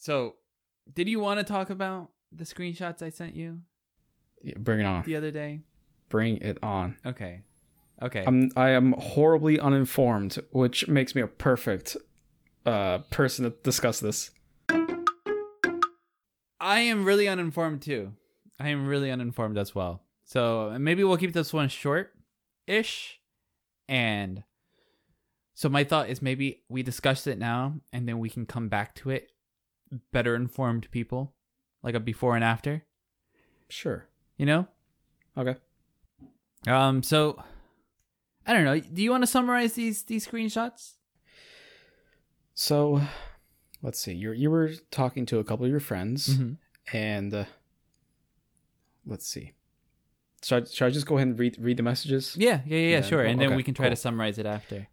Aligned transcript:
So, 0.00 0.36
did 0.92 1.08
you 1.08 1.20
want 1.20 1.38
to 1.40 1.44
talk 1.44 1.68
about 1.68 2.08
the 2.32 2.44
screenshots 2.44 3.02
I 3.02 3.10
sent 3.10 3.36
you 3.36 3.60
Yeah, 4.42 4.54
bring 4.58 4.80
it 4.80 4.84
on. 4.86 5.02
the 5.04 5.14
other 5.14 5.30
day? 5.30 5.60
Bring 6.08 6.38
it 6.38 6.56
on. 6.62 6.96
Okay. 7.04 7.42
Okay. 8.00 8.24
I'm 8.26 8.50
I 8.56 8.70
am 8.70 8.92
horribly 8.92 9.60
uninformed, 9.60 10.38
which 10.52 10.88
makes 10.88 11.14
me 11.14 11.20
a 11.20 11.26
perfect 11.26 11.98
uh 12.64 12.98
person 13.10 13.44
to 13.44 13.50
discuss 13.62 14.00
this. 14.00 14.30
I 16.58 16.80
am 16.80 17.04
really 17.04 17.28
uninformed 17.28 17.82
too. 17.82 18.14
I 18.58 18.68
am 18.68 18.86
really 18.86 19.10
uninformed 19.10 19.58
as 19.58 19.74
well. 19.74 20.02
So 20.24 20.76
maybe 20.80 21.04
we'll 21.04 21.16
keep 21.18 21.34
this 21.34 21.52
one 21.52 21.68
short 21.68 22.12
ish. 22.66 23.20
And 23.86 24.44
so 25.54 25.68
my 25.68 25.84
thought 25.84 26.08
is 26.08 26.22
maybe 26.22 26.62
we 26.70 26.82
discuss 26.82 27.26
it 27.26 27.38
now 27.38 27.74
and 27.92 28.08
then 28.08 28.18
we 28.18 28.30
can 28.30 28.46
come 28.46 28.68
back 28.68 28.94
to 28.96 29.10
it 29.10 29.28
better 30.12 30.34
informed 30.34 30.90
people, 30.90 31.34
like 31.82 31.94
a 31.94 32.00
before 32.00 32.34
and 32.34 32.44
after, 32.44 32.84
Sure. 33.68 34.08
you 34.36 34.46
know? 34.46 34.68
Okay. 35.36 35.56
Um 36.66 37.02
so 37.02 37.42
I 38.46 38.52
don't 38.52 38.64
know. 38.64 38.80
Do 38.80 39.02
you 39.02 39.10
want 39.10 39.22
to 39.22 39.26
summarize 39.26 39.74
these 39.74 40.02
these 40.02 40.26
screenshots? 40.26 40.94
So, 42.54 43.00
let's 43.82 43.98
see. 44.00 44.12
You 44.12 44.32
you 44.32 44.50
were 44.50 44.72
talking 44.90 45.24
to 45.26 45.38
a 45.38 45.44
couple 45.44 45.64
of 45.64 45.70
your 45.70 45.80
friends, 45.80 46.38
and 46.92 47.32
uh, 47.32 47.44
let's 49.06 49.26
see. 49.26 49.52
Should 50.42 50.62
I, 50.62 50.66
should 50.66 50.86
I 50.86 50.90
just 50.90 51.06
go 51.06 51.16
ahead 51.16 51.28
and 51.28 51.38
read 51.38 51.56
read 51.60 51.76
the 51.76 51.82
messages? 51.82 52.34
Yeah, 52.38 52.60
yeah, 52.66 52.78
yeah, 52.78 52.88
Yeah, 52.96 53.02
sure. 53.02 53.22
And 53.24 53.40
then 53.40 53.48
okay, 53.48 53.56
we 53.56 53.62
can 53.62 53.74
try 53.74 53.88
to 53.88 53.96
summarize 53.96 54.38
it 54.38 54.46
after. 54.46 54.88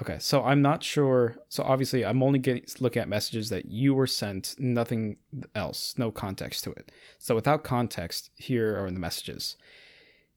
Okay, 0.00 0.18
so 0.20 0.44
I'm 0.44 0.62
not 0.62 0.84
sure. 0.84 1.36
So 1.48 1.64
obviously, 1.64 2.04
I'm 2.04 2.22
only 2.22 2.38
getting 2.38 2.64
looking 2.78 3.02
at 3.02 3.08
messages 3.08 3.48
that 3.48 3.66
you 3.66 3.94
were 3.94 4.06
sent, 4.06 4.54
nothing 4.58 5.16
else, 5.54 5.94
no 5.98 6.10
context 6.10 6.62
to 6.64 6.70
it. 6.70 6.92
So 7.18 7.34
without 7.34 7.64
context, 7.64 8.30
here 8.36 8.82
are 8.82 8.90
the 8.90 9.00
messages. 9.00 9.56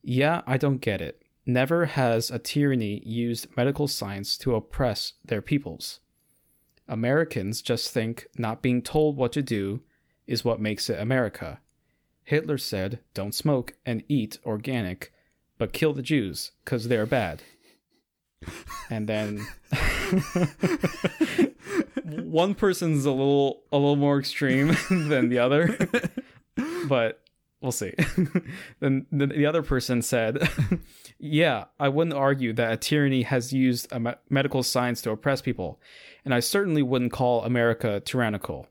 Yeah, 0.02 0.42
I 0.48 0.58
don't 0.58 0.82
get 0.82 1.02
it. 1.02 1.22
Never 1.46 1.86
has 1.86 2.32
a 2.32 2.40
tyranny 2.40 3.02
used 3.06 3.56
medical 3.56 3.88
science 3.88 4.38
to 4.40 4.56
oppress 4.56 5.14
their 5.24 5.42
peoples. 5.42 6.00
Americans 6.88 7.62
just 7.62 7.92
think 7.92 8.28
not 8.38 8.62
being 8.62 8.82
told 8.82 9.16
what 9.16 9.32
to 9.34 9.42
do 9.42 9.82
is 10.28 10.44
what 10.44 10.60
makes 10.60 10.90
it 10.90 11.00
America. 11.00 11.60
Hitler 12.24 12.58
said, 12.58 13.00
don't 13.14 13.36
smoke 13.36 13.74
and 13.86 14.04
eat 14.08 14.40
organic, 14.46 15.12
but 15.58 15.74
kill 15.74 15.94
the 15.94 16.02
Jews 16.02 16.52
because 16.64 16.88
they're 16.88 17.06
bad. 17.06 17.44
And 18.90 19.08
then 19.08 19.48
one 22.04 22.56
person's 22.56 23.06
a 23.06 23.12
little 23.12 23.64
a 23.72 23.78
little 23.78 23.96
more 23.96 24.20
extreme 24.20 24.76
than 24.90 25.30
the 25.30 25.40
other, 25.40 25.78
but 26.88 27.22
we'll 27.62 27.72
see. 27.72 27.94
then 28.80 29.06
the, 29.12 29.28
the 29.28 29.46
other 29.46 29.62
person 29.64 30.02
said, 30.02 30.50
"Yeah, 31.20 31.66
I 31.80 31.90
wouldn't 31.90 32.16
argue 32.16 32.54
that 32.54 32.74
a 32.74 32.78
tyranny 32.78 33.24
has 33.24 33.54
used 33.54 33.88
a 33.92 34.00
me- 34.00 34.14
medical 34.30 34.64
science 34.64 35.02
to 35.04 35.12
oppress 35.12 35.42
people, 35.42 35.80
and 36.26 36.34
I 36.34 36.40
certainly 36.40 36.82
wouldn't 36.82 37.12
call 37.12 37.44
America 37.44 38.02
tyrannical. 38.04 38.68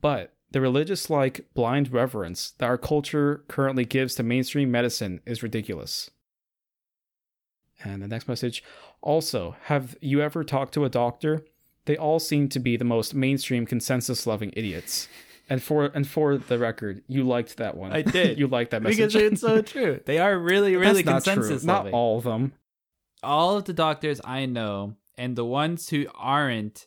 But 0.00 0.34
the 0.52 0.60
religious-like 0.60 1.46
blind 1.54 1.92
reverence 1.92 2.52
that 2.58 2.66
our 2.66 2.78
culture 2.78 3.44
currently 3.48 3.84
gives 3.84 4.14
to 4.14 4.22
mainstream 4.22 4.70
medicine 4.70 5.20
is 5.26 5.42
ridiculous." 5.42 6.10
And 7.82 8.02
the 8.02 8.08
next 8.08 8.28
message 8.28 8.62
also, 9.02 9.56
have 9.64 9.96
you 10.00 10.20
ever 10.20 10.44
talked 10.44 10.74
to 10.74 10.84
a 10.84 10.88
doctor? 10.88 11.44
They 11.86 11.96
all 11.96 12.18
seem 12.18 12.48
to 12.50 12.58
be 12.58 12.76
the 12.76 12.84
most 12.84 13.14
mainstream 13.14 13.66
consensus 13.66 14.26
loving 14.26 14.52
idiots. 14.56 15.08
And 15.50 15.62
for 15.62 15.86
and 15.86 16.08
for 16.08 16.38
the 16.38 16.58
record, 16.58 17.02
you 17.06 17.22
liked 17.24 17.58
that 17.58 17.76
one. 17.76 17.92
I 17.92 18.00
did. 18.00 18.38
you 18.40 18.46
liked 18.46 18.70
that 18.70 18.82
message. 18.82 19.12
Because 19.12 19.32
it's 19.32 19.40
so 19.42 19.60
true. 19.74 20.00
They 20.06 20.18
are 20.18 20.38
really, 20.38 20.76
really 20.76 21.02
That's 21.02 21.26
not 21.26 21.34
consensus 21.34 21.62
true. 21.62 21.66
Not 21.66 21.90
all 21.90 22.16
of 22.18 22.24
them. 22.24 22.54
all 23.22 23.58
of 23.58 23.64
the 23.64 23.74
doctors 23.74 24.20
I 24.24 24.46
know 24.46 24.94
and 25.18 25.36
the 25.36 25.44
ones 25.44 25.90
who 25.90 26.06
aren't 26.14 26.86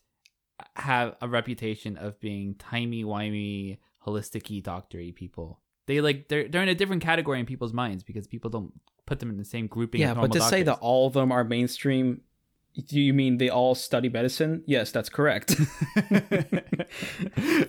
have 0.75 1.16
a 1.22 1.28
reputation 1.28 1.98
of 1.98 2.19
being 2.19 2.56
timey 2.56 3.04
wimey, 3.04 3.78
holistic-y, 4.06 4.59
doctory 4.62 5.12
people. 5.12 5.59
They 5.86 6.02
like 6.02 6.28
they're 6.28 6.48
they're 6.48 6.64
in 6.64 6.69
a 6.69 6.75
different 6.75 7.04
category 7.04 7.40
in 7.40 7.46
people's 7.46 7.74
minds 7.74 8.04
because 8.04 8.25
people 8.25 8.50
don't 8.50 8.74
put 9.07 9.19
them 9.19 9.31
in 9.31 9.38
the 9.38 9.45
same 9.45 9.66
grouping. 9.66 10.01
Yeah, 10.01 10.13
but 10.13 10.31
to 10.34 10.41
say 10.41 10.62
that 10.62 10.78
all 10.79 11.07
of 11.07 11.13
them 11.13 11.31
are 11.31 11.44
mainstream, 11.44 12.22
do 12.85 13.00
you 13.00 13.13
mean 13.13 13.40
they 13.40 13.50
all 13.50 13.73
study 13.73 14.09
medicine? 14.09 14.62
Yes, 14.68 14.91
that's 14.91 15.09
correct. 15.09 15.50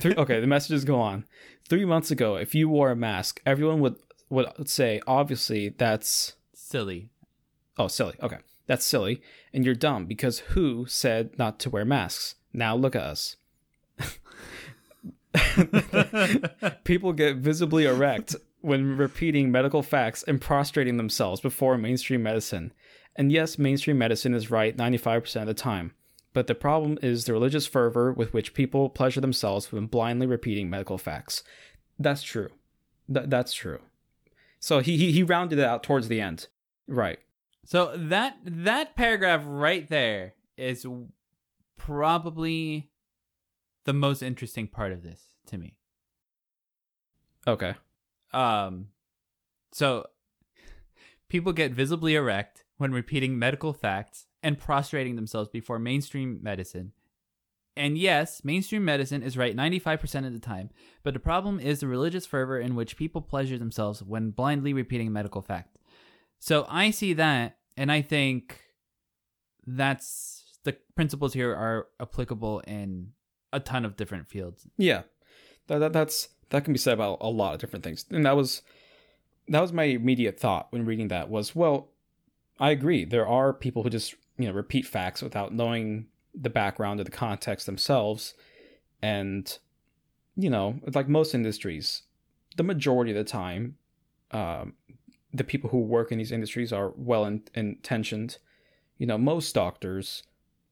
Three, 0.00 0.14
okay, 0.16 0.40
the 0.40 0.46
messages 0.46 0.84
go 0.84 1.00
on. 1.00 1.24
Three 1.66 1.86
months 1.86 2.10
ago, 2.10 2.36
if 2.36 2.54
you 2.54 2.68
wore 2.68 2.90
a 2.90 2.96
mask, 2.96 3.40
everyone 3.46 3.80
would 3.80 3.96
would 4.28 4.68
say, 4.68 5.00
obviously, 5.06 5.70
that's 5.70 6.34
silly. 6.52 7.08
Oh, 7.78 7.88
silly. 7.88 8.14
Okay. 8.22 8.36
That's 8.66 8.84
silly. 8.84 9.22
And 9.54 9.64
you're 9.64 9.74
dumb 9.74 10.04
because 10.04 10.40
who 10.40 10.84
said 10.86 11.38
not 11.38 11.58
to 11.60 11.70
wear 11.70 11.86
masks? 11.86 12.34
Now 12.52 12.76
look 12.76 12.94
at 12.94 13.02
us. 13.02 13.36
People 16.84 17.14
get 17.14 17.36
visibly 17.36 17.86
erect 17.86 18.36
when 18.60 18.96
repeating 18.96 19.50
medical 19.50 19.82
facts 19.82 20.22
and 20.24 20.40
prostrating 20.40 20.96
themselves 20.96 21.40
before 21.40 21.78
mainstream 21.78 22.22
medicine. 22.22 22.72
And 23.16 23.32
yes, 23.32 23.58
mainstream 23.58 23.98
medicine 23.98 24.34
is 24.34 24.50
right 24.50 24.76
95% 24.76 25.40
of 25.40 25.46
the 25.46 25.54
time. 25.54 25.92
But 26.32 26.46
the 26.46 26.54
problem 26.54 26.98
is 27.02 27.24
the 27.24 27.32
religious 27.32 27.66
fervor 27.66 28.12
with 28.12 28.32
which 28.32 28.54
people 28.54 28.90
pleasure 28.90 29.20
themselves 29.20 29.72
when 29.72 29.86
blindly 29.86 30.26
repeating 30.26 30.70
medical 30.70 30.98
facts. 30.98 31.42
That's 31.98 32.22
true. 32.22 32.50
Th- 33.12 33.26
that's 33.28 33.52
true. 33.52 33.80
So 34.60 34.80
he, 34.80 34.96
he 34.96 35.12
he 35.12 35.22
rounded 35.22 35.58
it 35.58 35.64
out 35.64 35.82
towards 35.82 36.08
the 36.08 36.20
end. 36.20 36.48
Right. 36.86 37.18
So 37.64 37.92
that 37.96 38.36
that 38.44 38.96
paragraph 38.96 39.42
right 39.46 39.88
there 39.88 40.34
is 40.56 40.86
probably 41.76 42.90
the 43.84 43.92
most 43.92 44.22
interesting 44.22 44.66
part 44.66 44.92
of 44.92 45.02
this 45.02 45.22
to 45.46 45.58
me. 45.58 45.76
Okay. 47.46 47.74
Um, 48.32 48.88
so 49.72 50.06
people 51.28 51.52
get 51.52 51.72
visibly 51.72 52.14
erect 52.14 52.64
when 52.76 52.92
repeating 52.92 53.38
medical 53.38 53.72
facts 53.72 54.26
and 54.42 54.58
prostrating 54.58 55.16
themselves 55.16 55.48
before 55.48 55.78
mainstream 55.78 56.40
medicine. 56.42 56.92
And 57.76 57.96
yes, 57.96 58.44
mainstream 58.44 58.84
medicine 58.84 59.22
is 59.22 59.36
right 59.36 59.56
95% 59.56 60.26
of 60.26 60.32
the 60.32 60.40
time, 60.40 60.70
but 61.04 61.14
the 61.14 61.20
problem 61.20 61.60
is 61.60 61.80
the 61.80 61.86
religious 61.86 62.26
fervor 62.26 62.58
in 62.58 62.74
which 62.74 62.96
people 62.96 63.20
pleasure 63.20 63.56
themselves 63.56 64.02
when 64.02 64.30
blindly 64.30 64.72
repeating 64.72 65.06
a 65.06 65.12
medical 65.12 65.42
fact. 65.42 65.78
So 66.40 66.66
I 66.68 66.90
see 66.90 67.12
that, 67.14 67.58
and 67.76 67.92
I 67.92 68.02
think 68.02 68.60
that's 69.64 70.58
the 70.64 70.76
principles 70.96 71.34
here 71.34 71.54
are 71.54 71.86
applicable 72.00 72.60
in 72.60 73.12
a 73.52 73.60
ton 73.60 73.84
of 73.84 73.96
different 73.96 74.28
fields. 74.28 74.66
Yeah. 74.76 75.02
That, 75.68 75.78
that 75.78 75.92
that's 75.92 76.28
that 76.50 76.64
can 76.64 76.72
be 76.72 76.78
said 76.78 76.94
about 76.94 77.18
a 77.20 77.28
lot 77.28 77.54
of 77.54 77.60
different 77.60 77.84
things. 77.84 78.04
And 78.10 78.24
that 78.26 78.36
was 78.36 78.62
that 79.48 79.60
was 79.60 79.72
my 79.72 79.84
immediate 79.84 80.38
thought 80.38 80.68
when 80.70 80.84
reading 80.84 81.08
that 81.08 81.30
was, 81.30 81.56
well, 81.56 81.88
I 82.60 82.70
agree. 82.70 83.04
There 83.04 83.26
are 83.26 83.52
people 83.52 83.82
who 83.82 83.90
just, 83.90 84.14
you 84.36 84.46
know, 84.46 84.52
repeat 84.52 84.86
facts 84.86 85.22
without 85.22 85.54
knowing 85.54 86.06
the 86.34 86.50
background 86.50 87.00
or 87.00 87.04
the 87.04 87.10
context 87.10 87.66
themselves. 87.66 88.34
And 89.00 89.58
you 90.36 90.48
know, 90.48 90.78
like 90.94 91.08
most 91.08 91.34
industries, 91.34 92.02
the 92.56 92.62
majority 92.62 93.10
of 93.10 93.16
the 93.16 93.24
time, 93.24 93.76
um, 94.30 94.74
the 95.34 95.44
people 95.44 95.70
who 95.70 95.80
work 95.80 96.12
in 96.12 96.18
these 96.18 96.32
industries 96.32 96.72
are 96.72 96.92
well 96.96 97.24
in- 97.24 97.42
intentioned. 97.54 98.38
You 98.98 99.06
know, 99.06 99.18
most 99.18 99.54
doctors 99.54 100.22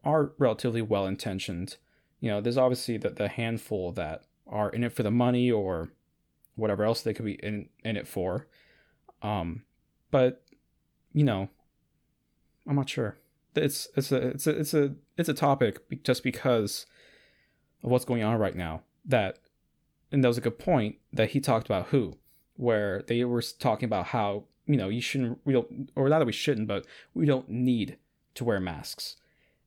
are 0.04 0.32
relatively 0.38 0.82
well 0.82 1.06
intentioned. 1.06 1.76
You 2.20 2.30
know, 2.30 2.40
there's 2.40 2.56
obviously 2.56 2.96
the, 2.96 3.10
the 3.10 3.28
handful 3.28 3.90
that 3.92 4.22
are 4.46 4.70
in 4.70 4.84
it 4.84 4.92
for 4.92 5.02
the 5.02 5.10
money 5.10 5.50
or 5.50 5.90
whatever 6.54 6.84
else 6.84 7.02
they 7.02 7.14
could 7.14 7.24
be 7.24 7.34
in, 7.34 7.68
in 7.84 7.96
it 7.96 8.06
for. 8.06 8.46
Um, 9.22 9.62
but 10.10 10.42
you 11.12 11.24
know, 11.24 11.48
I'm 12.66 12.76
not 12.76 12.88
sure. 12.88 13.16
It's 13.54 13.88
it's 13.96 14.12
a 14.12 14.28
it's 14.28 14.46
a 14.46 14.58
it's 14.58 14.74
a 14.74 14.94
it's 15.16 15.28
a 15.28 15.34
topic 15.34 16.02
just 16.02 16.22
because 16.22 16.86
of 17.82 17.90
what's 17.90 18.04
going 18.04 18.22
on 18.22 18.38
right 18.38 18.54
now. 18.54 18.82
That 19.04 19.38
and 20.12 20.22
that 20.22 20.28
was 20.28 20.38
a 20.38 20.42
good 20.42 20.58
point 20.58 20.96
that 21.12 21.30
he 21.30 21.40
talked 21.40 21.66
about 21.66 21.86
who, 21.86 22.18
where 22.56 23.02
they 23.06 23.24
were 23.24 23.42
talking 23.42 23.86
about 23.86 24.06
how 24.06 24.44
you 24.66 24.76
know 24.76 24.88
you 24.88 25.00
shouldn't 25.00 25.38
we 25.44 25.54
don't 25.54 25.90
or 25.96 26.08
not 26.08 26.18
that 26.18 26.26
we 26.26 26.32
shouldn't, 26.32 26.68
but 26.68 26.86
we 27.14 27.24
don't 27.24 27.48
need 27.48 27.96
to 28.34 28.44
wear 28.44 28.60
masks. 28.60 29.16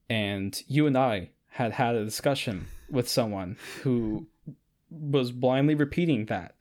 And 0.10 0.62
you 0.68 0.86
and 0.86 0.98
I 0.98 1.32
had 1.54 1.74
had 1.74 1.96
a 1.96 2.06
discussion 2.06 2.68
with 2.90 3.10
someone 3.10 3.58
who 3.82 4.28
was 4.90 5.32
blindly 5.32 5.76
repeating 5.76 6.26
that 6.28 6.56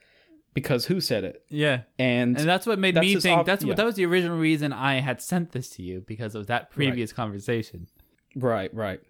because 0.55 0.87
who 0.87 1.01
said 1.01 1.25
it 1.25 1.45
Yeah. 1.49 1.83
and, 1.99 2.37
And 2.39 2.49
that's 2.49 2.67
what 2.67 2.79
made 2.79 2.95
That's 2.97 3.07
me 3.07 3.21
think 3.21 3.41
ob- 3.41 3.47
that's 3.47 3.65
what 3.65 3.71
yeah. 3.71 3.75
that 3.77 3.87
was 3.87 3.95
the 3.95 4.07
original 4.07 4.39
reason 4.39 4.73
I 4.73 5.01
had 5.01 5.21
sent 5.23 5.53
this 5.53 5.71
to 5.71 5.83
you 5.83 6.01
because 6.07 6.35
of 6.35 6.47
that 6.49 6.71
previous 6.71 7.13
conversation. 7.13 7.89
right 8.35 8.73
right 8.75 9.01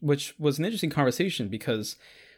which 0.00 0.34
was 0.38 0.58
an 0.58 0.64
interesting 0.64 0.90
conversation 0.90 1.48
because 1.48 1.96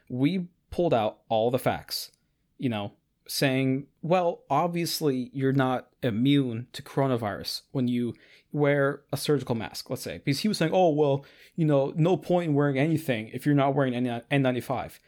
we 0.08 0.46
pulled 0.70 0.93
out 0.93 1.19
all 1.29 1.50
the 1.50 1.58
facts, 1.61 2.11
you 2.58 2.69
know, 2.69 2.93
saying, 3.29 3.87
well, 4.02 4.43
obviously 4.50 5.31
you're 5.32 5.52
not 5.52 5.87
immune 6.02 6.67
to 6.73 6.82
coronavirus 6.82 7.62
when 7.70 7.87
you 7.87 8.14
wear 8.50 9.02
a 9.12 9.17
surgical 9.17 9.55
mask, 9.55 9.88
let's 9.90 10.02
say. 10.02 10.20
Because 10.25 10.40
he 10.40 10.49
was 10.49 10.58
saying, 10.58 10.73
oh, 10.75 10.88
well, 10.90 11.25
you 11.55 11.64
know, 11.64 11.93
no 11.94 12.17
point 12.17 12.49
in 12.49 12.55
wearing 12.55 12.79
anything 12.79 13.29
if 13.32 13.46
you're 13.46 13.55
not 13.55 13.75
wearing 13.76 13.94
an 13.94 14.23
N95. 14.31 14.99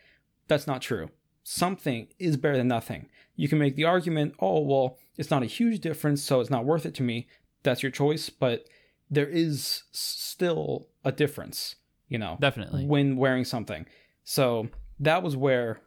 That's 0.48 0.66
not 0.66 0.82
true. 0.82 1.10
Something 1.42 2.08
is 2.18 2.36
better 2.36 2.56
than 2.56 2.68
nothing. 2.68 3.08
You 3.36 3.48
can 3.48 3.58
make 3.58 3.76
the 3.76 3.84
argument, 3.84 4.34
oh, 4.38 4.60
well, 4.60 4.98
it's 5.16 5.30
not 5.30 5.42
a 5.42 5.46
huge 5.46 5.80
difference, 5.80 6.22
so 6.22 6.40
it's 6.40 6.50
not 6.50 6.64
worth 6.64 6.86
it 6.86 6.94
to 6.94 7.02
me. 7.02 7.28
That's 7.62 7.82
your 7.82 7.92
choice, 7.92 8.30
but 8.30 8.64
there 9.10 9.28
is 9.28 9.84
still 9.92 10.88
a 11.04 11.12
difference, 11.12 11.76
you 12.08 12.18
know, 12.18 12.38
Definitely. 12.40 12.86
when 12.86 13.16
wearing 13.16 13.44
something. 13.44 13.86
So 14.22 14.68
that 15.00 15.22
was 15.22 15.36
where, 15.36 15.80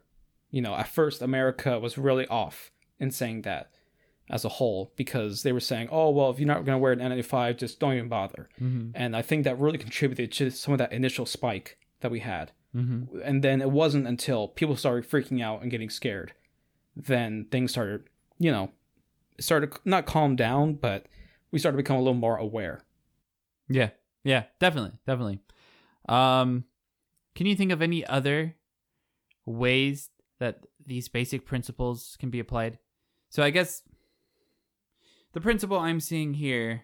you 0.50 0.62
know, 0.62 0.74
at 0.74 0.88
first 0.88 1.22
America 1.22 1.78
was 1.78 1.98
really 1.98 2.26
off 2.28 2.70
in 2.98 3.10
saying 3.10 3.42
that 3.42 3.70
as 4.30 4.44
a 4.44 4.48
whole 4.48 4.92
because 4.96 5.42
they 5.42 5.52
were 5.52 5.60
saying, 5.60 5.88
oh, 5.90 6.10
well, 6.10 6.30
if 6.30 6.38
you're 6.38 6.46
not 6.46 6.64
going 6.64 6.76
to 6.76 6.78
wear 6.78 6.92
an 6.92 7.00
N95, 7.00 7.56
just 7.56 7.80
don't 7.80 7.94
even 7.94 8.08
bother. 8.08 8.48
Mm-hmm. 8.60 8.90
And 8.94 9.16
I 9.16 9.22
think 9.22 9.44
that 9.44 9.58
really 9.58 9.78
contributed 9.78 10.32
to 10.32 10.50
some 10.50 10.72
of 10.72 10.78
that 10.78 10.92
initial 10.92 11.26
spike 11.26 11.78
that 12.00 12.10
we 12.10 12.20
had. 12.20 12.52
Mm-hmm. 12.74 13.20
And 13.24 13.42
then 13.42 13.60
it 13.60 13.70
wasn't 13.70 14.06
until 14.06 14.48
people 14.48 14.76
started 14.76 15.08
freaking 15.08 15.42
out 15.42 15.62
and 15.62 15.70
getting 15.70 15.90
scared, 15.90 16.34
then 16.94 17.46
things 17.50 17.70
started, 17.70 18.04
you 18.38 18.52
know, 18.52 18.70
started 19.40 19.72
not 19.84 20.06
calm 20.06 20.36
down, 20.36 20.74
but 20.74 21.06
we 21.50 21.58
started 21.58 21.76
to 21.76 21.82
become 21.82 21.96
a 21.96 22.00
little 22.00 22.14
more 22.14 22.36
aware. 22.36 22.82
Yeah. 23.68 23.90
Yeah, 24.24 24.44
definitely. 24.58 24.92
Definitely. 25.06 25.40
Um 26.08 26.64
can 27.34 27.46
you 27.46 27.54
think 27.54 27.70
of 27.70 27.80
any 27.80 28.04
other 28.04 28.56
ways 29.46 30.10
that 30.40 30.64
these 30.84 31.08
basic 31.08 31.46
principles 31.46 32.16
can 32.18 32.30
be 32.30 32.40
applied? 32.40 32.78
So 33.28 33.42
I 33.42 33.50
guess 33.50 33.82
the 35.32 35.40
principle 35.40 35.78
I'm 35.78 36.00
seeing 36.00 36.34
here 36.34 36.82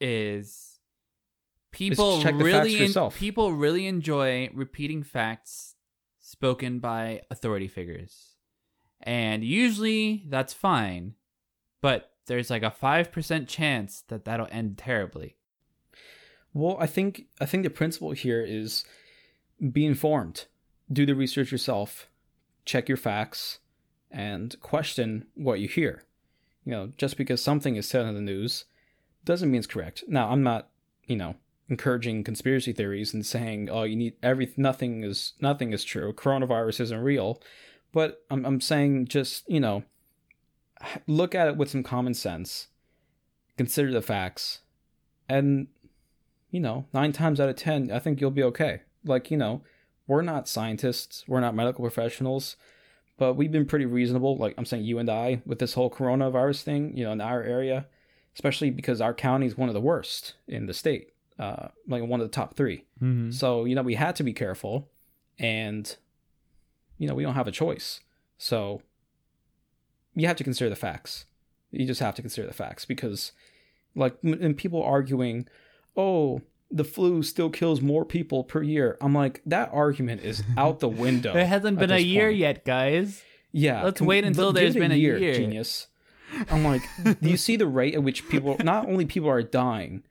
is 0.00 0.77
people 1.78 2.20
really 2.22 2.76
yourself. 2.76 3.16
people 3.16 3.52
really 3.52 3.86
enjoy 3.86 4.50
repeating 4.52 5.02
facts 5.02 5.76
spoken 6.20 6.78
by 6.78 7.22
authority 7.30 7.68
figures. 7.68 8.34
And 9.00 9.44
usually 9.44 10.24
that's 10.28 10.52
fine, 10.52 11.14
but 11.80 12.12
there's 12.26 12.50
like 12.50 12.62
a 12.62 12.74
5% 12.82 13.48
chance 13.48 14.02
that 14.08 14.24
that'll 14.24 14.48
end 14.50 14.76
terribly. 14.76 15.36
Well, 16.52 16.76
I 16.80 16.86
think 16.86 17.26
I 17.40 17.46
think 17.46 17.62
the 17.62 17.70
principle 17.70 18.10
here 18.12 18.44
is 18.44 18.84
be 19.72 19.86
informed, 19.86 20.46
do 20.92 21.06
the 21.06 21.14
research 21.14 21.52
yourself, 21.52 22.08
check 22.64 22.88
your 22.88 22.96
facts, 22.96 23.60
and 24.10 24.58
question 24.60 25.26
what 25.34 25.60
you 25.60 25.68
hear. 25.68 26.04
You 26.64 26.72
know, 26.72 26.92
just 26.96 27.16
because 27.16 27.42
something 27.42 27.76
is 27.76 27.88
said 27.88 28.06
in 28.06 28.14
the 28.14 28.20
news 28.20 28.64
doesn't 29.24 29.50
mean 29.50 29.58
it's 29.58 29.66
correct. 29.66 30.04
Now, 30.08 30.30
I'm 30.30 30.42
not, 30.42 30.68
you 31.06 31.16
know, 31.16 31.36
encouraging 31.68 32.24
conspiracy 32.24 32.72
theories 32.72 33.12
and 33.12 33.24
saying, 33.24 33.68
"Oh, 33.70 33.82
you 33.84 33.96
need 33.96 34.14
every 34.22 34.52
nothing 34.56 35.04
is 35.04 35.34
nothing 35.40 35.72
is 35.72 35.84
true. 35.84 36.12
Coronavirus 36.12 36.80
isn't 36.80 37.00
real." 37.00 37.40
But 37.92 38.24
I'm 38.30 38.44
I'm 38.44 38.60
saying 38.60 39.06
just, 39.08 39.48
you 39.48 39.60
know, 39.60 39.84
look 41.06 41.34
at 41.34 41.48
it 41.48 41.56
with 41.56 41.70
some 41.70 41.82
common 41.82 42.14
sense. 42.14 42.68
Consider 43.56 43.90
the 43.90 44.02
facts 44.02 44.60
and 45.28 45.68
you 46.50 46.60
know, 46.60 46.86
nine 46.92 47.12
times 47.12 47.40
out 47.40 47.48
of 47.48 47.56
10, 47.56 47.90
I 47.90 47.98
think 47.98 48.20
you'll 48.20 48.30
be 48.30 48.42
okay. 48.44 48.82
Like, 49.04 49.30
you 49.30 49.36
know, 49.36 49.62
we're 50.06 50.22
not 50.22 50.48
scientists, 50.48 51.24
we're 51.28 51.40
not 51.40 51.54
medical 51.54 51.82
professionals, 51.82 52.56
but 53.18 53.34
we've 53.34 53.52
been 53.52 53.66
pretty 53.66 53.84
reasonable. 53.84 54.36
Like, 54.36 54.54
I'm 54.56 54.64
saying 54.64 54.84
you 54.84 54.98
and 54.98 55.10
I 55.10 55.42
with 55.44 55.58
this 55.58 55.74
whole 55.74 55.90
coronavirus 55.90 56.62
thing, 56.62 56.96
you 56.96 57.04
know, 57.04 57.12
in 57.12 57.20
our 57.20 57.42
area, 57.42 57.86
especially 58.34 58.70
because 58.70 59.00
our 59.00 59.12
county 59.12 59.46
is 59.46 59.58
one 59.58 59.68
of 59.68 59.74
the 59.74 59.80
worst 59.80 60.34
in 60.46 60.66
the 60.66 60.74
state, 60.74 61.10
uh, 61.38 61.68
like 61.86 62.02
one 62.02 62.20
of 62.20 62.26
the 62.26 62.34
top 62.34 62.56
3 62.56 62.84
Mm-hmm. 63.02 63.30
So, 63.30 63.64
you 63.64 63.74
know, 63.76 63.82
we 63.82 63.94
had 63.94 64.16
to 64.16 64.24
be 64.24 64.32
careful 64.32 64.88
and, 65.38 65.96
you 66.98 67.06
know, 67.06 67.14
we 67.14 67.22
don't 67.22 67.34
have 67.34 67.46
a 67.46 67.52
choice. 67.52 68.00
So, 68.38 68.82
you 70.14 70.26
have 70.26 70.36
to 70.36 70.44
consider 70.44 70.68
the 70.68 70.76
facts. 70.76 71.26
You 71.70 71.86
just 71.86 72.00
have 72.00 72.14
to 72.16 72.22
consider 72.22 72.46
the 72.46 72.54
facts 72.54 72.84
because, 72.84 73.32
like, 73.94 74.16
and 74.22 74.56
people 74.56 74.82
arguing, 74.82 75.46
oh, 75.96 76.40
the 76.70 76.84
flu 76.84 77.22
still 77.22 77.50
kills 77.50 77.80
more 77.80 78.04
people 78.04 78.44
per 78.44 78.62
year. 78.62 78.98
I'm 79.00 79.14
like, 79.14 79.42
that 79.46 79.70
argument 79.72 80.22
is 80.22 80.42
out 80.56 80.80
the 80.80 80.88
window. 80.88 81.36
It 81.36 81.46
hasn't 81.46 81.78
been 81.78 81.90
a 81.90 81.98
year 81.98 82.28
point. 82.28 82.38
yet, 82.38 82.64
guys. 82.64 83.22
Yeah. 83.52 83.82
Let's 83.84 84.00
wait 84.00 84.24
until 84.24 84.52
there's 84.52 84.74
been 84.74 84.92
a 84.92 84.96
year. 84.96 85.18
Genius. 85.34 85.86
I'm 86.50 86.64
like, 86.64 86.82
do 87.04 87.30
you 87.30 87.36
see 87.36 87.56
the 87.56 87.66
rate 87.66 87.94
at 87.94 88.02
which 88.02 88.28
people, 88.28 88.56
not 88.62 88.86
only 88.86 89.06
people 89.06 89.30
are 89.30 89.42
dying, 89.42 90.02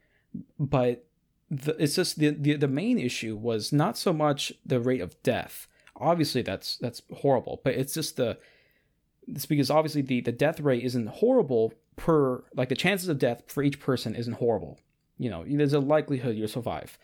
but 0.59 1.06
the, 1.49 1.81
it's 1.81 1.95
just 1.95 2.19
the, 2.19 2.29
the 2.31 2.55
the 2.55 2.67
main 2.67 2.99
issue 2.99 3.35
was 3.35 3.71
not 3.71 3.97
so 3.97 4.11
much 4.11 4.51
the 4.65 4.79
rate 4.79 5.01
of 5.01 5.21
death. 5.23 5.67
Obviously, 5.95 6.41
that's 6.41 6.77
that's 6.77 7.01
horrible, 7.13 7.61
but 7.63 7.75
it's 7.75 7.93
just 7.93 8.17
the 8.17 8.37
it's 9.27 9.45
because 9.45 9.71
obviously 9.71 10.01
the 10.01 10.21
the 10.21 10.31
death 10.31 10.59
rate 10.59 10.83
isn't 10.83 11.07
horrible 11.07 11.73
per 11.95 12.43
like 12.55 12.69
the 12.69 12.75
chances 12.75 13.09
of 13.09 13.19
death 13.19 13.43
for 13.47 13.63
each 13.63 13.79
person 13.79 14.15
isn't 14.15 14.35
horrible. 14.35 14.79
You 15.17 15.29
know, 15.29 15.45
there's 15.47 15.73
a 15.73 15.79
likelihood 15.79 16.35
you'll 16.35 16.47
survive, 16.47 16.97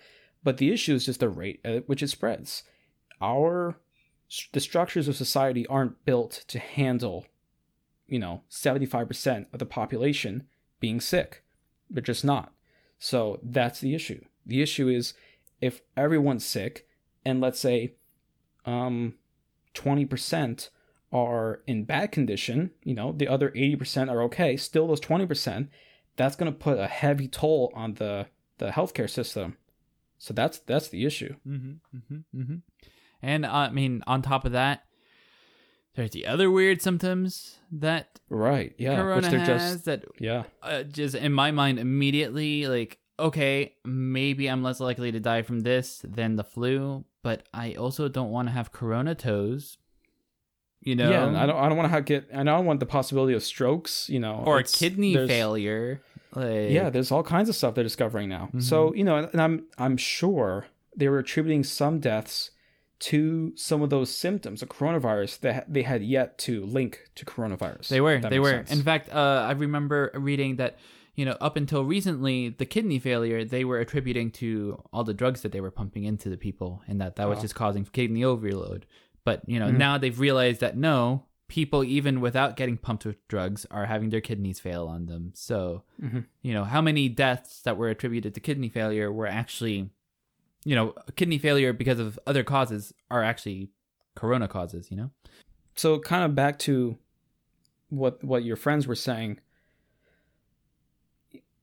but 0.43 0.57
the 0.57 0.71
issue 0.71 0.93
is 0.93 1.05
just 1.05 1.19
the 1.19 1.29
rate 1.29 1.61
at 1.63 1.87
which 1.87 2.03
it 2.03 2.09
spreads. 2.09 2.63
Our 3.21 3.77
the 4.51 4.59
structures 4.59 5.07
of 5.07 5.15
society 5.15 5.65
aren't 5.67 6.05
built 6.05 6.43
to 6.47 6.59
handle, 6.59 7.27
you 8.07 8.19
know, 8.19 8.41
75% 8.49 9.45
of 9.53 9.59
the 9.59 9.65
population 9.65 10.47
being 10.79 10.99
sick. 10.99 11.43
They're 11.89 12.01
just 12.01 12.25
not. 12.25 12.51
So 12.97 13.39
that's 13.43 13.79
the 13.79 13.93
issue. 13.93 14.23
The 14.45 14.61
issue 14.61 14.87
is 14.87 15.13
if 15.61 15.81
everyone's 15.95 16.45
sick 16.45 16.87
and 17.25 17.39
let's 17.41 17.59
say 17.59 17.95
um 18.65 19.15
20% 19.73 20.69
are 21.11 21.61
in 21.67 21.83
bad 21.83 22.11
condition, 22.11 22.71
you 22.83 22.93
know, 22.93 23.11
the 23.11 23.27
other 23.27 23.49
80% 23.51 24.11
are 24.11 24.21
okay, 24.23 24.57
still 24.57 24.87
those 24.87 24.99
20%, 24.99 25.67
that's 26.15 26.35
going 26.35 26.51
to 26.51 26.57
put 26.57 26.79
a 26.79 26.87
heavy 26.87 27.27
toll 27.27 27.71
on 27.75 27.95
the 27.95 28.27
the 28.59 28.69
healthcare 28.69 29.09
system. 29.09 29.57
So 30.17 30.33
that's 30.33 30.59
that's 30.59 30.87
the 30.87 31.05
issue. 31.05 31.35
Mm-hmm, 31.47 31.97
mm-hmm, 31.97 32.39
mm-hmm. 32.41 32.55
And 33.21 33.45
uh, 33.45 33.51
I 33.51 33.69
mean, 33.71 34.03
on 34.07 34.21
top 34.21 34.45
of 34.45 34.51
that, 34.51 34.83
there's 35.95 36.11
the 36.11 36.25
other 36.25 36.49
weird 36.49 36.81
symptoms 36.81 37.59
that 37.71 38.19
Right. 38.29 38.73
Yeah. 38.77 38.95
Corona 38.95 39.21
Which 39.21 39.31
they're 39.31 39.39
has 39.39 39.73
just 39.73 39.85
that 39.85 40.05
yeah. 40.19 40.43
uh, 40.61 40.83
just 40.83 41.15
in 41.15 41.33
my 41.33 41.51
mind 41.51 41.79
immediately 41.79 42.67
like 42.67 42.99
okay 43.19 43.73
maybe 43.85 44.47
i'm 44.47 44.63
less 44.63 44.79
likely 44.79 45.11
to 45.11 45.19
die 45.19 45.41
from 45.41 45.61
this 45.61 46.01
than 46.03 46.35
the 46.35 46.43
flu 46.43 47.03
but 47.21 47.43
i 47.53 47.73
also 47.73 48.07
don't 48.07 48.31
want 48.31 48.47
to 48.47 48.51
have 48.51 48.71
corona 48.71 49.13
toes 49.15 49.77
you 50.81 50.95
know 50.95 51.09
Yeah, 51.09 51.41
I 51.41 51.45
don't 51.45 51.55
I 51.57 51.69
don't 51.69 51.77
want 51.77 51.93
to 51.93 52.01
get 52.01 52.27
I 52.33 52.43
don't 52.43 52.65
want 52.65 52.79
the 52.79 52.85
possibility 52.85 53.33
of 53.33 53.41
strokes, 53.43 54.09
you 54.09 54.19
know, 54.19 54.43
or 54.45 54.61
kidney 54.63 55.15
failure 55.15 56.01
like 56.35 56.71
Yeah, 56.71 56.89
there's 56.89 57.09
all 57.11 57.23
kinds 57.23 57.47
of 57.47 57.55
stuff 57.55 57.73
they're 57.75 57.85
discovering 57.85 58.27
now. 58.27 58.49
Mhm. 58.53 58.61
So, 58.61 58.93
you 58.93 59.05
know, 59.05 59.15
and 59.17 59.41
I'm 59.41 59.65
I'm 59.77 59.95
sure 59.95 60.65
they 60.97 61.07
were 61.07 61.19
attributing 61.19 61.63
some 61.63 61.99
deaths 61.99 62.51
to 62.99 63.53
some 63.55 63.81
of 63.81 63.89
those 63.91 64.09
symptoms 64.13 64.61
of 64.61 64.69
coronavirus 64.69 65.39
that 65.39 65.71
they 65.73 65.83
had 65.83 66.03
yet 66.03 66.37
to 66.39 66.65
link 66.65 67.09
to 67.15 67.23
coronavirus. 67.25 67.87
they 67.87 68.01
were 68.01 68.19
they 68.19 68.39
were 68.39 68.49
sense. 68.51 68.71
in 68.71 68.81
fact 68.83 69.09
uh 69.13 69.45
i 69.47 69.51
remember 69.51 70.11
reading 70.15 70.55
that 70.57 70.77
you 71.15 71.25
know 71.25 71.37
up 71.41 71.55
until 71.57 71.83
recently 71.85 72.49
the 72.49 72.65
kidney 72.65 72.99
failure 72.99 73.43
they 73.45 73.63
were 73.63 73.79
attributing 73.79 74.31
to 74.31 74.81
all 74.91 75.03
the 75.03 75.13
drugs 75.13 75.41
that 75.41 75.51
they 75.51 75.61
were 75.61 75.71
pumping 75.71 76.03
into 76.03 76.29
the 76.29 76.37
people 76.37 76.81
and 76.87 76.99
that 77.01 77.15
that 77.17 77.27
was 77.29 77.39
Oh. 77.39 77.41
just 77.41 77.55
causing 77.55 77.85
kidney 77.85 78.23
overload 78.23 78.85
but 79.23 79.41
you 79.47 79.59
know 79.59 79.69
Mhm. 79.69 79.77
now 79.77 79.97
they've 79.97 80.19
realized 80.19 80.59
that 80.61 80.75
no 80.77 81.25
people 81.47 81.83
even 81.83 82.19
without 82.19 82.57
getting 82.57 82.77
pumped 82.77 83.05
with 83.05 83.27
drugs 83.27 83.65
are 83.69 83.85
having 83.85 84.09
their 84.09 84.21
kidneys 84.21 84.59
fail 84.59 84.87
on 84.87 85.05
them 85.05 85.31
so 85.35 85.83
Mhm. 86.01 86.25
you 86.41 86.53
know 86.53 86.63
how 86.63 86.81
many 86.81 87.09
deaths 87.09 87.61
that 87.61 87.77
were 87.77 87.89
attributed 87.89 88.33
to 88.33 88.39
kidney 88.39 88.69
failure 88.69 89.11
were 89.11 89.27
actually 89.27 89.89
you 90.65 90.75
know 90.75 90.93
kidney 91.15 91.37
failure 91.37 91.73
because 91.73 91.99
of 91.99 92.17
other 92.25 92.43
causes 92.43 92.91
are 93.11 93.21
actually 93.23 93.69
corona 94.15 94.47
causes 94.47 94.89
you 94.89 94.97
know 94.97 95.11
so 95.75 95.99
kind 95.99 96.23
of 96.23 96.33
back 96.33 96.57
to 96.59 96.97
what 97.89 98.23
what 98.23 98.43
your 98.43 98.55
friends 98.55 98.87
were 98.87 98.95
saying 98.95 99.39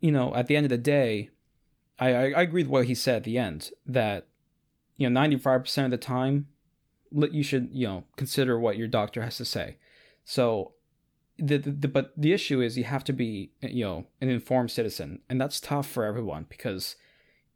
you 0.00 0.12
know 0.12 0.34
at 0.34 0.46
the 0.46 0.56
end 0.56 0.66
of 0.66 0.70
the 0.70 0.78
day 0.78 1.30
i 1.98 2.12
i, 2.12 2.22
I 2.30 2.42
agree 2.42 2.62
with 2.62 2.70
what 2.70 2.86
he 2.86 2.94
said 2.94 3.16
at 3.16 3.24
the 3.24 3.38
end 3.38 3.70
that 3.86 4.26
you 4.96 5.08
know 5.08 5.20
95% 5.20 5.84
of 5.86 5.90
the 5.90 5.98
time 5.98 6.48
you 7.12 7.42
should 7.42 7.68
you 7.72 7.86
know 7.86 8.04
consider 8.16 8.58
what 8.58 8.76
your 8.76 8.88
doctor 8.88 9.22
has 9.22 9.36
to 9.38 9.44
say 9.44 9.76
so 10.24 10.72
the, 11.38 11.56
the, 11.56 11.70
the 11.70 11.88
but 11.88 12.12
the 12.16 12.32
issue 12.32 12.60
is 12.60 12.76
you 12.76 12.84
have 12.84 13.04
to 13.04 13.12
be 13.12 13.50
you 13.62 13.84
know 13.84 14.06
an 14.20 14.28
informed 14.28 14.70
citizen 14.70 15.20
and 15.28 15.40
that's 15.40 15.60
tough 15.60 15.88
for 15.88 16.04
everyone 16.04 16.46
because 16.48 16.96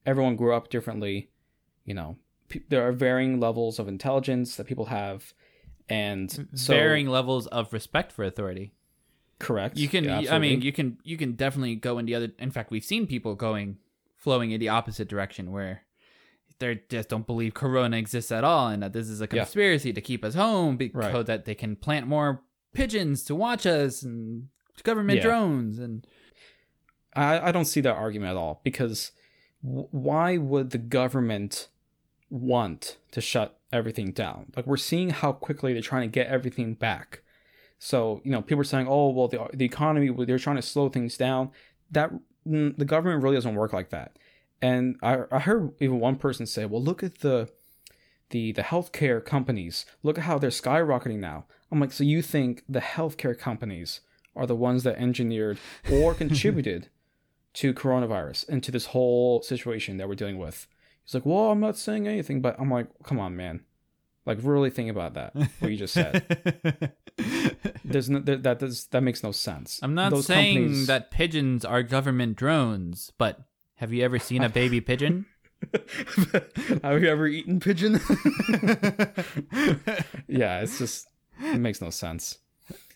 everyone 0.07 0.37
grew 0.37 0.55
up 0.55 0.71
differently 0.71 1.31
you 1.85 1.95
know 1.95 2.17
there 2.69 2.87
are 2.87 2.93
varying 2.93 3.41
levels 3.41 3.79
of 3.79 3.89
intelligence 3.89 4.57
that 4.57 4.67
people 4.67 4.87
have, 4.87 5.33
and 5.89 6.49
so 6.55 6.73
Varying 6.73 7.09
levels 7.09 7.47
of 7.49 7.73
respect 7.73 8.13
for 8.13 8.25
authority. 8.25 8.73
Correct. 9.39 9.77
You 9.77 9.89
can, 9.89 10.05
Yeah, 10.05 10.35
I 10.35 10.39
mean, 10.39 10.63
you 10.63 10.73
can, 10.73 10.99
you 11.05 11.17
can 11.17 11.33
definitely 11.33 11.75
go 11.77 11.99
in 11.99 12.07
the 12.07 12.15
other. 12.15 12.31
In 12.39 12.51
fact, 12.51 12.71
we've 12.71 12.85
seen 12.85 13.07
people 13.07 13.35
going, 13.35 13.79
flowing 14.17 14.51
in 14.53 14.61
the 14.61 14.69
opposite 14.69 15.09
direction 15.09 15.51
where 15.53 15.83
they 16.61 16.81
just 16.89 17.09
don't 17.09 17.27
believe 17.27 17.53
Corona 17.55 17.97
exists 17.97 18.31
at 18.33 18.45
all, 18.45 18.69
and 18.69 18.83
that 18.83 18.93
this 18.93 19.09
is 19.09 19.21
a 19.21 19.25
Yeah. 19.25 19.43
conspiracy 19.45 19.93
to 19.93 20.01
keep 20.01 20.25
us 20.25 20.35
home 20.35 20.77
because 20.77 21.13
Right. 21.15 21.27
that 21.27 21.45
they 21.45 21.55
can 21.55 21.77
plant 21.77 22.07
more 22.07 22.43
pigeons 22.73 23.25
to 23.25 23.35
watch 23.35 23.67
us 23.67 24.03
and 24.03 24.49
government 24.83 25.19
Yeah. 25.19 25.23
drones 25.25 25.79
and 25.79 26.07
I, 27.15 27.49
I 27.49 27.53
don't 27.53 27.65
see 27.67 27.81
that 27.83 27.95
argument 27.95 28.31
at 28.31 28.37
all 28.37 28.61
because 28.65 29.13
w- 29.63 29.87
why 29.93 30.37
would 30.37 30.71
the 30.71 30.79
government 30.79 31.69
want 32.31 32.97
to 33.13 33.21
shut 33.21 33.61
everything 33.73 34.11
down? 34.11 34.53
Like 34.57 34.67
we're 34.67 34.77
seeing 34.77 35.11
how 35.11 35.33
quickly 35.33 35.73
they're 35.73 35.83
trying 35.83 36.09
to 36.09 36.13
get 36.13 36.27
everything 36.27 36.75
back. 36.75 37.23
So 37.85 38.23
you 38.25 38.31
know, 38.31 38.41
people 38.41 38.63
are 38.63 38.65
saying, 38.65 38.87
"Oh, 38.89 39.11
well, 39.11 39.29
the 39.29 39.47
the 39.53 39.67
economy 39.67 40.09
they're 40.25 40.39
trying 40.39 40.57
to 40.57 40.63
slow 40.63 40.89
things 40.89 41.19
down." 41.19 41.51
That 41.91 42.11
mm, 42.49 42.75
the 42.79 42.85
government 42.87 43.23
really 43.23 43.37
doesn't 43.37 43.55
work 43.55 43.75
like 43.75 43.91
that. 43.91 44.17
And 44.63 44.97
I 45.03 45.25
I 45.31 45.41
heard 45.41 45.73
even 45.81 46.01
one 46.01 46.17
person 46.17 46.47
say, 46.47 46.65
"Well, 46.65 46.83
look 46.83 47.03
at 47.03 47.21
the." 47.21 47.51
The, 48.31 48.53
the 48.53 48.63
healthcare 48.63 49.25
companies 49.25 49.85
look 50.03 50.19
at 50.19 50.25
how 50.25 50.39
they're 50.39 50.51
skyrocketing 50.51 51.19
now. 51.19 51.45
I'm 51.71 51.79
like, 51.79 51.93
so 51.93 52.03
you 52.03 52.21
think 52.21 52.65
the 52.69 52.81
healthcare 52.81 53.39
companies 53.39 54.01
are 54.35 54.47
the 54.47 54.57
ones 54.57 54.83
that 54.83 54.97
engineered 54.99 55.59
or 55.93 56.15
contributed 56.25 56.89
to 57.53 57.75
coronavirus 57.75 58.49
and 58.49 58.61
to 58.65 58.73
this 58.73 58.87
whole 58.87 59.43
situation 59.43 59.99
that 59.99 60.09
we're 60.09 60.17
dealing 60.17 60.39
with. 60.39 60.67
He's 61.05 61.15
like, 61.15 61.27
well, 61.27 61.51
I'm 61.51 61.61
not 61.61 61.77
saying 61.77 62.09
anything, 62.09 62.41
but 62.41 62.57
I'm 62.59 62.71
like, 62.71 62.89
come 63.05 63.21
on, 63.21 63.37
man. 63.37 63.61
Like, 64.27 64.39
really 64.43 64.71
think 64.71 64.91
about 64.91 65.15
that. 65.15 65.35
What 65.61 65.71
you 65.71 65.77
just 65.77 65.93
said. 65.95 66.93
There's 67.85 68.09
no, 68.09 68.21
that 68.21 68.43
that 68.43 68.59
does 68.59 68.87
that 68.87 69.03
makes 69.03 69.23
no 69.23 69.33
sense. 69.33 69.79
I'm 69.83 69.95
not 69.95 70.11
Those 70.13 70.27
saying 70.27 70.57
companies- 70.57 70.87
that 70.87 71.11
pigeons 71.11 71.65
are 71.65 71.83
government 71.83 72.37
drones, 72.37 73.13
but 73.19 73.41
have 73.77 73.93
you 73.93 74.03
ever 74.03 74.19
seen 74.19 74.43
a 74.43 74.49
baby 74.49 74.81
pigeon? 74.81 75.27
Have 76.83 77.03
you 77.03 77.09
ever 77.09 77.27
eaten 77.27 77.59
pigeon? 77.59 77.99
yeah, 80.29 80.61
it's 80.61 80.79
just 80.79 81.09
it 81.41 81.59
makes 81.59 81.81
no 81.81 81.91
sense. 81.91 82.39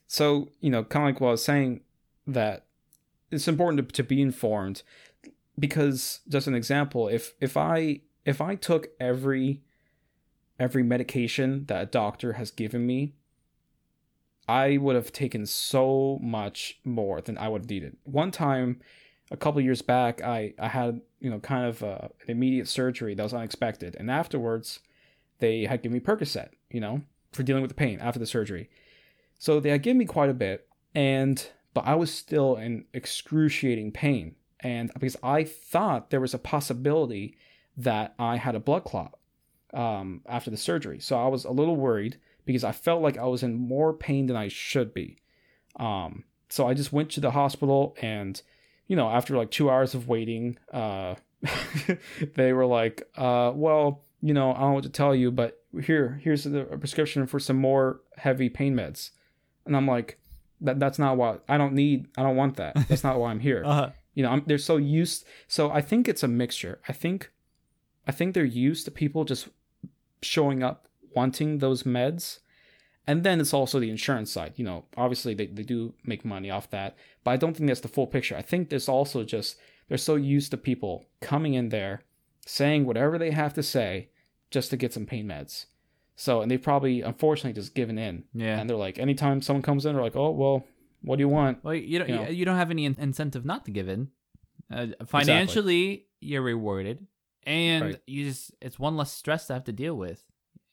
So 0.07 0.51
you 0.61 0.71
know, 0.71 0.85
kind 0.85 1.09
of 1.09 1.15
like 1.15 1.21
what 1.21 1.29
I 1.29 1.33
was 1.33 1.45
saying, 1.45 1.81
that 2.27 2.67
it's 3.31 3.49
important 3.49 3.89
to, 3.89 3.93
to 3.95 4.03
be 4.03 4.21
informed 4.21 4.83
because 5.59 6.21
just 6.29 6.47
an 6.47 6.55
example, 6.55 7.09
if 7.09 7.35
if 7.41 7.57
I 7.57 8.01
if 8.25 8.41
I 8.41 8.55
took 8.55 8.89
every 9.01 9.63
every 10.59 10.83
medication 10.83 11.65
that 11.67 11.83
a 11.83 11.87
doctor 11.87 12.35
has 12.35 12.51
given 12.51 12.87
me, 12.87 13.15
I 14.49 14.79
would 14.79 14.97
have 14.97 15.13
taken 15.13 15.47
so 15.47 16.19
much 16.23 16.81
more 16.85 17.21
than 17.21 17.37
I 17.37 17.49
would 17.49 17.63
have 17.63 17.71
needed. 17.71 17.97
One 18.05 18.31
time, 18.31 18.81
a 19.31 19.37
couple 19.37 19.61
years 19.61 19.83
back, 19.83 20.23
I 20.23 20.55
I 20.59 20.69
had 20.69 21.03
you 21.21 21.31
know 21.31 21.39
kind 21.39 21.67
of 21.67 21.83
uh, 21.83 22.09
an 22.23 22.31
immediate 22.31 22.67
surgery 22.67 23.15
that 23.15 23.23
was 23.23 23.35
unexpected, 23.35 23.95
and 23.99 24.11
afterwards, 24.11 24.81
they 25.39 25.67
had 25.67 25.83
given 25.83 25.95
me 25.95 26.01
Percocet, 26.01 26.51
you 26.71 26.81
know, 26.81 27.03
for 27.33 27.43
dealing 27.43 27.63
with 27.63 27.71
the 27.71 27.75
pain 27.75 27.99
after 28.01 28.19
the 28.19 28.27
surgery. 28.27 28.71
So 29.39 29.61
they 29.61 29.71
had 29.71 29.83
given 29.83 29.99
me 29.99 30.07
quite 30.07 30.31
a 30.31 30.35
bit, 30.35 30.67
and 30.95 31.47
but 31.75 31.87
I 31.87 31.95
was 31.95 32.13
still 32.13 32.57
in 32.57 32.87
excruciating 32.95 33.93
pain, 33.93 34.35
and 34.61 34.91
because 34.95 35.17
I 35.23 35.45
thought 35.45 36.09
there 36.09 36.23
was 36.23 36.33
a 36.33 36.39
possibility 36.39 37.37
that 37.77 38.15
I 38.19 38.37
had 38.37 38.55
a 38.55 38.61
blood 38.61 38.85
clot 38.85 39.18
um, 39.73 40.23
after 40.27 40.51
the 40.51 40.57
surgery, 40.57 41.01
so 41.01 41.19
I 41.19 41.29
was 41.29 41.45
a 41.45 41.51
little 41.51 41.77
worried 41.77 42.19
because 42.45 42.65
I 42.65 42.73
felt 42.73 43.03
like 43.03 43.19
I 43.19 43.27
was 43.27 43.43
in 43.43 43.55
more 43.55 43.93
pain 43.93 44.27
than 44.27 44.37
I 44.37 44.49
should 44.49 44.95
be. 44.95 45.19
Um, 45.77 46.25
so 46.49 46.67
I 46.67 46.75
just 46.75 46.93
went 46.93 47.11
to 47.11 47.21
the 47.21 47.33
hospital, 47.33 47.97
and 48.01 48.41
you 48.87 48.97
know, 48.97 49.09
after 49.09 49.37
like 49.37 49.51
two 49.51 49.71
hours 49.71 49.95
of 49.95 50.09
waiting, 50.09 50.59
uh, 50.73 51.17
they 52.35 52.53
were 52.53 52.67
like, 52.67 53.09
uh, 53.17 53.53
"Well, 53.55 54.05
you 54.23 54.35
know, 54.35 54.53
I 54.53 54.61
don't 54.61 54.69
know 54.69 54.75
what 54.75 54.85
to 54.85 54.91
tell 54.91 55.15
you, 55.15 55.31
but 55.31 55.61
here, 55.83 56.21
here's 56.23 56.47
a, 56.47 56.61
a 56.61 56.79
prescription 56.79 57.27
for 57.27 57.39
some 57.39 57.57
more 57.57 58.01
heavy 58.17 58.49
pain 58.49 58.75
meds." 58.75 59.11
And 59.67 59.77
I'm 59.77 59.87
like, 59.87 60.19
"That 60.61 60.81
that's 60.81 60.99
not 60.99 61.17
what 61.17 61.45
I 61.49 61.59
don't 61.59 61.75
need. 61.75 62.09
I 62.17 62.23
don't 62.23 62.37
want 62.37 62.57
that. 62.57 62.75
That's 62.89 63.05
not 63.05 63.19
why 63.19 63.31
I'm 63.31 63.41
here." 63.41 63.63
Uh, 63.67 63.91
you 64.19 64.25
know 64.25 64.31
I'm, 64.31 64.43
they're 64.47 64.59
so 64.59 64.77
used 64.79 65.25
so 65.47 65.71
i 65.71 65.81
think 65.81 66.09
it's 66.09 66.25
a 66.25 66.29
mixture 66.29 66.81
i 66.89 66.93
think 66.93 67.31
i 68.05 68.11
think 68.11 68.35
they're 68.35 68.45
used 68.45 68.85
to 68.87 68.91
people 68.91 69.25
just 69.25 69.49
showing 70.23 70.63
up 70.63 70.89
wanting 71.15 71.59
those 71.59 71.83
meds 71.83 72.39
and 73.07 73.23
then 73.25 73.41
it's 73.41 73.55
also 73.55 73.81
the 73.81 73.91
insurance 73.91 74.31
side 74.31 74.53
you 74.57 74.65
know 74.65 74.85
obviously 74.97 75.35
they, 75.35 75.47
they 75.47 75.63
do 75.63 75.95
make 76.05 76.25
money 76.25 76.51
off 76.51 76.71
that 76.71 76.97
but 77.25 77.31
i 77.31 77.37
don't 77.37 77.57
think 77.57 77.69
that's 77.69 77.81
the 77.81 77.89
full 77.89 78.07
picture 78.07 78.37
i 78.37 78.43
think 78.43 78.69
there's 78.69 78.89
also 78.89 79.25
just 79.25 79.57
they're 79.89 79.99
so 79.99 80.17
used 80.17 80.51
to 80.51 80.57
people 80.57 81.07
coming 81.21 81.55
in 81.55 81.71
there 81.71 82.03
saying 82.47 82.85
whatever 82.85 83.19
they 83.19 83.31
have 83.31 83.55
to 83.55 83.63
say 83.63 84.09
just 84.51 84.71
to 84.71 84.77
get 84.77 84.93
some 84.93 85.07
pain 85.07 85.27
meds 85.27 85.67
so 86.15 86.43
and 86.43 86.51
they 86.51 86.59
probably 86.59 87.01
unfortunately 87.01 87.53
just 87.53 87.75
given 87.75 87.99
in 87.99 88.25
yeah. 88.35 88.59
and 88.59 88.69
they're 88.69 88.77
like 88.77 88.99
anytime 88.99 89.41
someone 89.41 89.63
comes 89.63 89.87
in 89.87 89.95
they're 89.95 90.03
like 90.03 90.17
oh 90.17 90.31
well 90.31 90.65
what 91.03 91.17
do 91.17 91.21
you 91.21 91.29
want 91.29 91.63
Well, 91.63 91.75
you 91.75 91.99
don't. 91.99 92.09
you 92.09 92.15
know. 92.17 92.29
you 92.29 92.45
don't 92.45 92.57
have 92.57 92.71
any 92.71 92.85
incentive 92.85 93.45
not 93.45 93.65
to 93.67 93.71
give 93.71 93.89
in. 93.89 94.09
Uh, 94.71 94.89
financially, 95.07 96.07
you're 96.21 96.43
rewarded, 96.43 97.07
and 97.45 97.85
Right. 97.85 98.01
you 98.07 98.25
just—it's 98.27 98.79
one 98.79 98.97
less 98.97 99.13
stress 99.13 99.47
to 99.47 99.55
have 99.55 99.65
to 99.65 99.73
deal 99.73 99.97
with. 99.97 100.23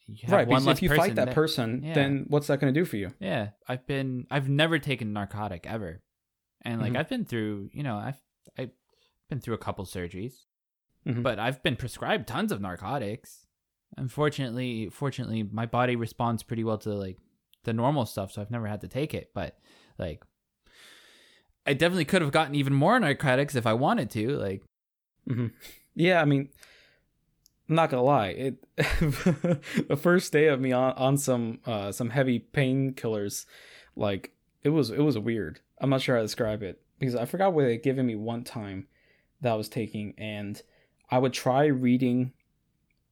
You 0.07 0.17
have 0.24 0.31
right 0.31 0.48
one 0.48 0.57
because 0.57 0.67
less 0.67 0.77
if 0.77 0.84
you 0.84 0.89
fight 0.89 1.15
that 1.15 1.25
there. 1.25 1.34
person 1.34 1.81
Yeah. 1.84 1.93
then 1.95 2.25
what's 2.27 2.45
that 2.48 2.60
going 2.60 2.72
to 2.74 2.79
do 2.79 2.86
for 2.86 2.95
you 2.98 3.12
Yeah, 3.19 3.50
I've 3.67 3.88
been. 3.88 4.27
I've 4.29 4.48
never 4.50 4.77
taken 4.79 5.13
narcotic 5.13 5.65
ever, 5.65 6.01
and 6.62 6.79
like 6.81 6.93
Mhm. 6.93 6.98
I've 6.98 7.10
been 7.10 7.25
through. 7.25 7.69
You 7.74 7.84
know, 7.84 7.95
I've 7.98 8.22
I've 8.57 8.72
been 9.29 9.39
through 9.39 9.55
a 9.55 9.60
couple 9.60 9.84
surgeries, 9.86 10.34
Mhm. 11.07 11.24
but 11.24 11.39
I've 11.39 11.63
been 11.63 11.75
prescribed 11.75 12.27
tons 12.27 12.51
of 12.51 12.62
narcotics. 12.62 13.48
Unfortunately, 13.98 14.89
fortunately, 14.89 15.41
my 15.43 15.65
body 15.65 15.95
responds 15.95 16.43
pretty 16.43 16.63
well 16.63 16.77
to 16.79 16.89
like 16.93 17.17
the 17.63 17.74
normal 17.74 18.05
stuff, 18.05 18.31
so 18.31 18.41
I've 18.41 18.51
never 18.51 18.67
had 18.67 18.81
to 18.81 18.88
take 18.88 19.13
it. 19.15 19.31
But 19.34 19.57
like, 19.98 20.24
I 21.65 21.74
definitely 21.74 22.05
could 22.05 22.22
have 22.22 22.31
gotten 22.31 22.53
even 22.55 22.74
more 22.74 23.00
narcotics 23.00 23.55
if 23.55 23.65
I 23.65 23.74
wanted 23.74 24.12
to. 24.12 24.38
Like, 24.38 24.63
hmm 25.27 25.48
Yeah, 25.96 26.22
I 26.22 26.25
mean, 26.25 26.50
I'm 27.70 27.75
not 27.75 27.90
gonna 27.90 28.04
lie. 28.04 28.28
It 28.28 28.66
the 28.78 29.98
first 30.00 30.32
day 30.32 30.48
of 30.48 30.60
me 30.62 30.72
on, 30.72 30.94
on 30.94 31.18
some 31.18 31.60
uh, 31.66 31.92
some 31.92 32.10
heavy 32.10 32.46
painkillers, 32.54 33.46
like 33.96 34.34
it 34.64 34.70
was 34.70 34.92
it 34.92 35.00
was 35.00 35.18
weird. 35.18 35.62
I'm 35.80 35.90
not 35.90 36.02
sure 36.02 36.16
how 36.16 36.22
to 36.22 36.28
describe 36.28 36.62
it 36.62 36.82
because 37.00 37.16
I 37.16 37.25
forgot 37.25 37.54
what 37.54 37.64
they 37.64 37.78
given 37.78 38.06
me 38.06 38.16
one 38.16 38.44
time 38.44 38.88
that 39.42 39.54
I 39.54 39.56
was 39.56 39.70
taking, 39.70 40.14
and 40.18 40.62
I 41.10 41.18
would 41.18 41.34
try 41.34 41.66
reading. 41.66 42.34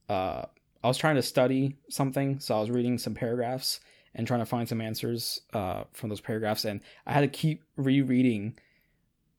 Uh, 0.08 0.46
I 0.84 0.88
was 0.88 0.98
trying 0.98 1.16
to 1.16 1.22
study 1.22 1.78
something, 1.90 2.40
so 2.40 2.58
I 2.58 2.60
was 2.60 2.70
reading 2.70 2.98
some 2.98 3.16
paragraphs 3.16 3.80
and 4.14 4.28
trying 4.28 4.42
to 4.42 4.46
find 4.46 4.68
some 4.68 4.82
answers 4.82 5.42
uh, 5.54 5.86
from 5.92 6.10
those 6.10 6.22
paragraphs, 6.22 6.66
and 6.66 6.82
I 7.08 7.14
had 7.14 7.22
to 7.22 7.28
keep 7.28 7.64
rereading 7.78 8.60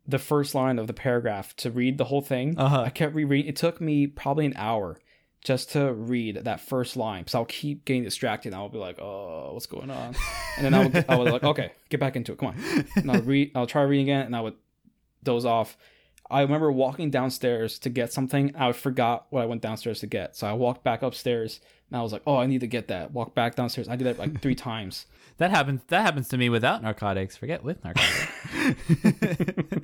the 0.06 0.18
first 0.18 0.54
line 0.54 0.78
of 0.78 0.86
the 0.86 0.92
paragraph 0.92 1.54
to 1.56 1.70
read 1.70 1.98
the 1.98 2.04
whole 2.04 2.20
thing. 2.20 2.58
Uh-huh. 2.58 2.82
I 2.82 2.90
kept 2.90 3.14
rereading. 3.14 3.48
It 3.48 3.56
took 3.56 3.80
me 3.80 4.06
probably 4.06 4.46
an 4.46 4.54
hour 4.56 4.98
just 5.42 5.72
to 5.72 5.92
read 5.92 6.36
that 6.44 6.60
first 6.60 6.96
line. 6.96 7.26
So 7.26 7.38
I'll 7.38 7.44
keep 7.44 7.84
getting 7.84 8.02
distracted. 8.04 8.48
And 8.48 8.56
I'll 8.56 8.68
be 8.68 8.78
like, 8.78 8.98
"Oh, 9.00 9.50
what's 9.52 9.66
going 9.66 9.90
on?" 9.90 10.14
And 10.56 10.64
then 10.64 10.74
I 10.74 10.86
would, 10.86 11.04
I 11.08 11.16
would 11.16 11.32
like, 11.32 11.44
"Okay, 11.44 11.72
get 11.90 12.00
back 12.00 12.16
into 12.16 12.32
it. 12.32 12.38
Come 12.38 12.48
on." 12.48 12.86
And 12.96 13.10
I'll 13.10 13.22
read. 13.22 13.52
I'll 13.54 13.66
try 13.66 13.82
reading 13.82 14.06
again, 14.06 14.26
and 14.26 14.36
I 14.36 14.40
would 14.40 14.54
doze 15.22 15.44
off. 15.44 15.76
I 16.30 16.40
remember 16.40 16.72
walking 16.72 17.10
downstairs 17.10 17.78
to 17.80 17.90
get 17.90 18.10
something. 18.12 18.56
I 18.56 18.72
forgot 18.72 19.26
what 19.28 19.42
I 19.42 19.46
went 19.46 19.60
downstairs 19.60 20.00
to 20.00 20.06
get. 20.06 20.34
So 20.34 20.46
I 20.46 20.54
walked 20.54 20.82
back 20.82 21.02
upstairs, 21.02 21.60
and 21.90 21.98
I 21.98 22.02
was 22.02 22.12
like, 22.12 22.22
"Oh, 22.26 22.36
I 22.36 22.46
need 22.46 22.60
to 22.60 22.66
get 22.66 22.88
that." 22.88 23.12
Walk 23.12 23.34
back 23.34 23.54
downstairs. 23.54 23.88
I 23.88 23.96
did 23.96 24.04
that 24.06 24.18
like 24.18 24.40
three 24.40 24.54
times. 24.54 25.04
that 25.36 25.50
happens. 25.50 25.82
That 25.88 26.02
happens 26.02 26.28
to 26.28 26.38
me 26.38 26.48
without 26.48 26.82
narcotics. 26.82 27.36
Forget 27.36 27.62
with 27.62 27.84
narcotics. 27.84 28.28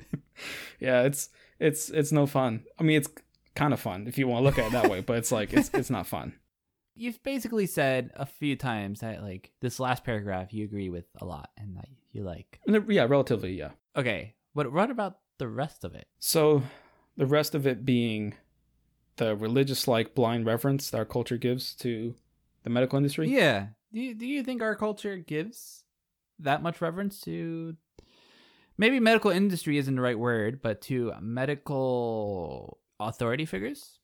yeah, 0.81 1.03
it's 1.03 1.29
it's 1.59 1.89
it's 1.89 2.11
no 2.11 2.25
fun. 2.25 2.65
I 2.79 2.83
mean, 2.83 2.97
it's 2.97 3.09
kind 3.55 3.73
of 3.73 3.79
fun 3.79 4.07
if 4.07 4.17
you 4.17 4.27
want 4.27 4.41
to 4.41 4.43
look 4.43 4.59
at 4.59 4.67
it 4.67 4.71
that 4.73 4.89
way, 4.89 5.01
but 5.01 5.17
it's 5.17 5.31
like 5.31 5.53
it's 5.53 5.69
it's 5.73 5.89
not 5.89 6.07
fun. 6.07 6.33
You've 6.95 7.23
basically 7.23 7.67
said 7.67 8.11
a 8.15 8.25
few 8.25 8.57
times 8.57 8.99
that 8.99 9.21
like 9.21 9.51
this 9.61 9.79
last 9.79 10.03
paragraph 10.03 10.53
you 10.53 10.65
agree 10.65 10.89
with 10.89 11.05
a 11.21 11.25
lot, 11.25 11.49
and 11.57 11.77
that 11.77 11.87
you 12.11 12.23
like. 12.23 12.59
Yeah, 12.87 13.05
relatively, 13.05 13.53
yeah. 13.53 13.69
Okay, 13.95 14.35
but 14.53 14.71
what 14.73 14.91
about 14.91 15.19
the 15.37 15.47
rest 15.47 15.85
of 15.85 15.95
it? 15.95 16.07
So 16.19 16.63
the 17.15 17.25
rest 17.25 17.55
of 17.55 17.65
it 17.65 17.85
being 17.85 18.33
the 19.17 19.35
religious 19.35 19.87
like 19.87 20.15
blind 20.15 20.45
reverence 20.45 20.89
that 20.89 20.97
our 20.97 21.05
culture 21.05 21.37
gives 21.37 21.75
to 21.75 22.15
the 22.63 22.69
medical 22.69 22.97
industry. 22.97 23.29
Yeah. 23.29 23.67
Do 23.93 23.99
you, 23.99 24.15
do 24.15 24.25
you 24.25 24.43
think 24.43 24.61
our 24.61 24.75
culture 24.75 25.17
gives 25.17 25.83
that 26.39 26.63
much 26.63 26.81
reverence 26.81 27.21
to 27.21 27.75
maybe 28.77 28.99
medical 28.99 29.31
industry 29.31 29.77
isn't 29.77 29.95
the 29.95 30.01
right 30.01 30.19
word, 30.19 30.61
but 30.61 30.81
to 30.83 31.13
medical 31.21 32.79
authority 32.99 33.45
figures? 33.45 33.99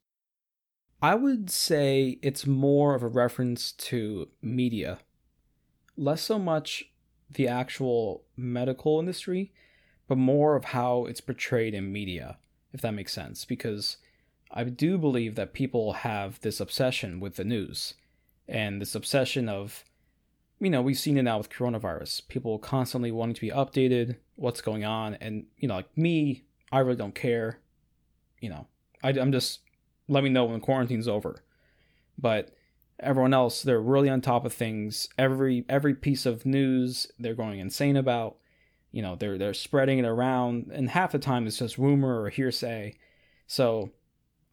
I 1.02 1.16
would 1.16 1.50
say 1.52 2.18
it's 2.24 2.48
more 2.48 2.96
of 2.96 3.04
a 3.04 3.08
reference 3.08 3.72
to 3.74 4.30
media, 4.42 5.00
less 5.96 6.22
so 6.22 6.40
much 6.40 6.92
the 7.30 7.48
actual 7.48 8.24
medical 8.36 9.00
industry, 9.00 9.54
but 10.08 10.18
more 10.18 10.56
of 10.56 10.66
how 10.66 11.06
it's 11.06 11.22
portrayed 11.22 11.74
in 11.74 11.92
media, 11.92 12.38
if 12.74 12.82
that 12.82 12.94
makes 12.94 13.14
sense. 13.14 13.46
Because 13.46 13.98
I 14.50 14.64
do 14.64 14.98
believe 14.98 15.36
that 15.36 15.54
people 15.54 15.94
have 15.94 16.40
this 16.42 16.60
obsession 16.60 17.20
with 17.20 17.36
the 17.36 17.44
news 17.44 17.94
and 18.48 18.82
this 18.82 18.96
obsession 18.96 19.50
of, 19.50 19.84
you 20.60 20.70
know, 20.70 20.82
we've 20.82 20.98
seen 20.98 21.18
it 21.18 21.24
now 21.24 21.38
with 21.38 21.50
coronavirus. 21.50 22.28
People 22.28 22.58
constantly 22.60 23.12
wanting 23.12 23.36
to 23.36 23.42
be 23.42 23.50
updated, 23.50 24.18
what's 24.36 24.62
going 24.62 24.84
on. 24.84 25.16
And, 25.16 25.46
you 25.58 25.68
know, 25.68 25.76
like 25.76 25.98
me, 25.98 26.46
I 26.72 26.80
really 26.80 26.98
don't 26.98 27.16
care. 27.16 27.60
You 28.40 28.50
know, 28.50 28.68
I, 29.04 29.10
I'm 29.10 29.32
just, 29.32 29.60
let 30.08 30.24
me 30.24 30.30
know 30.30 30.46
when 30.46 30.60
quarantine's 30.60 31.08
over. 31.08 31.44
But 32.18 32.56
everyone 33.00 33.34
else, 33.34 33.62
they're 33.62 33.82
really 33.82 34.10
on 34.10 34.22
top 34.22 34.46
of 34.46 34.54
things. 34.54 35.10
Every 35.18 35.66
every 35.70 35.94
piece 35.94 36.26
of 36.26 36.46
news 36.46 37.08
they're 37.20 37.36
going 37.36 37.60
insane 37.60 37.96
about. 37.96 38.38
You 38.92 39.02
know, 39.02 39.16
they're 39.16 39.38
they're 39.38 39.54
spreading 39.54 40.00
it 40.00 40.06
around, 40.06 40.72
and 40.74 40.90
half 40.90 41.12
the 41.12 41.20
time 41.20 41.46
it's 41.46 41.60
just 41.60 41.78
rumor 41.78 42.22
or 42.22 42.30
hearsay. 42.30 42.96
So 43.46 43.92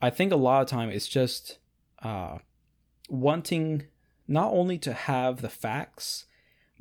I 0.02 0.10
think 0.10 0.32
a 0.32 0.36
lot 0.36 0.62
of 0.62 0.68
time 0.68 0.90
it's 0.90 1.08
just 1.08 1.58
uh, 2.02 2.38
wanting 3.08 3.84
not 4.26 4.52
only 4.52 4.78
to 4.78 4.92
have 4.92 5.40
the 5.42 5.48
facts, 5.48 6.26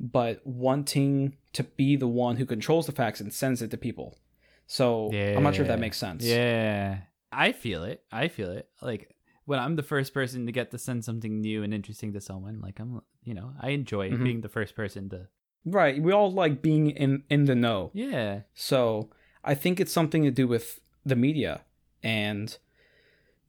but 0.00 0.40
wanting 0.46 1.36
to 1.52 1.62
be 1.64 1.96
the 1.96 2.08
one 2.08 2.36
who 2.36 2.46
controls 2.46 2.86
the 2.86 2.92
facts 2.92 3.20
and 3.20 3.32
sends 3.32 3.62
it 3.62 3.70
to 3.70 3.76
people. 3.76 4.18
So 4.66 5.12
I'm 5.12 5.42
not 5.42 5.54
sure 5.54 5.62
if 5.64 5.68
that 5.68 5.78
makes 5.78 5.98
sense. 5.98 6.24
Yeah. 6.24 6.98
I 7.30 7.52
feel 7.52 7.84
it. 7.84 8.02
I 8.10 8.28
feel 8.28 8.50
it. 8.50 8.68
Like 8.80 9.14
when 9.44 9.58
I'm 9.58 9.76
the 9.76 9.82
first 9.82 10.14
person 10.14 10.46
to 10.46 10.52
get 10.52 10.70
to 10.70 10.78
send 10.78 11.04
something 11.04 11.40
new 11.40 11.62
and 11.62 11.74
interesting 11.74 12.12
to 12.14 12.20
someone, 12.20 12.60
like 12.60 12.80
I'm, 12.80 13.02
you 13.24 13.34
know, 13.34 13.52
I 13.60 13.70
enjoy 13.70 14.10
Mhm. 14.10 14.24
being 14.24 14.40
the 14.40 14.48
first 14.48 14.74
person 14.74 15.08
to. 15.10 15.28
Right. 15.66 16.02
We 16.02 16.12
all 16.12 16.32
like 16.32 16.62
being 16.62 16.90
in 16.90 17.24
in 17.28 17.44
the 17.44 17.54
know. 17.54 17.90
Yeah. 17.94 18.42
So 18.54 19.10
I 19.44 19.54
think 19.54 19.80
it's 19.80 19.92
something 19.92 20.22
to 20.22 20.30
do 20.30 20.46
with 20.48 20.80
the 21.04 21.16
media. 21.16 21.62
And, 22.02 22.56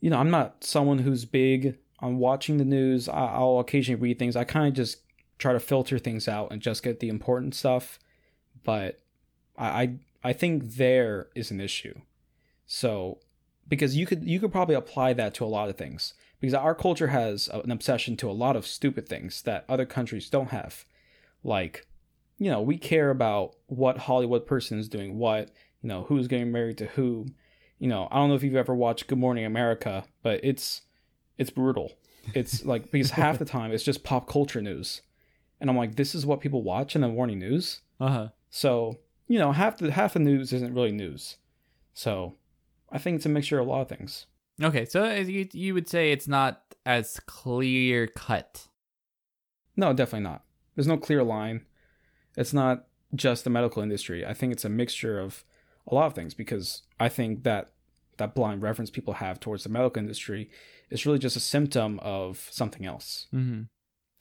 you 0.01 0.09
know, 0.09 0.17
I'm 0.17 0.29
not 0.31 0.63
someone 0.63 0.99
who's 0.99 1.25
big 1.25 1.77
on 2.05 2.17
watching 2.17 2.57
the 2.57 2.65
news. 2.65 3.09
I- 3.09 3.33
I'll 3.35 3.59
occasionally 3.59 4.00
read 4.01 4.19
things. 4.19 4.35
I 4.35 4.43
kind 4.43 4.67
of 4.67 4.74
just 4.74 5.00
try 5.38 5.53
to 5.53 5.59
filter 5.59 6.00
things 6.00 6.27
out 6.27 6.51
and 6.51 6.62
just 6.62 6.83
get 6.83 7.00
the 7.00 7.09
important 7.09 7.55
stuff. 7.55 8.00
But 8.63 9.01
I, 9.57 9.67
I, 9.67 9.95
I 10.24 10.33
think 10.33 10.75
there 10.75 11.27
is 11.35 11.51
an 11.51 11.59
issue. 11.59 12.00
So, 12.65 13.19
because 13.67 13.95
you 13.95 14.05
could 14.05 14.24
you 14.24 14.39
could 14.39 14.51
probably 14.51 14.75
apply 14.75 15.13
that 15.13 15.33
to 15.35 15.43
a 15.43 15.47
lot 15.47 15.69
of 15.69 15.77
things 15.77 16.13
because 16.39 16.53
our 16.53 16.75
culture 16.75 17.07
has 17.07 17.47
an 17.47 17.71
obsession 17.71 18.15
to 18.17 18.29
a 18.29 18.33
lot 18.33 18.55
of 18.55 18.67
stupid 18.67 19.07
things 19.07 19.41
that 19.43 19.65
other 19.67 19.85
countries 19.85 20.29
don't 20.29 20.50
have 20.50 20.85
like 21.43 21.88
you 22.38 22.50
know 22.51 22.62
we 22.62 22.77
care 22.77 23.09
about 23.09 23.55
what 23.67 23.97
hollywood 23.97 24.45
person 24.45 24.77
is 24.77 24.88
doing 24.88 25.17
what 25.17 25.50
you 25.81 25.89
know 25.89 26.03
who's 26.03 26.27
getting 26.27 26.51
married 26.51 26.77
to 26.77 26.85
who 26.88 27.25
you 27.79 27.88
know 27.88 28.07
i 28.12 28.17
don't 28.17 28.29
know 28.29 28.35
if 28.35 28.43
you've 28.43 28.55
ever 28.55 28.75
watched 28.75 29.07
good 29.07 29.17
morning 29.17 29.45
america 29.45 30.03
but 30.21 30.39
it's 30.43 30.81
it's 31.37 31.49
brutal. 31.49 31.93
It's 32.33 32.65
like 32.65 32.91
because 32.91 33.11
half 33.11 33.37
the 33.39 33.45
time 33.45 33.71
it's 33.71 33.83
just 33.83 34.03
pop 34.03 34.27
culture 34.27 34.61
news. 34.61 35.01
And 35.61 35.69
i'm 35.69 35.77
like 35.77 35.95
this 35.95 36.13
is 36.15 36.25
what 36.25 36.41
people 36.41 36.63
watch 36.63 36.95
in 36.95 37.01
the 37.01 37.07
morning 37.07 37.39
news. 37.39 37.81
Uh 37.99 38.09
huh. 38.09 38.27
so 38.49 38.99
you 39.27 39.39
know 39.39 39.51
half 39.51 39.77
the 39.77 39.91
half 39.91 40.13
the 40.13 40.19
news 40.19 40.51
isn't 40.53 40.73
really 40.73 40.91
news. 40.91 41.37
So 41.93 42.35
i 42.91 42.97
think 42.97 43.17
it's 43.17 43.25
a 43.25 43.29
mixture 43.29 43.59
of 43.59 43.67
a 43.67 43.69
lot 43.69 43.81
of 43.81 43.89
things. 43.89 44.25
Okay, 44.61 44.85
so 44.85 45.09
you 45.13 45.47
you 45.51 45.73
would 45.73 45.87
say 45.89 46.11
it's 46.11 46.27
not 46.27 46.61
as 46.85 47.19
clear 47.25 48.07
cut. 48.07 48.67
no 49.75 49.93
definitely 49.93 50.23
not. 50.29 50.43
There's 50.75 50.87
no 50.87 50.97
clear 50.97 51.23
line. 51.23 51.65
It's 52.37 52.53
not 52.53 52.85
just 53.13 53.43
the 53.45 53.49
medical 53.49 53.81
industry. 53.81 54.25
I 54.25 54.33
think 54.33 54.51
it's 54.51 54.65
a 54.65 54.69
mixture 54.69 55.19
of 55.19 55.43
a 55.87 55.93
lot 55.95 56.07
of 56.07 56.13
things 56.13 56.33
because 56.33 56.81
i 57.00 57.07
think 57.07 57.43
that 57.43 57.69
that 58.17 58.33
blind 58.33 58.61
reference 58.61 58.89
people 58.89 59.13
have 59.15 59.39
towards 59.39 59.63
the 59.63 59.69
medical 59.69 60.00
industry 60.01 60.50
is 60.89 61.05
really 61.05 61.19
just 61.19 61.35
a 61.35 61.39
symptom 61.39 62.00
of 62.01 62.48
something 62.51 62.85
else 62.85 63.27
Mm-hmm. 63.33 63.63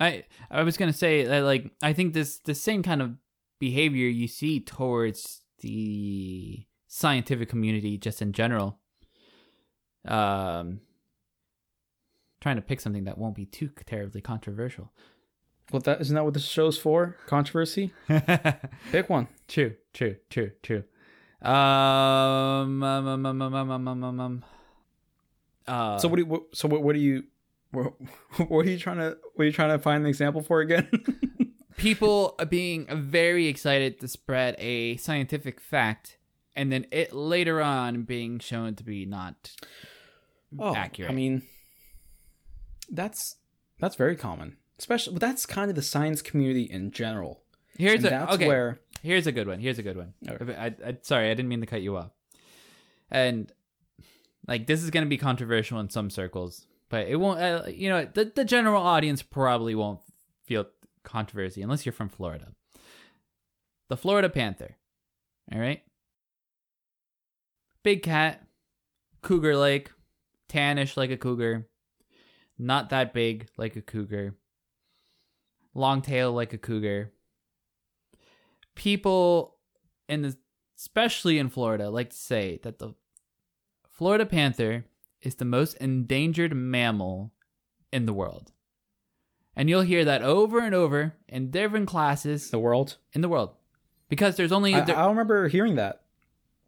I 0.00 0.24
I 0.50 0.62
was 0.62 0.76
gonna 0.76 0.92
say 0.92 1.24
that 1.24 1.40
like 1.40 1.70
I 1.82 1.92
think 1.92 2.14
this 2.14 2.38
the 2.38 2.54
same 2.54 2.82
kind 2.82 3.00
of 3.00 3.14
behavior 3.60 4.08
you 4.08 4.26
see 4.28 4.60
towards 4.60 5.42
the 5.60 6.66
scientific 6.88 7.48
community 7.48 7.96
just 7.96 8.20
in 8.20 8.32
general. 8.32 8.78
Um, 10.06 10.80
trying 12.40 12.56
to 12.56 12.62
pick 12.62 12.80
something 12.80 13.04
that 13.04 13.16
won't 13.16 13.34
be 13.34 13.46
too 13.46 13.70
terribly 13.86 14.20
controversial. 14.20 14.92
well 15.72 15.80
that 15.80 16.00
isn't 16.00 16.14
that 16.14 16.24
what 16.24 16.34
this 16.34 16.44
show's 16.44 16.76
for 16.76 17.16
controversy 17.26 17.92
pick 18.92 19.08
one 19.08 19.28
True, 19.48 19.76
true, 19.94 20.16
true, 20.28 20.50
true. 20.62 20.84
Um, 21.40 22.82
um, 22.82 23.06
um, 23.06 23.26
um, 23.26 23.42
um, 23.42 23.54
um, 23.54 23.70
um, 23.70 23.88
um, 23.88 24.04
um, 24.04 24.20
um. 24.20 24.44
Uh, 25.66 25.98
so 25.98 26.08
what 26.08 26.16
do 26.16 26.22
you 26.22 26.26
what, 26.26 26.42
so 26.52 26.68
what, 26.68 26.82
what 26.82 26.94
do 26.94 27.00
you 27.00 27.24
what, 27.70 27.94
what 28.48 28.66
are 28.66 28.70
you 28.70 28.78
trying 28.78 28.98
to 28.98 29.16
what 29.34 29.42
are 29.42 29.46
you 29.46 29.52
trying 29.52 29.70
to 29.70 29.78
find 29.78 30.02
an 30.02 30.08
example 30.08 30.42
for 30.42 30.60
again 30.60 30.88
people 31.76 32.38
being 32.48 32.86
very 32.90 33.46
excited 33.46 34.00
to 34.00 34.08
spread 34.08 34.54
a 34.58 34.96
scientific 34.96 35.60
fact, 35.60 36.18
and 36.54 36.70
then 36.70 36.86
it 36.90 37.12
later 37.12 37.60
on 37.60 38.02
being 38.02 38.38
shown 38.38 38.74
to 38.76 38.84
be 38.84 39.06
not 39.06 39.52
accurate. 40.62 41.10
Oh, 41.10 41.12
I 41.12 41.14
mean, 41.14 41.42
that's 42.90 43.36
that's 43.80 43.96
very 43.96 44.16
common. 44.16 44.58
Especially, 44.78 45.18
that's 45.18 45.46
kind 45.46 45.70
of 45.70 45.76
the 45.76 45.82
science 45.82 46.20
community 46.20 46.64
in 46.64 46.90
general. 46.90 47.42
here's 47.76 47.98
and 47.98 48.06
a 48.06 48.10
that's 48.10 48.34
okay. 48.34 48.48
where 48.48 48.80
Here's 49.04 49.26
a 49.26 49.32
good 49.32 49.46
one. 49.46 49.60
Here's 49.60 49.78
a 49.78 49.82
good 49.82 49.98
one. 49.98 50.14
Okay. 50.26 50.56
I, 50.56 50.66
I, 50.88 50.96
sorry, 51.02 51.30
I 51.30 51.34
didn't 51.34 51.50
mean 51.50 51.60
to 51.60 51.66
cut 51.66 51.82
you 51.82 51.98
off. 51.98 52.10
And 53.10 53.52
like 54.46 54.66
this 54.66 54.82
is 54.82 54.90
going 54.90 55.04
to 55.04 55.08
be 55.08 55.18
controversial 55.18 55.80
in 55.80 55.90
some 55.90 56.10
circles, 56.10 56.66
but 56.88 57.08
it 57.08 57.16
won't. 57.16 57.40
Uh, 57.40 57.62
you 57.68 57.88
know, 57.88 58.08
the 58.12 58.32
the 58.34 58.44
general 58.44 58.82
audience 58.82 59.22
probably 59.22 59.74
won't 59.74 60.00
feel 60.44 60.66
controversy 61.02 61.62
unless 61.62 61.84
you're 61.84 61.92
from 61.92 62.08
Florida. 62.08 62.52
The 63.88 63.96
Florida 63.96 64.28
Panther. 64.28 64.76
All 65.52 65.60
right. 65.60 65.82
Big 67.82 68.02
cat, 68.02 68.42
cougar 69.20 69.56
like, 69.56 69.92
tannish 70.48 70.96
like 70.96 71.10
a 71.10 71.18
cougar, 71.18 71.68
not 72.58 72.88
that 72.90 73.12
big 73.12 73.48
like 73.58 73.76
a 73.76 73.82
cougar, 73.82 74.34
long 75.74 76.00
tail 76.00 76.32
like 76.32 76.54
a 76.54 76.58
cougar 76.58 77.12
people 78.74 79.56
in 80.08 80.22
the 80.22 80.36
especially 80.78 81.38
in 81.38 81.48
Florida 81.48 81.88
like 81.90 82.10
to 82.10 82.16
say 82.16 82.58
that 82.62 82.78
the 82.78 82.92
Florida 83.94 84.26
panther 84.26 84.84
is 85.22 85.36
the 85.36 85.44
most 85.44 85.74
endangered 85.78 86.54
mammal 86.54 87.32
in 87.92 88.04
the 88.06 88.12
world. 88.12 88.52
And 89.56 89.70
you'll 89.70 89.82
hear 89.82 90.04
that 90.04 90.20
over 90.22 90.58
and 90.58 90.74
over 90.74 91.14
in 91.28 91.50
different 91.50 91.86
classes 91.88 92.50
the 92.50 92.58
world. 92.58 92.96
in 93.12 93.20
the 93.22 93.28
world. 93.28 93.54
Because 94.08 94.36
there's 94.36 94.52
only 94.52 94.74
I, 94.74 94.80
there- 94.82 94.96
I 94.96 95.02
don't 95.02 95.10
remember 95.10 95.48
hearing 95.48 95.76
that. 95.76 96.02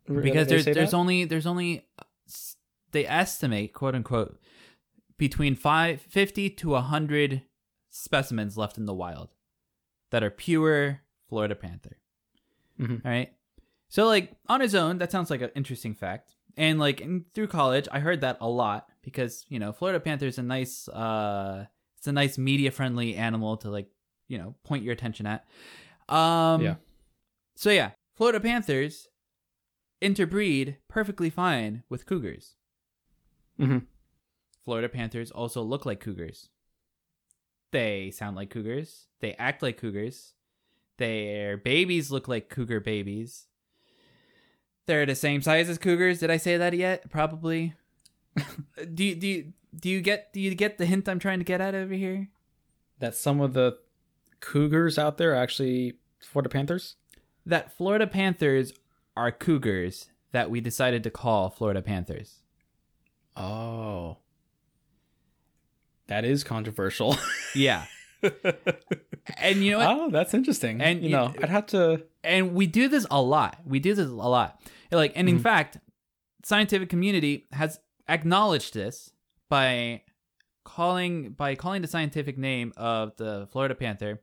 because 0.06 0.46
there's 0.46 0.64
there's 0.64 0.92
that? 0.92 0.96
only 0.96 1.24
there's 1.24 1.46
only 1.46 1.84
they 2.92 3.04
estimate 3.06 3.72
quote 3.74 3.94
unquote 3.96 4.40
between 5.18 5.56
five, 5.56 6.00
50 6.02 6.48
to 6.50 6.68
100 6.70 7.42
specimens 7.90 8.56
left 8.56 8.78
in 8.78 8.86
the 8.86 8.94
wild 8.94 9.30
that 10.10 10.22
are 10.22 10.30
pure 10.30 11.00
Florida 11.28 11.56
panther. 11.56 11.98
Mhm. 12.78 13.04
All 13.04 13.10
right. 13.10 13.32
So 13.88 14.06
like 14.06 14.32
on 14.48 14.62
its 14.62 14.74
own 14.74 14.98
that 14.98 15.10
sounds 15.10 15.28
like 15.28 15.42
an 15.42 15.50
interesting 15.56 15.94
fact. 15.94 16.35
And 16.56 16.78
like 16.78 17.00
in, 17.00 17.24
through 17.34 17.48
college 17.48 17.86
I 17.92 18.00
heard 18.00 18.22
that 18.22 18.38
a 18.40 18.48
lot 18.48 18.88
because, 19.02 19.44
you 19.48 19.58
know, 19.58 19.72
Florida 19.72 20.00
panther 20.00 20.26
is 20.26 20.38
a 20.38 20.42
nice 20.42 20.88
uh 20.88 21.66
it's 21.98 22.06
a 22.06 22.12
nice 22.12 22.38
media 22.38 22.70
friendly 22.70 23.14
animal 23.14 23.56
to 23.58 23.70
like, 23.70 23.88
you 24.28 24.38
know, 24.38 24.54
point 24.64 24.82
your 24.82 24.92
attention 24.92 25.26
at. 25.26 25.46
Um 26.08 26.62
Yeah. 26.62 26.76
So 27.56 27.70
yeah, 27.70 27.90
Florida 28.14 28.40
panthers 28.40 29.08
interbreed 30.00 30.76
perfectly 30.88 31.30
fine 31.30 31.82
with 31.88 32.06
cougars. 32.06 32.54
Mhm. 33.58 33.86
Florida 34.64 34.88
panthers 34.88 35.30
also 35.30 35.62
look 35.62 35.86
like 35.86 36.00
cougars. 36.00 36.50
They 37.72 38.10
sound 38.10 38.36
like 38.36 38.50
cougars. 38.50 39.08
They 39.20 39.34
act 39.34 39.62
like 39.62 39.76
cougars. 39.76 40.34
Their 40.98 41.56
babies 41.56 42.10
look 42.10 42.26
like 42.28 42.48
cougar 42.48 42.80
babies. 42.80 43.48
They're 44.86 45.06
the 45.06 45.14
same 45.14 45.42
size 45.42 45.68
as 45.68 45.78
cougars. 45.78 46.20
Did 46.20 46.30
I 46.30 46.36
say 46.36 46.56
that 46.56 46.72
yet? 46.74 47.10
Probably. 47.10 47.74
do 48.94 49.04
you, 49.04 49.14
do 49.14 49.26
you, 49.26 49.52
do 49.78 49.88
you 49.90 50.00
get 50.00 50.32
do 50.32 50.40
you 50.40 50.54
get 50.54 50.78
the 50.78 50.86
hint 50.86 51.08
I'm 51.08 51.18
trying 51.18 51.38
to 51.38 51.44
get 51.44 51.60
at 51.60 51.74
over 51.74 51.94
here? 51.94 52.28
that 52.98 53.14
some 53.14 53.40
of 53.42 53.52
the 53.52 53.76
cougars 54.40 54.98
out 54.98 55.18
there 55.18 55.32
are 55.32 55.36
actually 55.36 55.94
Florida 56.20 56.48
Panthers. 56.48 56.96
That 57.44 57.76
Florida 57.76 58.06
Panthers 58.06 58.72
are 59.16 59.30
cougars 59.30 60.08
that 60.32 60.50
we 60.50 60.60
decided 60.62 61.02
to 61.04 61.10
call 61.10 61.50
Florida 61.50 61.82
Panthers. 61.82 62.40
Oh, 63.36 64.16
That 66.06 66.24
is 66.24 66.42
controversial. 66.44 67.16
Yeah. 67.54 67.86
And 68.22 69.56
you 69.62 69.72
know 69.72 69.78
what? 69.78 69.88
oh, 69.88 70.10
that's 70.10 70.34
interesting. 70.34 70.80
And 70.80 71.02
you 71.02 71.10
you- 71.10 71.16
know, 71.16 71.32
I'd 71.42 71.48
have 71.48 71.66
to. 71.68 72.02
and 72.24 72.54
we 72.54 72.66
do 72.66 72.88
this 72.88 73.06
a 73.10 73.20
lot. 73.20 73.58
We 73.64 73.78
do 73.80 73.94
this 73.94 74.06
a 74.06 74.12
lot. 74.12 74.60
Like, 74.90 75.12
and 75.16 75.28
in 75.28 75.38
Mhm. 75.38 75.42
fact, 75.42 75.78
scientific 76.44 76.88
community 76.88 77.46
has 77.52 77.78
acknowledged 78.08 78.74
this 78.74 79.10
by 79.48 80.02
calling 80.64 81.30
by 81.32 81.54
calling 81.54 81.82
the 81.82 81.88
scientific 81.88 82.36
name 82.38 82.72
of 82.76 83.16
the 83.16 83.48
Florida 83.52 83.74
panther. 83.74 84.20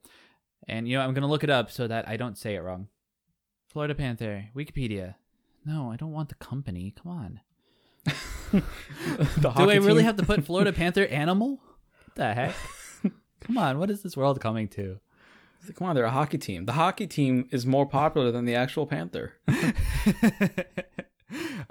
And 0.67 0.87
you 0.87 0.97
know, 0.97 1.03
I'm 1.03 1.13
gonna 1.13 1.27
look 1.27 1.43
it 1.43 1.49
up 1.49 1.69
so 1.71 1.87
that 1.87 2.07
I 2.07 2.15
don't 2.17 2.37
say 2.37 2.55
it 2.55 2.59
wrong. 2.61 2.87
Florida 3.69 3.95
panther, 3.95 4.45
Wikipedia. 4.55 5.15
No, 5.65 5.91
I 5.91 5.95
don't 5.95 6.11
want 6.11 6.29
the 6.29 6.35
company. 6.35 6.93
Come 7.01 7.11
on. 7.11 7.39
Do 9.41 9.47
I 9.47 9.75
really 9.75 9.95
team- 9.97 10.05
have 10.05 10.17
to 10.17 10.23
put 10.25 10.43
Florida 10.45 10.71
panther 10.81 11.05
animal? 11.07 11.61
What 12.05 12.15
the 12.15 12.33
heck? 12.33 12.55
Come 13.43 13.57
on, 13.57 13.77
what 13.77 13.89
is 13.89 14.01
this 14.03 14.15
world 14.15 14.39
coming 14.39 14.67
to? 14.69 14.99
Come 15.75 15.87
on, 15.87 15.95
they're 15.95 16.05
a 16.05 16.11
hockey 16.11 16.37
team. 16.37 16.65
The 16.65 16.73
hockey 16.73 17.07
team 17.07 17.47
is 17.51 17.65
more 17.65 17.85
popular 17.85 18.31
than 18.31 18.45
the 18.45 18.55
actual 18.55 18.85
panther. 18.85 19.33
all 19.47 19.55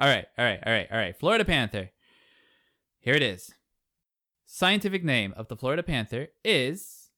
right, 0.01 0.27
all 0.39 0.45
right, 0.45 0.61
all 0.67 0.73
right, 0.73 0.89
all 0.91 0.99
right. 0.99 1.19
Florida 1.19 1.45
Panther. 1.45 1.91
Here 3.01 3.15
it 3.15 3.23
is. 3.23 3.55
Scientific 4.47 5.05
name 5.05 5.35
of 5.37 5.49
the 5.49 5.57
Florida 5.57 5.83
Panther 5.83 6.29
is 6.45 7.11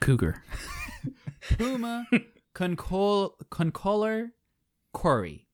Cougar. 0.00 0.42
Puma 1.58 2.06
concol- 2.54 3.36
concolor 3.50 4.30
cori. 4.92 5.48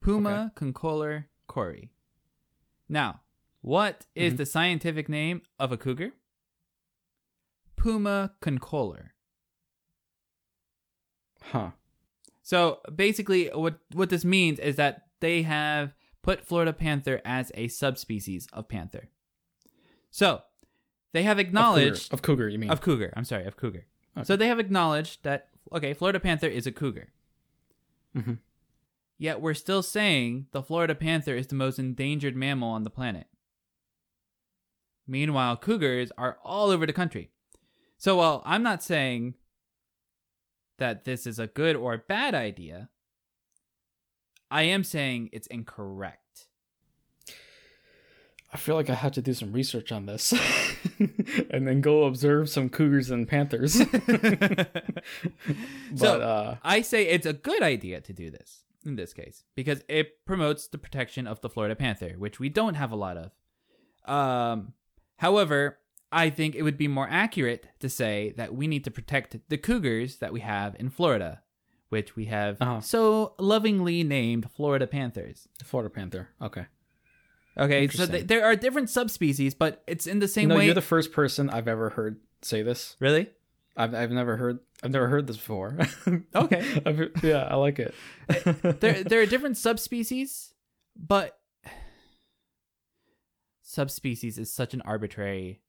Puma 0.00 0.52
concolor 0.54 1.26
cori. 1.46 1.90
Now, 2.88 3.20
what 3.60 4.06
is 4.14 4.34
Mhm. 4.34 4.36
the 4.38 4.46
scientific 4.46 5.08
name 5.08 5.42
of 5.58 5.72
a 5.72 5.76
cougar? 5.76 6.12
Puma 7.76 8.34
concolor. 8.40 9.10
Huh. 11.42 11.70
So 12.42 12.80
basically, 12.94 13.48
what 13.48 13.78
what 13.92 14.10
this 14.10 14.24
means 14.24 14.58
is 14.58 14.76
that 14.76 15.06
they 15.20 15.42
have 15.42 15.94
put 16.22 16.44
Florida 16.44 16.72
panther 16.72 17.20
as 17.24 17.50
a 17.54 17.68
subspecies 17.68 18.46
of 18.52 18.68
panther. 18.68 19.08
So 20.10 20.42
they 21.12 21.22
have 21.22 21.38
Of 21.38 21.44
cougar. 21.46 21.48
acknowledged 21.48 22.12
Of 22.12 22.22
cougar, 22.22 22.48
you 22.48 22.58
mean? 22.58 22.70
of 22.70 22.80
cougar. 22.80 23.12
I'm 23.16 23.24
sorry, 23.24 23.44
of 23.46 23.56
cougar. 23.56 23.86
Okay. 24.16 24.24
So 24.24 24.36
they 24.36 24.48
have 24.48 24.58
acknowledged 24.58 25.22
that 25.22 25.48
okay, 25.72 25.94
Florida 25.94 26.20
panther 26.20 26.48
is 26.48 26.66
a 26.66 26.72
cougar. 26.72 27.12
Mhm. 28.14 28.38
Yet 29.18 29.40
we're 29.40 29.54
still 29.54 29.82
saying 29.82 30.48
the 30.52 30.62
Florida 30.62 30.94
panther 30.94 31.34
is 31.34 31.46
the 31.46 31.54
most 31.54 31.78
endangered 31.78 32.34
mammal 32.36 32.70
on 32.70 32.82
the 32.84 32.90
planet. 32.90 33.26
Meanwhile, 35.10 35.56
cougars 35.56 36.12
are 36.16 36.38
all 36.44 36.70
over 36.70 36.86
the 36.86 36.92
country. 36.92 37.30
So 37.98 38.16
while 38.16 38.42
I'm 38.46 38.62
not 38.62 38.80
saying 38.80 39.34
that 40.78 41.04
this 41.04 41.26
is 41.26 41.40
a 41.40 41.48
good 41.48 41.74
or 41.74 41.98
bad 41.98 42.32
idea, 42.32 42.90
I 44.52 44.62
am 44.62 44.84
saying 44.84 45.30
it's 45.32 45.48
incorrect. 45.48 46.46
I 48.52 48.56
feel 48.56 48.76
like 48.76 48.88
I 48.88 48.94
have 48.94 49.10
to 49.12 49.22
do 49.22 49.34
some 49.34 49.52
research 49.52 49.90
on 49.92 50.06
this, 50.06 50.32
and 51.50 51.66
then 51.66 51.80
go 51.80 52.04
observe 52.04 52.48
some 52.48 52.68
cougars 52.68 53.10
and 53.10 53.26
panthers. 53.26 53.82
but 53.94 54.84
So- 55.96 56.20
uh, 56.20 56.56
I 56.62 56.82
say 56.82 57.08
it's 57.08 57.26
a 57.26 57.32
good 57.32 57.62
idea 57.64 58.00
to 58.00 58.12
do 58.12 58.30
this 58.30 58.62
in 58.84 58.94
this 58.94 59.12
case 59.12 59.42
because 59.56 59.82
it 59.88 60.24
promotes 60.24 60.68
the 60.68 60.78
protection 60.78 61.26
of 61.26 61.40
the 61.40 61.50
Florida 61.50 61.74
panther, 61.74 62.14
which 62.16 62.38
we 62.38 62.48
don't 62.48 62.74
have 62.74 62.92
a 62.92 62.96
lot 62.96 63.16
of. 63.16 63.32
Um, 64.12 64.72
however, 65.20 65.78
I 66.12 66.28
think 66.30 66.54
it 66.54 66.62
would 66.62 66.76
be 66.78 66.88
more 66.88 67.06
accurate 67.08 67.68
to 67.80 67.88
say 67.88 68.34
that 68.36 68.54
we 68.54 68.66
need 68.66 68.84
to 68.84 68.90
protect 68.90 69.36
the 69.48 69.58
cougars 69.58 70.16
that 70.16 70.32
we 70.32 70.40
have 70.40 70.74
in 70.78 70.90
Florida, 70.90 71.42
which 71.88 72.16
we 72.16 72.24
have 72.26 72.60
Uh-huh. 72.60 72.80
so 72.80 73.34
lovingly 73.38 74.02
named 74.02 74.50
Florida 74.50 74.86
panthers. 74.86 75.46
Florida 75.64 75.88
panther. 75.90 76.28
Okay. 76.42 76.66
Okay, 77.58 77.88
so 77.88 78.06
th- 78.06 78.26
there 78.26 78.44
are 78.44 78.56
different 78.56 78.88
subspecies, 78.90 79.54
but 79.54 79.82
it's 79.86 80.06
in 80.06 80.18
the 80.20 80.28
same 80.28 80.48
know, 80.48 80.56
way. 80.56 80.64
you're 80.66 80.74
the 80.74 80.80
first 80.94 81.12
person 81.12 81.50
I've 81.50 81.68
ever 81.68 81.90
heard 81.90 82.20
say 82.42 82.62
this. 82.62 82.96
really? 83.00 83.28
I've 83.76 83.94
I've 83.94 84.10
never 84.10 84.36
heard 84.36 84.58
I've 84.82 84.90
never 84.90 85.08
heard 85.08 85.26
this 85.26 85.36
before. 85.36 85.78
Okay. 86.34 86.62
I've- 86.86 87.10
yeah, 87.22 87.44
I 87.50 87.54
like 87.56 87.78
it. 87.78 87.94
there 88.80 89.02
there 89.10 89.20
are 89.22 89.26
different 89.26 89.56
subspecies, 89.58 90.54
but 90.96 91.38
subspecies 93.70 94.36
is 94.38 94.52
such 94.52 94.72
an 94.74 94.82
arbitrary. 94.82 95.60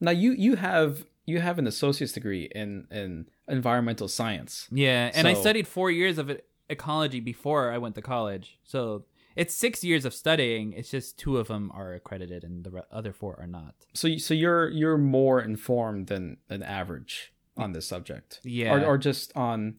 now 0.00 0.10
you 0.22 0.30
you 0.46 0.56
have 0.56 1.04
you 1.26 1.40
have 1.40 1.58
an 1.58 1.66
associate's 1.66 2.12
degree 2.18 2.44
in 2.54 2.86
in 2.90 3.26
environmental 3.48 4.08
science. 4.08 4.52
Yeah, 4.70 5.10
and 5.14 5.26
I 5.28 5.34
studied 5.34 5.66
4 5.66 5.90
years 5.90 6.16
of 6.18 6.26
ecology 6.68 7.20
before 7.20 7.62
I 7.74 7.78
went 7.78 7.94
to 7.94 8.02
college. 8.02 8.46
So 8.64 9.04
it's 9.36 9.54
6 9.54 9.82
years 9.84 10.04
of 10.04 10.12
studying. 10.14 10.72
It's 10.78 10.90
just 10.90 11.18
two 11.18 11.34
of 11.38 11.46
them 11.48 11.70
are 11.74 11.92
accredited 11.94 12.44
and 12.44 12.64
the 12.64 12.84
other 12.98 13.12
four 13.12 13.32
are 13.40 13.46
not. 13.60 13.74
So 13.94 14.06
so 14.18 14.32
you're 14.34 14.68
you're 14.80 14.98
more 14.98 15.38
informed 15.52 16.06
than 16.12 16.38
an 16.48 16.62
average 16.62 17.32
on 17.56 17.72
this 17.72 17.86
subject. 17.86 18.40
Yeah. 18.42 18.72
Or 18.74 18.84
or 18.90 18.98
just 18.98 19.28
on 19.36 19.76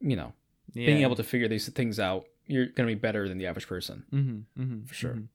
you 0.00 0.16
know, 0.20 0.32
Yeah. 0.72 0.86
being 0.86 1.02
able 1.02 1.16
to 1.16 1.24
figure 1.32 1.48
these 1.48 1.68
things 1.78 1.98
out. 1.98 2.24
You're 2.46 2.66
going 2.76 2.86
to 2.88 2.94
be 2.96 3.00
better 3.08 3.22
than 3.28 3.38
the 3.38 3.46
average 3.50 3.66
person. 3.74 3.96
Mm-hmm, 4.12 4.62
mm-hmm, 4.62 4.84
For 4.84 4.94
sure. 4.94 5.14
mhm. 5.14 5.28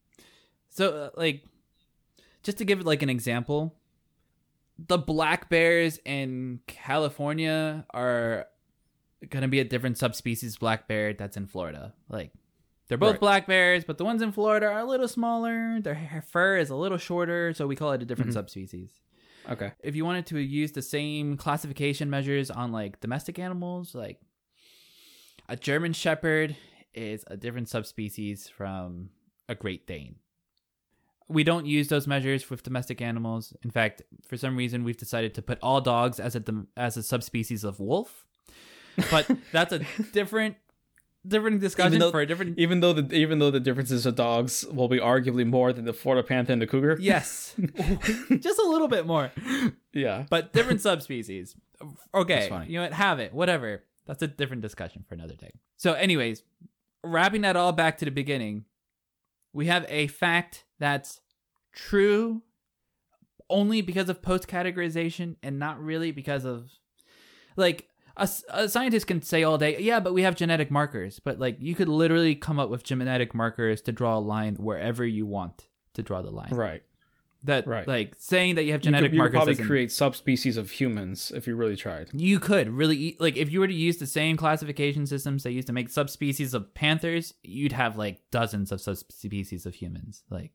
So, 0.69 0.89
uh, 1.05 1.09
like, 1.17 1.43
just 2.43 2.57
to 2.59 2.65
give 2.65 2.79
it 2.79 2.85
like 2.85 3.01
an 3.01 3.09
example, 3.09 3.75
the 4.77 4.97
black 4.97 5.49
bears 5.49 5.99
in 6.05 6.61
California 6.67 7.85
are 7.89 8.47
gonna 9.29 9.47
be 9.49 9.59
a 9.59 9.65
different 9.65 9.97
subspecies 9.97 10.57
black 10.57 10.87
bear 10.87 11.13
that's 11.13 11.35
in 11.35 11.47
Florida. 11.47 11.93
Like, 12.07 12.31
they're 12.87 12.97
both 12.97 13.11
Right. 13.13 13.19
black 13.19 13.47
bears, 13.47 13.83
but 13.83 13.97
the 13.97 14.05
ones 14.05 14.21
in 14.21 14.31
Florida 14.31 14.67
are 14.67 14.79
a 14.79 14.85
little 14.85 15.07
smaller. 15.07 15.79
Their 15.81 16.23
fur 16.27 16.57
is 16.57 16.69
a 16.69 16.75
little 16.75 16.97
shorter, 16.97 17.53
so 17.53 17.67
we 17.67 17.75
call 17.75 17.91
it 17.91 18.01
a 18.01 18.05
different 18.05 18.31
Mhm. 18.31 18.35
subspecies. 18.35 18.99
Okay. 19.49 19.73
If 19.81 19.95
you 19.95 20.05
wanted 20.05 20.25
to 20.27 20.39
use 20.39 20.71
the 20.71 20.81
same 20.81 21.35
classification 21.37 22.09
measures 22.09 22.49
on 22.49 22.71
like 22.71 22.99
domestic 22.99 23.37
animals, 23.39 23.93
like 23.95 24.21
a 25.47 25.55
German 25.55 25.93
Shepherd 25.93 26.55
is 26.93 27.23
a 27.27 27.35
different 27.37 27.67
subspecies 27.69 28.47
from 28.47 29.09
a 29.47 29.55
Great 29.55 29.85
Dane. 29.87 30.15
We 31.29 31.43
don't 31.43 31.65
use 31.65 31.87
those 31.89 32.07
measures 32.07 32.49
with 32.49 32.63
domestic 32.63 33.01
animals. 33.01 33.53
In 33.63 33.69
fact, 33.69 34.01
for 34.27 34.35
some 34.35 34.57
reason, 34.57 34.83
we've 34.83 34.97
decided 34.97 35.33
to 35.35 35.41
put 35.41 35.59
all 35.61 35.79
dogs 35.79 36.19
as 36.19 36.35
a 36.35 36.43
as 36.75 36.97
a 36.97 37.03
subspecies 37.03 37.63
of 37.63 37.79
wolf. 37.79 38.25
But 39.11 39.29
that's 39.51 39.71
a 39.71 39.79
different 40.11 40.55
different 41.27 41.59
discussion 41.61 41.99
though- 41.99 42.11
for 42.11 42.21
a 42.21 42.25
different. 42.25 42.57
Even 42.57 42.79
though 42.79 42.93
the 42.93 43.13
even 43.15 43.39
though 43.39 43.51
the 43.51 43.59
differences 43.59 44.05
of 44.05 44.15
dogs 44.15 44.65
will 44.71 44.87
be 44.87 44.97
arguably 44.99 45.45
more 45.45 45.71
than 45.71 45.85
the 45.85 45.93
Florida 45.93 46.27
panther 46.27 46.51
and 46.53 46.61
the 46.61 46.67
cougar. 46.67 46.97
Yes, 46.99 47.55
just 48.39 48.59
a 48.59 48.67
little 48.67 48.87
bit 48.87 49.05
more. 49.05 49.31
Yeah. 49.93 50.25
but 50.29 50.51
different 50.53 50.81
subspecies. 50.81 51.55
Okay, 52.13 52.49
you 52.67 52.77
know 52.79 52.83
what? 52.83 52.93
Have 52.93 53.19
it, 53.19 53.33
whatever. 53.33 53.83
That's 54.05 54.23
a 54.23 54.27
different 54.27 54.63
discussion 54.63 55.05
for 55.07 55.13
another 55.13 55.35
day. 55.35 55.51
So, 55.77 55.93
anyways, 55.93 56.41
wrapping 57.03 57.41
that 57.41 57.55
all 57.55 57.71
back 57.71 57.99
to 57.99 58.05
the 58.05 58.11
beginning, 58.11 58.65
we 59.53 59.67
have 59.67 59.85
a 59.87 60.07
fact 60.07 60.65
that's 60.79 61.21
true 61.71 62.41
only 63.49 63.81
because 63.81 64.09
of 64.09 64.21
post 64.21 64.47
categorization 64.47 65.35
and 65.41 65.59
not 65.59 65.81
really 65.81 66.11
because 66.11 66.45
of 66.45 66.69
like 67.55 67.89
a, 68.15 68.29
a, 68.49 68.69
scientist 68.69 69.07
can 69.07 69.21
say 69.21 69.43
all 69.43 69.57
day, 69.57 69.79
yeah, 69.79 69.99
but 69.99 70.13
we 70.13 70.23
have 70.23 70.35
genetic 70.35 70.69
markers. 70.69 71.19
But 71.19 71.39
like 71.39 71.57
you 71.59 71.75
could 71.75 71.89
literally 71.89 72.35
come 72.35 72.59
up 72.59 72.69
with 72.69 72.83
genetic 72.83 73.33
markers 73.33 73.81
to 73.83 73.91
draw 73.91 74.17
a 74.17 74.19
line 74.19 74.55
wherever 74.55 75.05
you 75.05 75.25
want 75.25 75.67
to 75.93 76.03
draw 76.03 76.21
the 76.21 76.31
line. 76.31 76.49
Right. 76.51 76.83
That 77.43 77.65
Right. 77.65 77.87
like 77.87 78.15
saying 78.17 78.55
that 78.55 78.63
you 78.65 78.73
have 78.73 78.81
You 78.81 78.91
could, 78.91 78.95
genetic 78.97 79.11
you 79.13 79.17
could 79.17 79.17
markers 79.19 79.33
probably 79.33 79.53
doesn't- 79.53 79.67
create 79.67 79.91
subspecies 79.93 80.57
of 80.57 80.71
humans 80.71 81.31
if 81.33 81.47
you 81.47 81.55
really 81.55 81.77
tried. 81.77 82.09
You 82.13 82.37
could 82.37 82.67
really 82.69 83.15
like 83.19 83.37
if 83.37 83.49
you 83.49 83.61
were 83.61 83.67
to 83.67 83.73
use 83.73 83.95
the 83.97 84.07
same 84.07 84.35
classification 84.35 85.05
systems 85.07 85.43
they 85.43 85.51
used 85.51 85.67
to 85.67 85.73
make 85.73 85.89
subspecies 85.89 86.53
of 86.53 86.73
panthers, 86.73 87.33
you'd 87.41 87.71
have 87.71 87.97
like 87.97 88.19
dozens 88.29 88.73
of 88.73 88.81
subspecies 88.81 89.65
of 89.65 89.75
humans. 89.75 90.23
Like, 90.29 90.51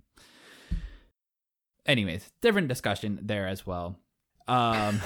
anyways, 1.86 2.30
different 2.40 2.68
discussion 2.68 3.18
there 3.22 3.46
as 3.48 3.66
well. 3.66 3.98
Um, 4.46 5.00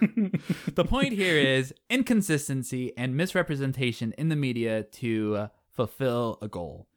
the 0.74 0.84
point 0.88 1.12
here 1.12 1.36
is 1.36 1.74
inconsistency 1.90 2.96
and 2.96 3.14
misrepresentation 3.14 4.14
in 4.16 4.30
the 4.30 4.36
media 4.36 4.82
to 4.82 5.36
uh, 5.36 5.48
fulfill 5.70 6.38
a 6.40 6.48
goal, 6.48 6.88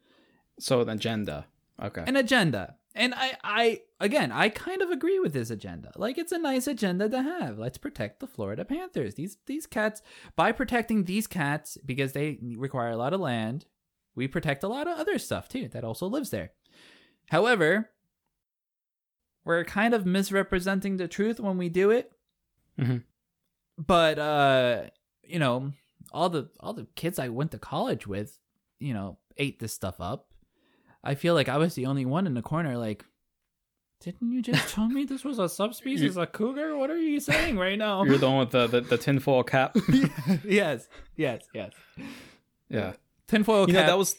so 0.58 0.80
an 0.80 0.88
agenda. 0.90 1.48
Okay. 1.82 2.04
an 2.08 2.16
agenda. 2.16 2.76
And 2.94 3.14
I, 3.16 3.38
I 3.44 3.82
again, 4.02 4.32
I 4.34 4.50
kind 4.50 4.82
of 4.82 4.90
agree 4.90 5.18
with 5.20 5.32
this 5.32 5.50
agenda. 5.50 5.92
Like, 5.96 6.18
it's 6.18 6.34
a 6.34 6.38
nice 6.38 6.68
agenda 6.68 7.08
to 7.08 7.22
have. 7.22 7.58
Let's 7.58 7.78
protect 7.78 8.20
the 8.20 8.28
Florida 8.28 8.66
Panthers. 8.66 9.16
These 9.16 9.38
these 9.46 9.66
cats, 9.66 10.02
by 10.36 10.52
protecting 10.52 11.06
these 11.06 11.26
cats 11.28 11.78
because 11.86 12.12
they 12.14 12.38
require 12.58 12.90
a 12.92 12.98
lot 12.98 13.14
of 13.14 13.22
land, 13.22 13.66
we 14.14 14.28
protect 14.28 14.64
a 14.64 14.68
lot 14.68 14.88
of 14.88 15.00
other 15.00 15.18
stuff 15.18 15.48
too 15.48 15.70
that 15.70 15.86
also 15.86 16.06
lives 16.08 16.32
there. 16.32 16.52
However, 17.30 17.92
we're 19.46 19.64
kind 19.64 19.94
of 19.94 20.06
misrepresenting 20.06 20.98
the 20.98 21.08
truth 21.08 21.40
when 21.40 21.58
we 21.58 21.70
do 21.70 21.92
it. 21.92 22.12
Mhm. 22.78 23.04
But 23.78 24.20
uh, 24.20 24.84
you 25.24 25.40
know, 25.40 25.72
all 26.12 26.30
the 26.30 26.50
all 26.60 26.74
the 26.74 26.88
kids 26.96 27.20
I 27.20 27.30
went 27.30 27.52
to 27.52 27.58
college 27.58 28.06
with, 28.06 28.38
you 28.80 28.94
know, 28.94 29.18
ate 29.38 29.60
this 29.60 29.74
stuff 29.74 30.02
up. 30.02 30.31
I 31.04 31.16
feel 31.16 31.34
like 31.34 31.50
I 31.50 31.58
was 31.58 31.76
the 31.76 31.86
only 31.88 32.06
one 32.06 32.28
in 32.28 32.34
the 32.34 32.42
corner 32.42 32.78
like 32.78 33.06
didn't 34.02 34.32
you 34.32 34.42
just 34.42 34.74
tell 34.74 34.88
me 34.88 35.04
this 35.06 35.24
was 35.24 35.38
a 35.38 35.48
subspecies 35.48 36.18
of 36.18 36.32
cougar? 36.32 36.76
What 36.76 36.90
are 36.90 36.98
you 36.98 37.20
saying 37.20 37.58
right 37.60 37.78
now? 37.78 38.04
You're 38.04 38.18
the 38.18 38.28
one 38.30 38.40
with 38.40 38.50
the, 38.50 38.66
the, 38.66 38.82
the 38.82 38.98
tinfoil 38.98 39.44
cap. 39.44 39.78
yes, 40.44 40.88
yes, 41.16 41.44
yes. 41.54 41.72
yeah. 42.68 42.94
Tinfoil 43.28 43.68
You 43.68 43.76
cap. 43.76 43.84
know, 43.84 43.88
that 43.92 43.98
was 44.00 44.16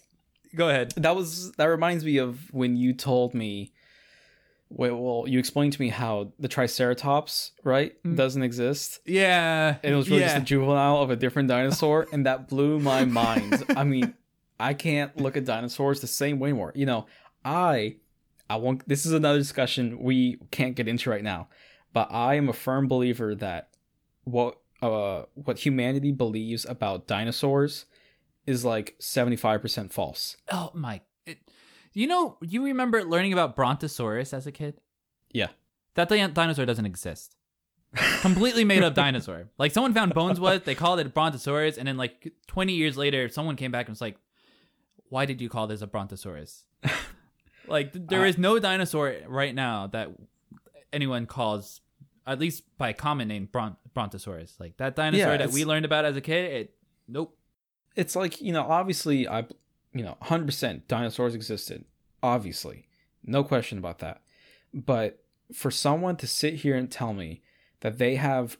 Go 0.54 0.68
ahead. 0.68 0.92
that 0.98 1.16
was 1.16 1.50
that 1.52 1.64
reminds 1.64 2.04
me 2.04 2.18
of 2.18 2.52
when 2.52 2.76
you 2.76 2.92
told 2.92 3.32
me 3.34 3.72
wait 4.68 4.90
well 4.90 5.24
you 5.26 5.38
explained 5.38 5.72
to 5.72 5.80
me 5.80 5.88
how 5.88 6.32
the 6.38 6.48
triceratops 6.48 7.52
right 7.64 7.94
Mm. 8.04 8.16
doesn't 8.16 8.42
exist 8.42 9.00
Yeah. 9.04 9.76
and 9.82 9.92
it 9.92 9.96
was 9.96 10.08
really 10.08 10.22
yeah. 10.22 10.28
just 10.28 10.42
a 10.42 10.44
juvenile 10.44 10.98
of 11.02 11.10
a 11.10 11.16
different 11.16 11.48
dinosaur 11.48 12.06
and 12.12 12.24
that 12.26 12.48
blew 12.48 12.78
my 12.80 13.04
mind 13.04 13.64
i 13.76 13.84
mean 13.84 14.14
i 14.62 14.72
can't 14.74 15.20
look 15.20 15.36
at 15.36 15.44
dinosaurs 15.44 16.00
the 16.00 16.06
same 16.06 16.38
way 16.38 16.50
anymore 16.50 16.72
you 16.74 16.86
know 16.86 17.06
i 17.44 17.96
i 18.48 18.56
won't 18.56 18.86
this 18.88 19.04
is 19.04 19.12
another 19.12 19.38
discussion 19.38 19.98
we 19.98 20.38
can't 20.50 20.76
get 20.76 20.88
into 20.88 21.10
right 21.10 21.24
now 21.24 21.48
but 21.92 22.08
i 22.10 22.34
am 22.34 22.48
a 22.48 22.52
firm 22.52 22.88
believer 22.88 23.34
that 23.34 23.70
what 24.24 24.58
uh 24.80 25.22
what 25.34 25.58
humanity 25.58 26.12
believes 26.12 26.64
about 26.64 27.06
dinosaurs 27.06 27.86
is 28.46 28.64
like 28.64 28.96
75% 29.00 29.92
false 29.92 30.36
Oh 30.50 30.70
my! 30.74 31.00
It, 31.26 31.38
you 31.92 32.06
know, 32.06 32.38
you 32.40 32.64
remember 32.64 33.04
learning 33.04 33.32
about 33.32 33.54
Brontosaurus 33.54 34.32
as 34.32 34.46
a 34.46 34.52
kid? 34.52 34.80
Yeah. 35.30 35.48
That 35.94 36.08
di- 36.08 36.26
dinosaur 36.26 36.66
doesn't 36.66 36.86
exist. 36.86 37.36
Completely 38.20 38.64
made 38.64 38.82
up 38.82 38.94
dinosaur. 39.04 39.50
Like 39.58 39.72
someone 39.72 39.94
found 39.94 40.14
bones 40.14 40.40
was 40.40 40.62
they 40.62 40.74
called 40.74 40.98
it 41.00 41.14
Brontosaurus, 41.14 41.76
and 41.78 41.86
then 41.86 41.96
like 41.96 42.32
20 42.46 42.72
years 42.72 42.96
later, 42.96 43.28
someone 43.28 43.56
came 43.56 43.70
back 43.70 43.86
and 43.86 43.92
was 43.92 44.00
like, 44.00 44.16
"Why 45.12 45.26
did 45.26 45.40
you 45.40 45.48
call 45.48 45.66
this 45.66 45.82
a 45.82 45.86
Brontosaurus?" 45.86 46.64
like 47.68 47.92
th- 47.92 48.06
there 48.08 48.22
I- 48.24 48.28
is 48.28 48.38
no 48.38 48.58
dinosaur 48.58 49.14
right 49.28 49.54
now 49.54 49.86
that 49.88 50.08
anyone 50.92 51.26
calls, 51.26 51.80
at 52.26 52.38
least 52.38 52.64
by 52.78 52.92
common 52.92 53.28
name, 53.28 53.48
Bron- 53.52 53.76
Brontosaurus. 53.94 54.58
Like 54.58 54.76
that 54.78 54.96
dinosaur 54.96 55.32
Yeah, 55.32 55.36
that 55.38 55.50
we 55.50 55.64
learned 55.64 55.84
about 55.84 56.04
as 56.04 56.16
a 56.16 56.20
kid. 56.20 56.44
It 56.52 56.74
nope. 57.08 57.36
it's 57.94 58.16
like 58.16 58.40
you 58.40 58.52
know 58.52 58.62
obviously 58.62 59.28
i 59.28 59.40
you 59.92 60.02
know 60.02 60.16
100% 60.22 60.86
dinosaurs 60.88 61.34
existed 61.34 61.84
obviously 62.22 62.86
no 63.22 63.44
question 63.44 63.76
about 63.76 63.98
that 63.98 64.22
but 64.72 65.22
for 65.52 65.70
someone 65.70 66.16
to 66.16 66.26
sit 66.26 66.54
here 66.64 66.74
and 66.76 66.90
tell 66.90 67.12
me 67.12 67.42
that 67.80 67.98
they 67.98 68.14
have 68.14 68.56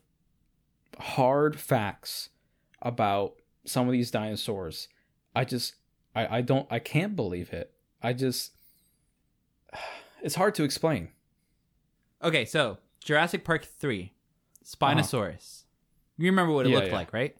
hard 0.99 1.59
facts 1.59 2.29
about 2.83 3.35
some 3.65 3.87
of 3.89 3.93
these 3.93 4.11
dinosaurs 4.11 4.89
i 5.35 5.45
just 5.45 5.77
i 6.15 6.39
i 6.39 6.41
don't 6.41 6.67
i 6.71 6.79
can't 6.79 7.15
believe 7.17 7.53
it 7.53 7.73
i 8.03 8.13
just 8.13 8.53
it's 10.23 10.35
hard 10.37 10.55
to 10.55 10.65
explain 10.65 11.09
Okay, 12.25 12.45
so 12.45 12.79
Jurassic 13.03 13.45
Park 13.45 13.65
3, 13.65 14.13
Spinosaurus. 14.65 15.65
You 16.19 16.27
remember 16.27 16.53
what 16.53 16.67
it 16.67 16.69
Uh-huh. 16.69 16.75
Yeah, 16.75 16.79
looked 16.79 16.93
yeah. 16.93 16.97
like, 16.97 17.13
right? 17.13 17.37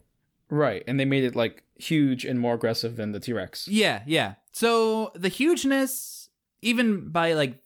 right 0.49 0.83
and 0.87 0.99
they 0.99 1.05
made 1.05 1.23
it 1.23 1.35
like 1.37 1.63
huge 1.77 2.25
and 2.25 2.37
more 2.39 2.53
aggressive 2.53 2.95
than 2.97 3.11
the 3.13 3.19
t-rex 3.19 3.67
Yeah, 3.67 4.03
yeah. 4.05 4.33
So 4.51 5.11
the 5.15 5.29
hugeness, 5.29 6.29
even 6.61 7.09
by 7.09 7.31
like 7.33 7.59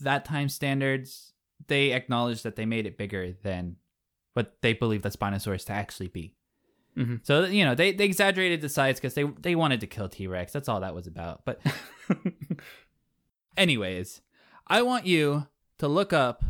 that 0.00 0.24
time 0.24 0.48
standards, 0.48 1.32
they 1.66 1.90
acknowledged 1.92 2.44
that 2.44 2.54
they 2.56 2.64
made 2.66 2.86
it 2.86 2.96
bigger 2.96 3.32
than 3.42 3.76
what 4.34 4.56
they 4.62 4.72
believed 4.74 5.02
the 5.02 5.10
Spinosaurus 5.10 5.66
to 5.66 5.72
actually 5.72 6.08
be. 6.08 6.34
Mhm. 6.96 7.20
So 7.24 7.44
you 7.44 7.64
know 7.64 7.74
they, 7.74 7.92
they 7.92 8.04
exaggerated 8.04 8.60
the 8.60 8.68
size 8.68 8.96
because 8.96 9.14
they 9.14 9.24
they 9.24 9.54
wanted 9.54 9.80
to 9.80 9.86
kill 9.86 10.08
T 10.08 10.26
Rex. 10.26 10.52
That's 10.52 10.68
all 10.68 10.80
that 10.80 10.94
was 10.94 11.06
about. 11.06 11.44
But 11.44 11.60
anyways, 13.56 14.20
I 14.66 14.82
want 14.82 15.06
you 15.06 15.46
to 15.78 15.88
look 15.88 16.12
up 16.12 16.44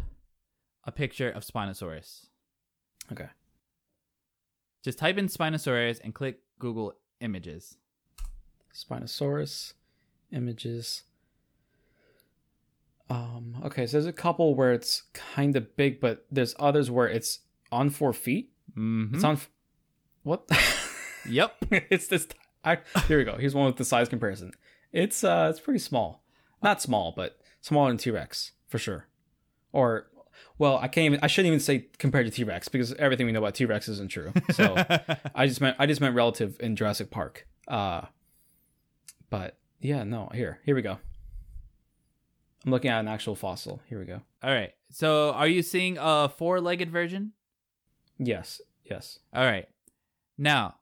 a 0.85 0.93
picture 0.93 1.31
of 1.31 1.45
Spinosaurus. 1.45 2.27
okay 3.11 3.29
Just 4.83 4.99
type 4.99 5.17
in 5.17 5.29
Spinosaurus 5.29 6.01
and 6.05 6.15
click 6.15 6.41
Google 6.59 6.95
Images. 7.21 7.79
Spinosaurus 8.75 9.73
images. 10.31 11.05
Um, 13.09 13.57
okay, 13.65 13.87
so 13.87 13.93
there's 13.93 14.07
a 14.07 14.13
couple 14.13 14.55
where 14.55 14.73
it's 14.73 15.05
kind 15.13 15.57
of 15.57 15.77
big, 15.77 16.01
but 16.01 16.27
there's 16.31 16.55
others 16.59 16.91
where 16.91 17.07
it's 17.07 17.41
on 17.71 17.91
four 17.91 18.13
feet. 18.13 18.51
Mm-hmm. 18.77 19.15
It's 19.15 19.25
on. 19.25 19.39
What? 20.25 20.49
Yep. 21.27 21.57
it's 21.91 22.07
this. 22.09 22.29
I, 22.65 22.79
here 23.09 23.19
we 23.19 23.25
go. 23.25 23.37
Here's 23.37 23.55
one 23.55 23.67
with 23.67 23.77
the 23.77 23.85
size 23.85 24.09
comparison. 24.09 24.53
It's 24.93 25.25
uh, 25.25 25.49
it's 25.51 25.61
pretty 25.61 25.79
small. 25.79 26.23
Not 26.63 26.81
small, 26.81 27.13
but 27.17 27.39
smaller 27.61 27.89
than 27.89 27.99
T 27.99 28.11
Rex 28.11 28.53
for 28.69 28.79
sure. 28.79 29.07
Or, 29.73 30.07
well, 30.59 30.79
I 30.79 30.89
can't 30.89 31.07
even. 31.07 31.21
I 31.23 31.27
shouldn't 31.27 31.49
even 31.49 31.61
say 31.61 31.89
compared 31.99 32.27
to 32.27 32.33
T 32.33 32.45
Rex 32.45 32.69
because 32.69 32.93
everything 32.95 33.27
we 33.27 33.33
know 33.33 33.41
about 33.41 33.55
T 33.55 33.65
Rex 33.65 33.89
isn't 33.89 34.11
true. 34.11 34.33
So. 34.53 34.75
I 35.35 35.47
just 35.47 35.61
meant 35.61 35.77
I 35.79 35.87
just 35.87 36.01
meant 36.01 36.15
relative 36.15 36.57
in 36.61 36.77
Jurassic 36.77 37.11
Park. 37.11 37.47
Uh 37.67 38.03
but 39.31 39.59
yeah, 39.81 40.05
no, 40.05 40.31
here. 40.33 40.61
Here 40.65 40.75
we 40.75 40.83
go. 40.83 40.99
I'm 42.65 42.71
looking 42.71 42.91
at 42.91 43.01
an 43.01 43.09
actual 43.09 43.35
fossil. 43.35 43.81
Here 43.89 43.99
we 43.99 44.07
go. 44.07 44.23
All 44.43 44.55
right. 44.55 44.73
So, 44.91 45.33
are 45.33 45.47
you 45.47 45.61
seeing 45.61 45.99
a 46.01 46.31
four-legged 46.31 46.91
version? 46.91 47.33
Yes. 48.17 48.63
Yes. 48.85 49.19
All 49.35 49.45
right. 49.45 49.69
Now, 50.37 50.77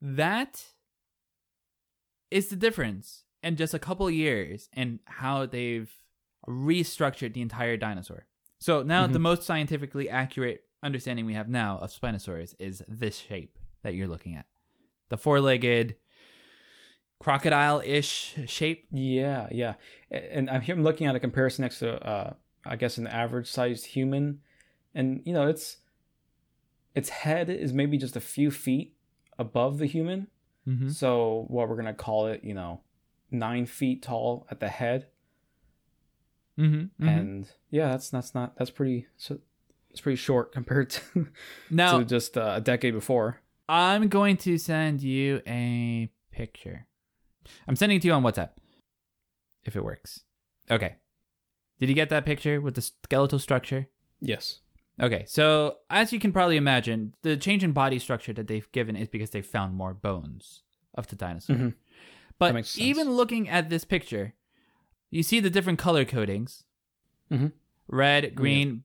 that 0.00 0.64
is 2.30 2.48
the 2.48 2.56
difference 2.56 3.24
in 3.42 3.56
just 3.56 3.74
a 3.74 3.78
couple 3.78 4.10
years 4.10 4.68
and 4.72 5.00
how 5.04 5.46
they've 5.46 5.90
restructured 6.48 7.34
the 7.34 7.42
entire 7.42 7.76
dinosaur. 7.76 8.26
So 8.58 8.82
now 8.82 9.06
Mhm. 9.06 9.12
the 9.12 9.18
most 9.18 9.42
scientifically 9.44 10.08
accurate 10.08 10.64
understanding 10.82 11.26
we 11.26 11.34
have 11.34 11.48
now 11.48 11.78
of 11.78 11.90
Spinosaurus 11.90 12.54
is 12.58 12.82
this 12.88 13.16
shape 13.18 13.58
that 13.82 13.94
you're 13.94 14.08
looking 14.08 14.34
at. 14.34 14.46
The 15.08 15.18
four-legged 15.18 15.96
crocodile-ish 17.20 18.34
shape. 18.46 18.88
Yeah, 18.90 19.48
yeah. 19.52 19.74
And 20.10 20.50
I'm 20.50 20.60
here 20.60 20.74
I'm 20.74 20.82
looking 20.82 21.06
at 21.06 21.14
a 21.14 21.20
comparison 21.20 21.62
next 21.62 21.78
to 21.80 22.02
uh 22.04 22.34
I 22.64 22.76
guess 22.76 22.98
an 22.98 23.06
average 23.06 23.48
sized 23.48 23.86
human. 23.86 24.40
And 24.94 25.22
you 25.24 25.32
know, 25.32 25.46
it's 25.48 25.78
its 26.94 27.08
head 27.08 27.50
is 27.50 27.72
maybe 27.72 27.96
just 27.96 28.16
a 28.16 28.20
few 28.20 28.50
feet 28.50 28.94
above 29.38 29.78
the 29.78 29.86
human. 29.86 30.28
Mm-hmm. 30.68 30.90
So 30.90 31.46
what 31.48 31.68
we're 31.68 31.76
gonna 31.76 31.94
call 31.94 32.26
it, 32.26 32.44
you 32.44 32.54
know, 32.54 32.80
nine 33.30 33.66
feet 33.66 34.02
tall 34.02 34.46
at 34.50 34.60
the 34.60 34.68
head. 34.68 35.06
Mm-hmm. 36.58 37.08
and 37.08 37.48
yeah 37.70 37.88
that's 37.88 38.10
that's 38.10 38.34
not 38.34 38.58
that's 38.58 38.68
pretty 38.70 39.06
so 39.16 39.38
it's 39.90 40.02
pretty 40.02 40.16
short 40.16 40.52
compared 40.52 40.90
to, 40.90 41.28
now, 41.70 41.98
to 41.98 42.04
just 42.04 42.36
uh, 42.36 42.52
a 42.56 42.60
decade 42.60 42.92
before 42.92 43.40
I'm 43.70 44.08
going 44.08 44.36
to 44.38 44.58
send 44.58 45.02
you 45.02 45.40
a 45.46 46.10
picture. 46.30 46.86
I'm 47.66 47.74
sending 47.74 47.96
it 47.96 48.02
to 48.02 48.08
you 48.08 48.14
on 48.14 48.22
WhatsApp. 48.22 48.50
If 49.64 49.76
it 49.76 49.84
works. 49.84 50.24
Okay. 50.70 50.96
Did 51.80 51.88
you 51.88 51.94
get 51.94 52.10
that 52.10 52.26
picture 52.26 52.60
with 52.60 52.74
the 52.74 52.82
skeletal 52.82 53.38
structure? 53.38 53.88
yes 54.20 54.60
Okay, 55.00 55.24
so 55.26 55.78
as 55.90 56.12
you 56.12 56.18
can 56.20 56.32
probably 56.32 56.56
imagine, 56.56 57.14
the 57.22 57.36
change 57.36 57.64
in 57.64 57.72
body 57.72 57.98
structure 57.98 58.32
that 58.34 58.46
they've 58.46 58.70
given 58.72 58.94
is 58.96 59.08
because 59.08 59.30
they 59.30 59.42
found 59.42 59.74
more 59.74 59.94
bones 59.94 60.62
of 60.94 61.06
the 61.08 61.16
dinosaur. 61.16 61.56
Mhm. 61.56 61.74
But 62.38 62.76
even 62.78 63.10
looking 63.12 63.48
at 63.48 63.70
this 63.70 63.84
picture, 63.84 64.34
you 65.10 65.22
see 65.22 65.40
the 65.40 65.50
different 65.50 65.78
color 65.78 66.04
codings 66.04 66.64
Mhm. 67.30 67.52
red, 67.88 68.34
green, 68.34 68.84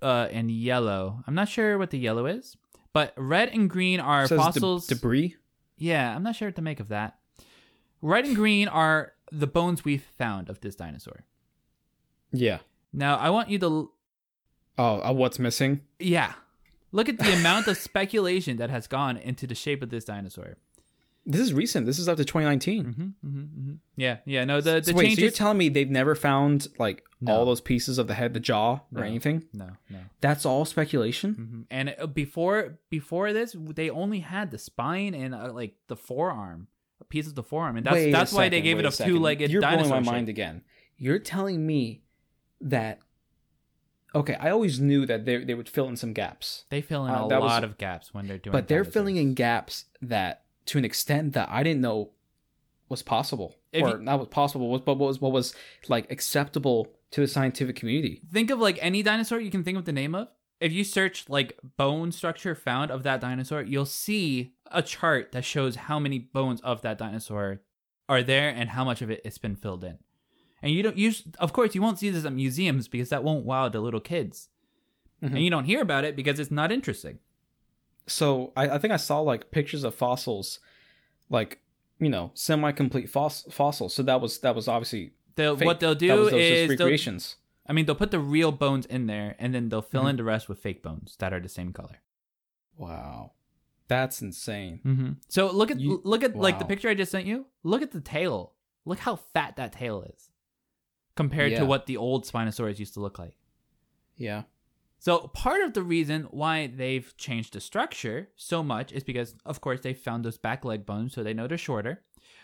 uh, 0.00 0.28
and 0.30 0.50
yellow. 0.50 1.24
I'm 1.26 1.34
not 1.34 1.48
sure 1.48 1.76
what 1.78 1.90
the 1.90 1.98
yellow 1.98 2.26
is, 2.26 2.56
but 2.92 3.12
red 3.16 3.48
and 3.48 3.68
green 3.68 3.98
are 3.98 4.24
It 4.24 4.28
says 4.28 4.38
de- 4.38 4.42
fossils. 4.44 4.86
debris 4.86 5.36
Yeah, 5.76 6.14
I'm 6.14 6.22
not 6.22 6.36
sure 6.36 6.48
what 6.48 6.56
to 6.56 6.62
make 6.62 6.80
of 6.80 6.88
that. 6.88 7.18
Red 8.00 8.24
and 8.26 8.36
green 8.36 8.68
are 8.68 9.14
the 9.32 9.46
bones 9.46 9.84
we've 9.84 10.02
found 10.04 10.48
of 10.48 10.60
this 10.60 10.74
dinosaur. 10.76 11.24
yeah 12.32 12.58
Now, 12.92 13.16
I 13.16 13.30
want 13.30 13.48
you 13.50 13.58
to, 13.60 13.92
oh 14.78 15.00
uh, 15.02 15.12
what's 15.12 15.38
missing 15.38 15.80
yeah, 15.98 16.34
look 16.92 17.08
at 17.08 17.18
the 17.18 17.32
amount 17.34 17.66
of 17.66 17.76
speculation 17.76 18.56
that 18.58 18.70
has 18.70 18.86
gone 18.86 19.16
into 19.16 19.46
the 19.46 19.54
shape 19.54 19.82
of 19.82 19.90
this 19.90 20.04
dinosaur. 20.04 20.56
this 21.26 21.40
is 21.40 21.52
recent 21.52 21.84
this 21.86 21.98
is 21.98 22.08
up 22.08 22.16
to 22.16 22.24
2019 22.24 22.84
Mm-hmm, 22.84 23.02
mm-hmm, 23.02 23.38
mm-hmm. 23.40 23.72
Yeah, 23.96 24.18
yeah, 24.24 24.44
no, 24.44 24.60
the, 24.60 24.80
the 24.80 24.92
so 24.92 24.94
wait 24.94 25.16
so 25.16 25.22
you're 25.22 25.30
telling 25.30 25.58
me 25.58 25.68
they've 25.68 25.90
never 25.90 26.14
found 26.14 26.68
like 26.78 27.02
No. 27.20 27.32
all 27.32 27.44
those 27.44 27.60
pieces 27.60 27.98
of 27.98 28.06
the 28.06 28.14
head 28.14 28.32
the 28.32 28.40
jaw 28.40 28.68
or 28.94 29.00
No. 29.00 29.02
anything 29.02 29.44
no, 29.52 29.70
no. 29.90 29.98
that's 30.20 30.46
all 30.46 30.64
speculation 30.64 31.34
hmm 31.34 31.62
And 31.70 31.94
uh, 31.98 32.06
before 32.06 32.78
before 32.90 33.32
this, 33.32 33.54
they 33.80 33.90
only 33.90 34.20
had 34.20 34.50
the 34.50 34.58
spine 34.58 35.12
and 35.14 35.34
uh, 35.34 35.52
like 35.52 35.74
the 35.88 35.96
forearm, 35.96 36.68
a 37.00 37.04
piece 37.04 37.26
of 37.26 37.34
the 37.34 37.42
forearm, 37.42 37.76
and 37.76 37.84
that's 37.86 37.94
Wait 37.96 38.12
that's 38.12 38.32
why 38.32 38.48
they 38.48 38.60
gave 38.62 38.78
it 38.78 38.84
wait 38.84 39.00
a 39.00 39.04
two-legged 39.04 39.50
you're 39.50 39.60
dinosaur 39.60 39.88
blowing 39.88 40.04
my 40.04 40.06
shape. 40.06 40.12
mind 40.14 40.28
again 40.28 40.62
you're 40.96 41.18
telling 41.34 41.58
me 41.66 42.02
that 42.60 42.98
okay, 44.14 44.34
I 44.40 44.50
always 44.50 44.80
knew 44.80 45.06
that 45.06 45.24
they 45.24 45.38
they 45.44 45.54
would 45.54 45.68
fill 45.68 45.88
in 45.88 45.96
some 45.96 46.12
gaps, 46.12 46.64
They 46.70 46.80
fill 46.80 47.06
in 47.06 47.12
Uh, 47.14 47.26
a 47.26 47.28
that 47.28 47.40
was- 47.40 47.48
lot 47.50 47.64
of 47.64 47.78
gaps 47.78 48.12
when 48.14 48.26
they're 48.26 48.38
doing. 48.38 48.52
but 48.52 48.68
they're 48.68 48.84
filling 48.84 49.16
in 49.16 49.34
gaps 49.34 49.86
that 50.02 50.44
to 50.66 50.78
an 50.78 50.84
extent 50.84 51.32
that 51.34 51.48
I 51.50 51.62
didn't 51.62 51.80
know 51.80 52.10
was 52.88 53.02
possible, 53.02 53.56
If 53.72 53.82
or 53.82 53.90
you- 53.98 54.02
not 54.02 54.18
was 54.18 54.28
possible, 54.28 54.68
was 54.70 54.80
but 54.82 54.94
what 54.98 55.08
was 55.08 55.20
what 55.20 55.32
was 55.32 55.54
like 55.88 56.10
acceptable 56.10 56.92
to 57.10 57.20
the 57.22 57.28
scientific 57.28 57.76
community. 57.76 58.20
Think 58.32 58.50
of 58.50 58.58
like 58.58 58.78
any 58.82 59.02
dinosaur 59.02 59.40
you 59.40 59.50
can 59.50 59.64
think 59.64 59.78
of 59.78 59.84
the 59.84 59.92
name 59.92 60.14
of. 60.14 60.28
If 60.60 60.72
you 60.72 60.84
search 60.84 61.28
like 61.28 61.58
bone 61.76 62.10
structure 62.12 62.54
found 62.54 62.90
of 62.90 63.02
that 63.04 63.20
dinosaur, 63.20 63.62
you'll 63.62 63.86
see 63.86 64.52
a 64.70 64.82
chart 64.82 65.32
that 65.32 65.44
shows 65.44 65.76
how 65.76 65.98
many 65.98 66.18
bones 66.18 66.60
of 66.62 66.82
that 66.82 66.98
dinosaur 66.98 67.60
are 68.08 68.22
there 68.22 68.48
and 68.50 68.70
how 68.70 68.84
much 68.84 69.00
of 69.02 69.10
it 69.10 69.18
it 69.20 69.26
has 69.26 69.38
been 69.38 69.54
filled 69.54 69.84
in. 69.84 69.98
And 70.62 70.72
you 70.72 70.82
don't 70.82 70.96
use, 70.98 71.22
of 71.38 71.52
course, 71.52 71.74
you 71.74 71.82
won't 71.82 71.98
see 71.98 72.10
this 72.10 72.24
at 72.24 72.32
museums 72.32 72.88
because 72.88 73.10
that 73.10 73.22
won't 73.24 73.44
wow 73.44 73.68
the 73.68 73.80
little 73.80 74.00
kids. 74.00 74.48
Mhm. 75.22 75.28
And 75.34 75.38
you 75.44 75.50
don't 75.50 75.64
hear 75.64 75.80
about 75.80 76.04
it 76.04 76.16
because 76.16 76.38
it's 76.40 76.50
not 76.50 76.72
interesting. 76.72 77.18
So 78.06 78.52
I, 78.56 78.70
I 78.70 78.78
think 78.78 78.92
I 78.92 78.96
saw 78.96 79.20
like 79.20 79.50
pictures 79.50 79.84
of 79.84 79.94
fossils, 79.94 80.60
like 81.28 81.60
you 82.00 82.08
know 82.08 82.30
semi-complete 82.34 83.08
foss- 83.10 83.46
fossils. 83.50 83.94
So 83.94 84.02
that 84.04 84.20
was 84.20 84.38
that 84.40 84.54
was 84.54 84.66
obviously 84.68 85.12
They'll, 85.36 85.56
what 85.56 85.78
they'll 85.80 85.94
do 85.94 86.08
was- 86.08 86.30
that 86.30 86.36
was 86.36 86.42
just 86.42 86.52
is, 86.62 86.68
recreations. 86.70 87.36
I 87.66 87.72
mean, 87.74 87.84
they'll 87.86 87.94
put 87.94 88.10
the 88.10 88.18
real 88.18 88.50
bones 88.50 88.86
in 88.86 89.06
there 89.06 89.36
and 89.38 89.54
then 89.54 89.68
they'll 89.68 89.82
fill 89.82 90.04
Mhm. 90.04 90.10
in 90.10 90.16
the 90.16 90.24
rest 90.24 90.48
with 90.48 90.58
fake 90.58 90.82
bones 90.82 91.16
that 91.18 91.32
are 91.34 91.40
the 91.40 91.48
same 91.50 91.72
color. 91.72 91.98
Wow, 92.76 93.32
that's 93.88 94.22
insane. 94.22 94.80
Mm-hmm. 94.84 95.10
So 95.28 95.50
look 95.50 95.70
at 95.70 95.78
You- 95.78 96.00
look 96.04 96.24
at 96.24 96.34
like 96.36 96.58
the 96.58 96.64
picture 96.64 96.88
I 96.88 96.94
just 96.94 97.12
sent 97.12 97.26
you. 97.26 97.46
Look 97.62 97.82
at 97.82 97.90
the 97.92 98.00
tail. 98.00 98.54
Look 98.84 99.00
how 99.00 99.16
fat 99.16 99.56
that 99.56 99.72
tail 99.74 100.02
is 100.02 100.30
compared 101.18 101.50
Yeah. 101.52 101.58
to 101.60 101.66
what 101.66 101.86
the 101.86 101.96
old 101.96 102.24
Spinosaurus 102.24 102.78
used 102.78 102.94
to 102.94 103.00
look 103.00 103.18
like. 103.18 103.36
Yeah. 104.16 104.44
So 105.00 105.12
part 105.28 105.60
of 105.62 105.74
the 105.74 105.82
reason 105.82 106.24
why 106.30 106.68
they've 106.68 107.08
changed 107.16 107.52
the 107.54 107.60
structure 107.60 108.30
so 108.36 108.62
much 108.62 108.92
is 108.92 109.02
because, 109.04 109.34
of 109.44 109.60
course, 109.60 109.80
they 109.80 109.94
found 109.94 110.24
those 110.24 110.38
back 110.38 110.64
leg 110.64 110.86
bones, 110.86 111.12
so 111.14 111.22
they 111.22 111.34
know 111.34 111.46
they're 111.46 111.58
shorter. 111.70 112.02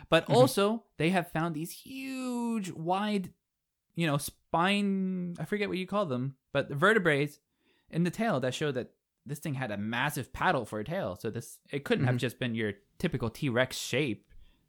But 0.09 0.27
Mhm. 0.27 0.35
also 0.35 0.85
they 0.99 1.11
have 1.11 1.31
found 1.31 1.55
these 1.55 1.71
huge, 1.71 2.71
wide, 2.73 3.33
you 3.95 4.07
know, 4.09 4.19
spine. 4.19 5.35
I 5.39 5.45
forget 5.45 5.69
what 5.69 5.79
you 5.79 5.87
call 5.87 6.07
them, 6.07 6.37
but 6.53 6.69
the 6.69 6.75
vertebrae 6.75 7.29
in 7.91 8.03
the 8.05 8.11
tail 8.11 8.41
that 8.41 8.55
show 8.55 8.71
that 8.73 8.93
this 9.27 9.39
thing 9.39 9.55
had 9.55 9.71
a 9.71 9.77
massive 9.79 10.33
paddle 10.33 10.65
for 10.65 10.79
a 10.81 10.85
tail. 10.85 11.17
So 11.17 11.31
this 11.31 11.59
it 11.71 11.85
couldn't 11.85 12.07
have 12.07 12.17
Mhm. 12.17 12.27
just 12.27 12.39
been 12.39 12.55
your 12.55 12.73
typical 12.99 13.31
T 13.31 13.49
Rex 13.49 13.77
shape 13.79 14.23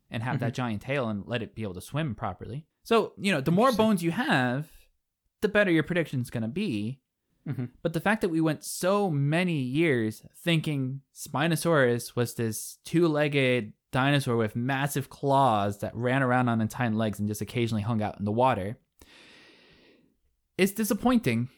and 0.09 0.23
have 0.23 0.39
that 0.39 0.53
giant 0.53 0.81
tail 0.81 1.09
and 1.09 1.25
let 1.27 1.41
it 1.41 1.55
be 1.55 1.63
able 1.63 1.73
to 1.73 1.81
swim 1.81 2.15
properly. 2.15 2.65
So 2.85 3.11
you 3.17 3.31
know, 3.33 3.41
the 3.41 3.51
more 3.51 3.73
bones 3.73 4.01
you 4.01 4.11
have, 4.11 4.69
the 5.41 5.49
better 5.49 5.71
your 5.71 5.83
prediction's 5.83 6.29
gonna 6.29 6.47
be. 6.47 7.01
Mhm. 7.47 7.69
But 7.83 7.93
the 7.93 7.99
fact 7.99 8.21
that 8.21 8.29
we 8.29 8.39
went 8.41 8.63
so 8.63 9.09
many 9.09 9.59
years 9.59 10.23
thinking 10.43 11.01
Spinosaurus 11.13 12.15
was 12.15 12.33
this 12.35 12.77
two-legged 12.85 13.73
dinosaur 13.91 14.35
with 14.37 14.55
massive 14.55 15.09
claws 15.09 15.79
that 15.79 15.95
ran 15.95 16.23
around 16.23 16.49
on 16.49 16.59
its 16.61 16.73
hind 16.73 16.97
legs 16.97 17.19
and 17.19 17.27
just 17.27 17.41
occasionally 17.41 17.83
hung 17.83 18.01
out 18.01 18.17
in 18.19 18.25
the 18.25 18.31
water 18.31 18.77
is 20.57 20.71
disappointing. 20.71 21.49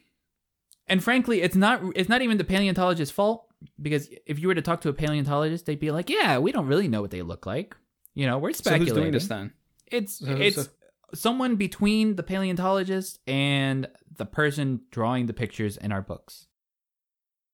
And 0.87 1.03
frankly, 1.03 1.41
it's 1.41 1.55
not 1.55 1.81
it's 1.95 2.09
not 2.09 2.21
even 2.21 2.37
the 2.37 2.43
paleontologist's 2.43 3.13
fault 3.13 3.45
because 3.81 4.09
if 4.25 4.39
you 4.39 4.47
were 4.47 4.55
to 4.55 4.61
talk 4.61 4.81
to 4.81 4.89
a 4.89 4.93
paleontologist, 4.93 5.65
they'd 5.65 5.79
be 5.79 5.91
like, 5.91 6.09
"Yeah, 6.09 6.37
we 6.39 6.51
don't 6.51 6.67
really 6.67 6.87
know 6.87 7.01
what 7.01 7.11
they 7.11 7.21
look 7.21 7.45
like. 7.45 7.75
You 8.13 8.25
know, 8.27 8.37
we're 8.37 8.53
speculating." 8.53 8.87
So 8.87 8.93
speculating." 8.93 9.13
who's 9.13 9.27
doing 9.27 9.47
this 9.47 9.51
then? 9.51 9.53
It's 9.89 10.13
So- 10.19 10.35
it's 10.35 10.69
someone 11.13 11.55
between 11.55 12.15
the 12.15 12.23
paleontologist 12.23 13.19
and 13.27 13.87
the 14.17 14.25
person 14.25 14.81
drawing 14.91 15.27
the 15.27 15.33
pictures 15.33 15.77
in 15.77 15.91
our 15.91 16.01
books. 16.01 16.47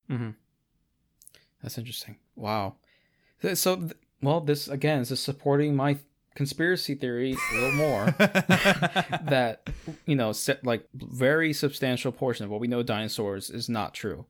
Mm-hmm. 0.09 0.31
That's 1.61 1.77
interesting. 1.77 2.17
Wow. 2.35 2.75
So, 3.53 3.89
well, 4.21 4.41
this 4.41 4.67
again 4.67 5.01
is 5.01 5.19
supporting 5.19 5.75
my 5.75 5.97
conspiracy 6.35 6.95
theory 6.95 7.35
a 7.51 7.55
little 7.55 7.73
more. 7.73 8.05
that 8.17 9.69
you 10.05 10.15
know, 10.15 10.33
like 10.63 10.87
very 10.93 11.53
substantial 11.53 12.11
portion 12.11 12.45
of 12.45 12.51
what 12.51 12.59
we 12.59 12.67
know 12.67 12.83
dinosaurs 12.83 13.49
is 13.49 13.69
not 13.69 13.93
true. 13.93 14.25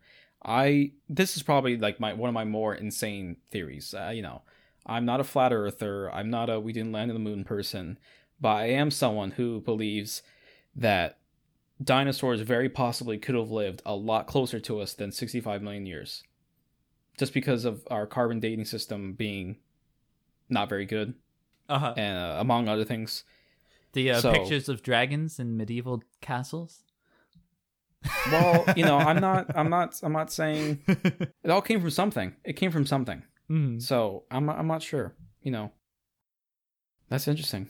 I 0.46 0.92
this 1.10 1.38
is 1.38 1.44
probably 1.44 1.78
like 1.78 2.00
my 2.00 2.14
one 2.14 2.30
of 2.30 2.34
my 2.34 2.46
more 2.46 2.76
insane 2.76 3.38
theories. 3.52 3.94
Uh, 3.94 4.12
you 4.14 4.22
know, 4.22 4.42
I'm 4.86 5.06
not 5.06 5.20
a 5.20 5.24
flat 5.24 5.54
earther. 5.54 6.12
I'm 6.12 6.30
not 6.30 6.50
a 6.50 6.60
we 6.60 6.74
didn't 6.74 6.92
land 6.92 7.12
on 7.12 7.16
the 7.16 7.20
moon 7.20 7.44
person, 7.44 7.98
but 8.44 8.58
I 8.58 8.66
am 8.72 8.92
someone 8.92 9.32
who 9.32 9.62
believes 9.62 10.22
that 10.76 11.18
dinosaurs 11.82 12.42
very 12.42 12.68
possibly 12.68 13.18
could 13.18 13.36
have 13.36 13.50
lived 13.52 13.82
a 13.86 13.96
lot 13.96 14.28
closer 14.28 14.60
to 14.60 14.82
us 14.82 14.94
than 14.94 15.14
65 15.14 15.62
million 15.62 15.86
years. 15.86 16.24
Just 17.18 17.34
because 17.34 17.64
of 17.64 17.88
our 17.90 18.06
carbon 18.06 18.42
dating 18.42 18.66
system 18.66 19.14
being 19.14 19.56
not 20.50 20.68
very 20.68 20.86
good, 20.86 21.14
uh-huh. 21.70 21.94
and 21.96 22.18
uh, 22.18 22.36
among 22.42 22.68
other 22.68 22.84
things. 22.84 23.24
The 23.94 24.12
uh, 24.12 24.20
So- 24.20 24.34
pictures 24.34 24.68
of 24.68 24.84
dragons 24.84 25.40
in 25.40 25.56
medieval 25.56 26.04
castles. 26.20 26.84
Well, 28.30 28.66
you 28.76 28.84
know, 28.84 28.98
I'm 28.98 29.22
not, 29.22 29.46
I'm 29.56 29.70
not, 29.70 29.98
I'm 30.04 30.12
not 30.12 30.34
saying 30.34 30.82
it 30.88 31.50
all 31.50 31.62
came 31.62 31.80
from 31.80 31.92
something. 31.92 32.36
It 32.44 32.54
came 32.54 32.72
from 32.72 32.86
something. 32.86 33.24
Mhm. 33.50 33.82
So 33.82 34.24
I'm, 34.30 34.50
I'm 34.50 34.68
not 34.68 34.82
sure. 34.82 35.16
You 35.42 35.52
know, 35.52 35.72
that's 37.08 37.30
interesting. 37.30 37.70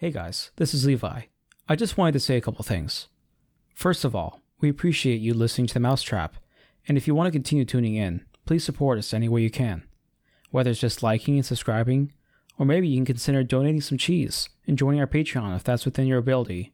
Hey 0.00 0.12
guys, 0.12 0.52
this 0.54 0.74
is 0.74 0.86
Levi. 0.86 1.22
I 1.68 1.74
just 1.74 1.98
wanted 1.98 2.12
to 2.12 2.20
say 2.20 2.36
a 2.36 2.40
couple 2.40 2.62
things. 2.62 3.08
First 3.74 4.04
of 4.04 4.14
all, 4.14 4.40
we 4.60 4.68
appreciate 4.68 5.20
you 5.20 5.34
listening 5.34 5.66
to 5.66 5.74
the 5.74 5.80
Mouse 5.80 6.02
Trap, 6.02 6.36
and 6.86 6.96
if 6.96 7.08
you 7.08 7.16
want 7.16 7.26
to 7.26 7.32
continue 7.32 7.64
tuning 7.64 7.96
in, 7.96 8.24
please 8.46 8.62
support 8.62 8.98
us 8.98 9.12
any 9.12 9.28
way 9.28 9.42
you 9.42 9.50
can. 9.50 9.82
Whether 10.52 10.70
it's 10.70 10.78
just 10.78 11.02
liking 11.02 11.34
and 11.34 11.44
subscribing, 11.44 12.12
or 12.60 12.64
maybe 12.64 12.86
you 12.86 12.96
can 12.98 13.06
consider 13.06 13.42
donating 13.42 13.80
some 13.80 13.98
cheese 13.98 14.48
and 14.68 14.78
joining 14.78 15.00
our 15.00 15.08
Patreon 15.08 15.56
if 15.56 15.64
that's 15.64 15.84
within 15.84 16.06
your 16.06 16.18
ability. 16.18 16.72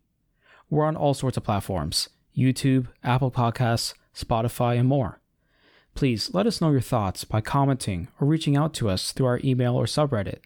We're 0.69 0.85
on 0.85 0.95
all 0.95 1.15
sorts 1.15 1.39
of 1.39 1.45
platforms 1.45 2.11
YouTube, 2.37 2.89
Apple 3.03 3.31
Podcasts, 3.31 3.95
Spotify, 4.15 4.79
and 4.79 4.87
more. 4.87 5.23
Please 5.95 6.35
let 6.35 6.47
us 6.47 6.61
know 6.61 6.73
your 6.73 6.83
thoughts 6.83 7.25
by 7.25 7.41
commenting 7.41 8.09
or 8.21 8.27
reaching 8.27 8.55
out 8.55 8.75
to 8.75 8.91
us 8.91 9.13
through 9.13 9.29
our 9.29 9.41
email 9.43 9.77
or 9.77 9.87
subreddit. 9.87 10.41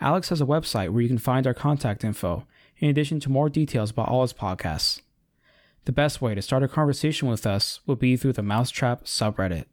Alex 0.00 0.28
has 0.28 0.40
a 0.40 0.46
website 0.46 0.90
where 0.90 1.02
you 1.02 1.08
can 1.08 1.18
find 1.18 1.46
our 1.46 1.54
contact 1.54 2.04
info, 2.04 2.46
in 2.78 2.90
addition 2.90 3.18
to 3.20 3.30
more 3.30 3.48
details 3.48 3.90
about 3.90 4.08
all 4.08 4.22
his 4.22 4.32
podcasts. 4.32 5.00
The 5.86 5.92
best 5.92 6.20
way 6.20 6.34
to 6.34 6.42
start 6.42 6.62
a 6.62 6.68
conversation 6.68 7.28
with 7.28 7.46
us 7.46 7.80
will 7.86 7.96
be 7.96 8.16
through 8.16 8.34
the 8.34 8.42
Mouse 8.42 8.70
Trap 8.70 9.04
subreddit. 9.04 9.64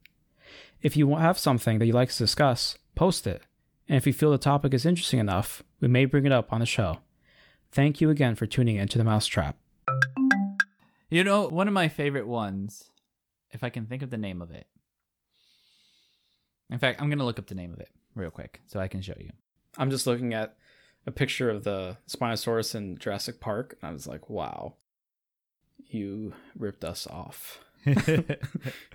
If 0.82 0.96
you 0.96 1.16
have 1.16 1.38
something 1.40 1.80
that 1.80 1.86
you'd 1.86 1.96
like 1.96 2.12
to 2.12 2.18
discuss, 2.18 2.78
post 2.96 3.28
it, 3.28 3.42
and 3.90 3.98
if 3.98 4.08
you 4.08 4.14
feel 4.14 4.32
the 4.32 4.38
topic 4.38 4.74
is 4.74 4.86
interesting 4.86 5.20
enough, 5.20 5.64
we 5.82 5.88
may 5.88 6.06
bring 6.06 6.26
it 6.26 6.32
up 6.32 6.54
on 6.54 6.60
the 6.60 6.66
show. 6.66 7.00
Thank 7.72 8.00
you 8.00 8.10
again 8.10 8.36
for 8.36 8.46
tuning 8.46 8.78
in 8.78 8.88
to 8.90 8.98
the 8.98 9.04
Mouse 9.04 9.26
Trap. 9.26 9.58
You 11.10 11.24
know, 11.24 11.48
one 11.48 11.68
of 11.68 11.74
my 11.74 11.90
favorite 11.90 12.28
ones, 12.28 12.90
if 13.52 13.64
I 13.64 13.70
can 13.70 13.86
think 13.86 14.02
of 14.02 14.10
the 14.10 14.18
name 14.18 14.42
of 14.42 14.52
it. 14.52 14.68
In 16.70 16.80
fact, 16.80 17.02
I'm 17.02 17.10
going 17.10 17.20
to 17.20 17.26
look 17.26 17.40
up 17.40 17.48
the 17.48 17.56
name 17.56 17.74
of 17.74 17.80
it 17.80 17.90
real 18.16 18.32
quick 18.32 18.62
so 18.68 18.80
I 18.80 18.88
can 18.88 19.02
show 19.02 19.16
you. 19.20 19.32
I'm 19.78 19.90
just 19.90 20.08
looking 20.08 20.34
at 20.34 20.56
a 21.06 21.12
picture 21.12 21.50
of 21.50 21.64
the 21.64 21.98
Spinosaurus 22.08 22.76
in 22.76 22.98
Jurassic 22.98 23.40
Park, 23.40 23.78
and 23.82 23.90
I 23.90 23.94
was 23.94 24.08
like, 24.08 24.30
wow, 24.30 24.76
you 25.88 26.34
ripped 26.58 26.84
us 26.84 27.08
off. 27.08 27.60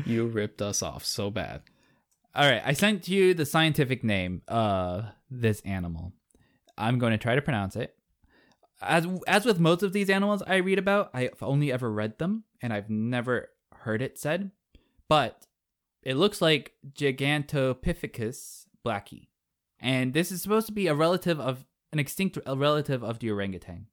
You 0.07 0.27
ripped 0.27 0.63
us 0.63 0.83
off 0.83 1.05
so 1.05 1.31
bad. 1.31 1.63
All 2.35 2.49
right, 2.49 2.63
I 2.65 2.73
sent 2.73 3.09
you 3.09 3.35
the 3.35 3.45
scientific 3.45 4.03
name 4.03 4.43
of 4.49 5.05
this 5.31 5.61
animal. 5.63 6.13
I'm 6.79 6.99
going 6.99 7.13
to 7.13 7.19
try 7.19 7.35
to 7.35 7.43
pronounce 7.43 7.77
it. 7.77 7.95
As 8.81 9.07
as 9.27 9.45
with 9.45 9.59
most 9.59 9.83
of 9.83 9.93
these 9.93 10.09
animals 10.09 10.43
I 10.47 10.57
read 10.57 10.79
about, 10.79 11.11
I've 11.13 11.43
only 11.43 11.73
ever 11.73 11.91
read 11.91 12.19
them 12.19 12.45
and 12.63 12.73
I've 12.73 12.89
never 12.89 13.51
heard 13.75 14.01
it 14.01 14.19
said. 14.19 14.53
But 15.09 15.47
it 16.03 16.15
looks 16.15 16.41
like 16.41 16.75
Gigantopithecus 16.95 18.67
blacki. 18.87 19.28
And 19.81 20.13
this 20.13 20.33
is 20.33 20.43
supposed 20.43 20.67
to 20.67 20.73
be 20.73 20.87
a 20.87 20.95
relative 20.95 21.39
of 21.39 21.65
an 21.93 21.99
extinct 21.99 22.39
relative 22.47 23.03
of 23.03 23.19
the 23.21 23.31
orangutan. 23.31 23.87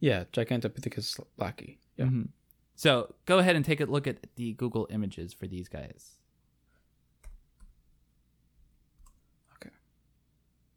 Yeah, 0.00 0.24
Gigantopithecus 0.32 1.20
blacki. 1.38 1.78
Yeah. 1.96 2.06
Mhm. 2.06 2.28
So 2.74 3.14
go 3.26 3.38
ahead 3.38 3.54
and 3.54 3.64
take 3.64 3.80
a 3.80 3.84
look 3.84 4.06
at 4.06 4.26
the 4.34 4.54
Google 4.54 4.88
images 4.90 5.32
for 5.32 5.46
these 5.46 5.68
guys. 5.68 6.18
Okay. 9.56 9.70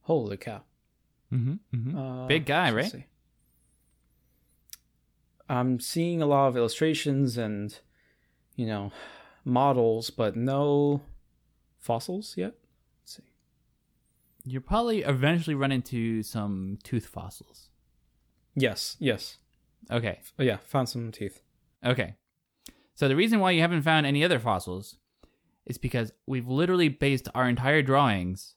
Holy 0.01 0.37
cow. 0.37 0.61
Mm-hmm, 1.33 1.53
mm-hmm. 1.75 1.97
Uh, 1.97 2.27
Big 2.27 2.45
guy, 2.45 2.71
right? 2.71 2.91
see. 2.91 3.05
I'm 5.49 5.79
seeing 5.79 6.21
a 6.21 6.25
lot 6.25 6.47
of 6.47 6.57
illustrations 6.57 7.37
and, 7.37 7.77
you 8.55 8.65
know, 8.65 8.91
models, 9.43 10.09
but 10.09 10.35
no 10.35 11.01
fossils 11.79 12.35
yet. 12.37 12.53
You'll 14.45 14.61
probably 14.61 15.01
eventually 15.01 15.55
run 15.55 15.71
into 15.71 16.21
some 16.21 16.77
tooth 16.83 17.07
fossils. 17.07 17.69
Yes, 18.55 18.95
yes. 18.99 19.37
Okay. 19.91 20.19
Oh, 20.39 20.43
yeah, 20.43 20.57
found 20.57 20.87
some 20.87 21.11
teeth. 21.11 21.41
Okay. 21.83 22.13
So 22.93 23.07
the 23.07 23.15
reason 23.15 23.39
why 23.39 23.51
you 23.51 23.61
haven't 23.61 23.81
found 23.81 24.05
any 24.05 24.23
other 24.23 24.39
fossils 24.39 24.97
is 25.65 25.77
because 25.77 26.13
we've 26.27 26.47
literally 26.47 26.89
based 26.89 27.27
our 27.33 27.49
entire 27.49 27.81
drawings 27.81 28.53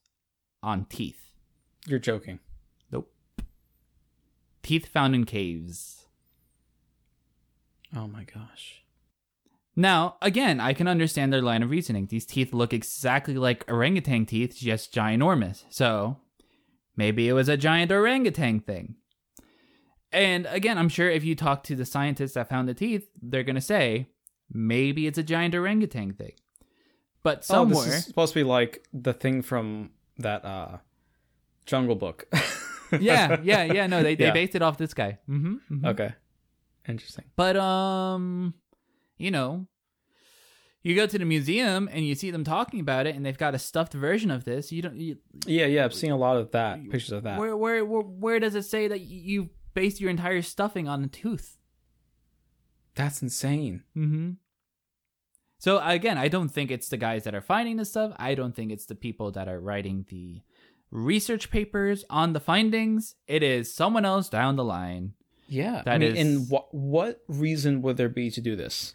on 0.62 0.84
teeth. 0.84 1.30
You're 1.86 1.98
joking. 1.98 2.38
Nope. 2.92 3.10
Teeth 4.62 4.86
found 4.86 5.14
in 5.14 5.24
caves. 5.24 6.06
Oh 7.96 8.06
my 8.06 8.24
gosh. 8.24 8.82
Now, 9.78 10.16
again, 10.20 10.58
I 10.58 10.72
can 10.72 10.88
understand 10.88 11.32
their 11.32 11.40
line 11.40 11.62
of 11.62 11.70
reasoning. 11.70 12.06
These 12.06 12.26
teeth 12.26 12.52
look 12.52 12.72
exactly 12.72 13.34
like 13.34 13.64
orangutan 13.70 14.26
teeth, 14.26 14.56
just 14.58 14.92
ginormous. 14.92 15.62
So 15.70 16.16
maybe 16.96 17.28
it 17.28 17.32
was 17.32 17.48
a 17.48 17.56
giant 17.56 17.92
orangutan 17.92 18.58
thing. 18.58 18.96
And 20.10 20.46
again, 20.50 20.78
I'm 20.78 20.88
sure 20.88 21.08
if 21.08 21.22
you 21.22 21.36
talk 21.36 21.62
to 21.64 21.76
the 21.76 21.84
scientists 21.84 22.32
that 22.32 22.48
found 22.48 22.68
the 22.68 22.74
teeth, 22.74 23.08
they're 23.22 23.44
going 23.44 23.54
to 23.54 23.60
say 23.60 24.08
maybe 24.52 25.06
it's 25.06 25.18
a 25.18 25.22
giant 25.22 25.54
orangutan 25.54 26.12
thing. 26.14 26.32
But 27.22 27.38
Oh, 27.50 27.54
somewhere. 27.54 27.84
this 27.84 27.94
is 27.98 28.04
supposed 28.06 28.32
to 28.32 28.40
be 28.40 28.44
like 28.44 28.82
the 28.92 29.12
thing 29.12 29.42
from 29.42 29.90
that 30.18 30.44
uh 30.44 30.78
Jungle 31.66 31.94
Book. 31.94 32.26
yeah, 32.98 33.38
yeah, 33.44 33.62
yeah. 33.62 33.86
No, 33.86 34.02
they, 34.02 34.16
they 34.16 34.24
Yeah. 34.26 34.32
based 34.32 34.56
it 34.56 34.62
off 34.62 34.76
this 34.78 34.92
guy. 34.94 35.18
Mm-hmm, 35.28 35.86
Okay. 35.86 36.14
Interesting. 36.88 37.26
But 37.36 37.56
um, 37.56 38.54
you 39.18 39.30
know, 39.30 39.66
you 40.82 40.94
go 40.94 41.06
to 41.06 41.18
the 41.18 41.24
museum 41.24 41.88
and 41.92 42.06
you 42.06 42.14
see 42.14 42.30
them 42.30 42.44
talking 42.44 42.80
about 42.80 43.06
it, 43.06 43.14
and 43.16 43.26
they've 43.26 43.36
got 43.36 43.54
a 43.54 43.58
stuffed 43.58 43.92
version 43.92 44.30
of 44.30 44.44
this. 44.44 44.70
You 44.72 44.82
don't. 44.82 44.96
You, 44.96 45.18
Yeah, 45.46 45.66
yeah, 45.66 45.84
I've 45.84 45.92
seen 45.94 46.12
a 46.12 46.16
lot 46.16 46.36
of 46.36 46.52
that. 46.52 46.80
Pictures 46.84 47.12
of 47.12 47.24
that. 47.24 47.38
where, 47.38 47.56
where 47.56 47.84
where 47.84 48.02
where 48.02 48.40
does 48.40 48.54
it 48.54 48.62
say 48.64 48.88
that 48.88 49.00
you 49.00 49.50
based 49.74 50.00
your 50.00 50.10
entire 50.10 50.40
stuffing 50.42 50.88
on 50.88 51.04
a 51.04 51.08
tooth? 51.08 51.58
That's 52.94 53.22
insane. 53.22 53.82
Mm-hmm. 53.96 54.30
So 55.58 55.80
again, 55.84 56.18
I 56.18 56.28
don't 56.28 56.48
think 56.48 56.70
it's 56.70 56.88
the 56.88 56.96
guys 56.96 57.24
that 57.24 57.34
are 57.34 57.40
finding 57.40 57.76
this 57.76 57.90
stuff. 57.90 58.12
I 58.16 58.34
don't 58.34 58.54
think 58.54 58.70
it's 58.70 58.86
the 58.86 58.94
people 58.94 59.32
that 59.32 59.48
are 59.48 59.60
writing 59.60 60.06
the 60.08 60.42
research 60.90 61.50
papers 61.50 62.04
on 62.08 62.32
the 62.32 62.40
findings. 62.40 63.16
It 63.26 63.42
is 63.42 63.74
someone 63.74 64.04
else 64.04 64.28
down 64.28 64.56
the 64.56 64.64
line. 64.64 65.14
Yeah. 65.48 65.82
I 65.86 65.98
mean, 65.98 66.16
is- 66.16 66.18
and 66.18 66.48
what 66.50 66.72
what 66.72 67.20
reason 67.28 67.82
would 67.82 67.96
there 67.96 68.08
be 68.08 68.30
to 68.30 68.40
do 68.40 68.54
this? 68.56 68.94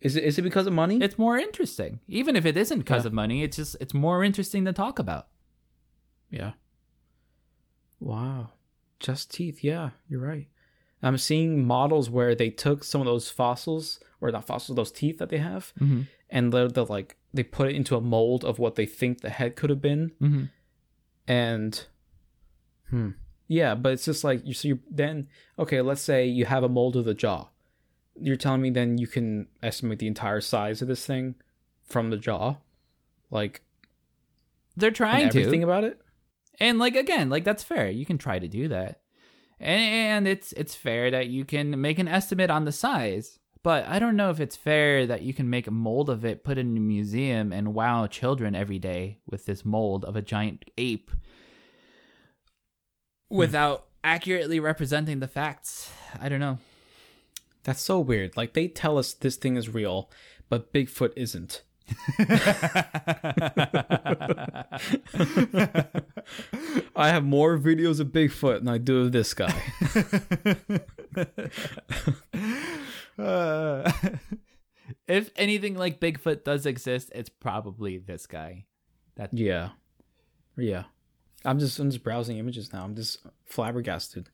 Is 0.00 0.16
it 0.16 0.24
is 0.24 0.38
it 0.38 0.42
because 0.42 0.66
of 0.66 0.72
money? 0.72 0.98
It's 1.02 1.18
more 1.18 1.36
interesting, 1.38 2.00
even 2.08 2.34
if 2.36 2.46
it 2.46 2.56
isn't 2.56 2.78
because 2.78 3.04
Yeah. 3.04 3.08
of 3.08 3.12
money. 3.12 3.42
It's 3.42 3.56
just 3.56 3.76
it's 3.80 3.92
more 3.94 4.24
interesting 4.24 4.64
to 4.64 4.72
talk 4.72 4.98
about. 4.98 5.28
Yeah. 6.30 6.52
Wow. 7.98 8.50
Just 8.98 9.30
teeth. 9.30 9.62
Yeah, 9.64 9.90
you're 10.08 10.20
right. 10.20 10.48
I'm 11.02 11.16
seeing 11.18 11.66
models 11.66 12.10
where 12.10 12.34
they 12.34 12.50
took 12.50 12.84
some 12.84 13.00
of 13.00 13.06
those 13.06 13.30
fossils, 13.30 14.00
or 14.20 14.30
not 14.30 14.46
fossils, 14.46 14.76
those 14.76 14.92
teeth 14.92 15.18
that 15.18 15.30
they 15.30 15.38
have, 15.38 15.72
Mm-hmm. 15.80 16.02
and 16.28 16.52
they're, 16.52 16.68
they're 16.68 16.84
like 16.84 17.16
they 17.32 17.42
put 17.42 17.68
it 17.68 17.74
into 17.76 17.96
a 17.96 18.00
mold 18.00 18.44
of 18.44 18.58
what 18.58 18.74
they 18.74 18.86
think 18.86 19.20
the 19.20 19.30
head 19.30 19.56
could 19.56 19.70
have 19.70 19.80
been, 19.80 20.12
Mm-hmm. 20.20 20.44
and 21.26 21.86
hmm, 22.90 23.10
yeah. 23.48 23.74
But 23.74 23.92
it's 23.94 24.04
just 24.04 24.24
like 24.24 24.46
you. 24.46 24.52
So 24.54 24.68
you 24.68 24.78
then 24.90 25.28
okay. 25.58 25.80
Let's 25.80 26.02
say 26.02 26.26
you 26.26 26.44
have 26.46 26.62
a 26.64 26.68
mold 26.68 26.96
of 26.96 27.04
the 27.06 27.14
jaw. 27.14 27.48
You're 28.20 28.36
telling 28.36 28.62
me 28.62 28.70
then 28.70 28.98
you 28.98 29.06
can 29.06 29.48
estimate 29.62 29.98
the 29.98 30.06
entire 30.06 30.40
size 30.40 30.82
of 30.82 30.88
this 30.88 31.04
thing 31.04 31.34
from 31.84 32.10
the 32.10 32.16
jaw, 32.16 32.56
like 33.30 33.62
They're 34.76 34.90
trying 34.90 35.26
everything 35.26 35.60
to, 35.60 35.66
about 35.66 35.84
it. 35.84 36.00
and 36.58 36.78
like 36.78 36.96
again, 36.96 37.30
like 37.30 37.44
that's 37.44 37.64
fair. 37.64 37.90
You 37.90 38.06
can 38.06 38.18
try 38.18 38.38
to 38.38 38.48
do 38.48 38.68
that, 38.68 39.00
and, 39.58 39.80
and 39.80 40.28
it's 40.28 40.52
it's 40.52 40.74
fair 40.74 41.10
that 41.10 41.28
you 41.28 41.44
can 41.44 41.80
make 41.80 41.98
an 41.98 42.08
estimate 42.08 42.50
on 42.50 42.64
the 42.64 42.72
size. 42.72 43.38
But 43.62 43.86
I 43.86 43.98
don't 43.98 44.16
know 44.16 44.30
if 44.30 44.40
it's 44.40 44.56
fair 44.56 45.06
that 45.06 45.20
you 45.20 45.34
can 45.34 45.50
make 45.50 45.66
a 45.66 45.70
mold 45.70 46.08
of 46.08 46.24
it, 46.24 46.44
put 46.44 46.56
it 46.56 46.62
in 46.62 46.76
a 46.76 46.80
museum, 46.80 47.52
and 47.52 47.74
wow 47.74 48.06
children 48.06 48.54
every 48.54 48.78
day 48.78 49.18
with 49.26 49.44
this 49.44 49.64
mold 49.64 50.04
of 50.06 50.16
a 50.16 50.22
giant 50.22 50.64
ape 50.78 51.10
hmm. 53.28 53.36
without 53.36 53.86
accurately 54.02 54.60
representing 54.60 55.20
the 55.20 55.28
facts. 55.28 55.90
I 56.18 56.28
don't 56.28 56.40
know. 56.40 56.58
That's 57.64 57.80
so 57.80 58.00
weird. 58.00 58.36
Like 58.36 58.54
they 58.54 58.68
tell 58.68 58.98
us 58.98 59.12
this 59.12 59.36
thing 59.36 59.56
is 59.56 59.68
real, 59.68 60.10
but 60.48 60.72
Bigfoot 60.72 61.12
isn't. 61.16 61.62
I 66.94 67.08
have 67.08 67.24
more 67.24 67.58
videos 67.58 67.98
of 67.98 68.08
Bigfoot 68.08 68.60
than 68.60 68.68
I 68.68 68.78
do 68.78 69.00
of 69.00 69.12
this 69.12 69.34
guy. 69.34 69.52
Uh, 73.20 73.90
if 75.08 75.30
anything 75.36 75.76
like 75.76 76.00
Bigfoot 76.00 76.44
does 76.44 76.66
exist, 76.66 77.10
it's 77.14 77.28
probably 77.28 77.98
this 77.98 78.26
guy. 78.26 78.64
That 79.16 79.32
yeah. 79.34 79.70
Yeah. 80.56 80.84
I'm 81.44 81.58
just 81.58 81.78
I'm 81.78 81.90
just 81.90 82.04
browsing 82.04 82.38
images 82.38 82.72
now. 82.72 82.84
I'm 82.84 82.94
just 82.94 83.18
flabbergasted. 83.44 84.30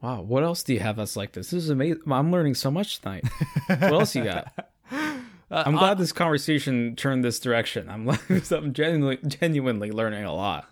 Wow, 0.00 0.22
what 0.22 0.44
else 0.44 0.62
do 0.62 0.74
you 0.74 0.80
have 0.80 0.96
that's 0.96 1.16
like 1.16 1.32
this? 1.32 1.50
This 1.50 1.64
is 1.64 1.70
amazing. 1.70 2.02
I'm 2.10 2.30
learning 2.30 2.54
so 2.54 2.70
much 2.70 3.00
tonight. 3.00 3.24
what 3.66 3.82
else 3.82 4.14
you 4.14 4.24
got? 4.24 4.52
Uh, 5.50 5.62
I'm 5.64 5.76
glad 5.76 5.96
this 5.96 6.12
conversation 6.12 6.94
turned 6.94 7.24
this 7.24 7.40
direction. 7.40 7.88
I'm 7.88 8.06
I'm 8.50 8.74
genuinely 8.74 9.18
genuinely 9.26 9.90
learning 9.90 10.24
a 10.24 10.34
lot. 10.34 10.68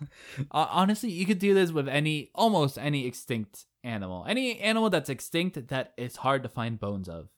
Uh, 0.51 0.67
honestly, 0.69 1.09
you 1.09 1.25
could 1.25 1.39
do 1.39 1.55
this 1.55 1.71
with 1.71 1.87
any, 1.87 2.29
almost 2.35 2.77
any 2.77 3.07
extinct 3.07 3.65
animal. 3.83 4.23
Any 4.27 4.59
animal 4.59 4.91
that's 4.91 5.09
extinct 5.09 5.69
that 5.69 5.93
it's 5.97 6.17
hard 6.17 6.43
to 6.43 6.49
find 6.49 6.79
bones 6.79 7.09
of. 7.09 7.29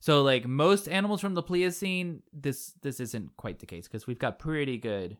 So, 0.00 0.22
like 0.24 0.46
most 0.46 0.88
animals 0.88 1.20
from 1.20 1.34
the 1.34 1.44
Pliocene, 1.44 2.22
this 2.32 2.72
this 2.82 2.98
isn't 2.98 3.36
quite 3.36 3.60
the 3.60 3.66
case 3.66 3.86
because 3.86 4.08
we've 4.08 4.18
got 4.18 4.40
pretty 4.40 4.78
good 4.78 5.18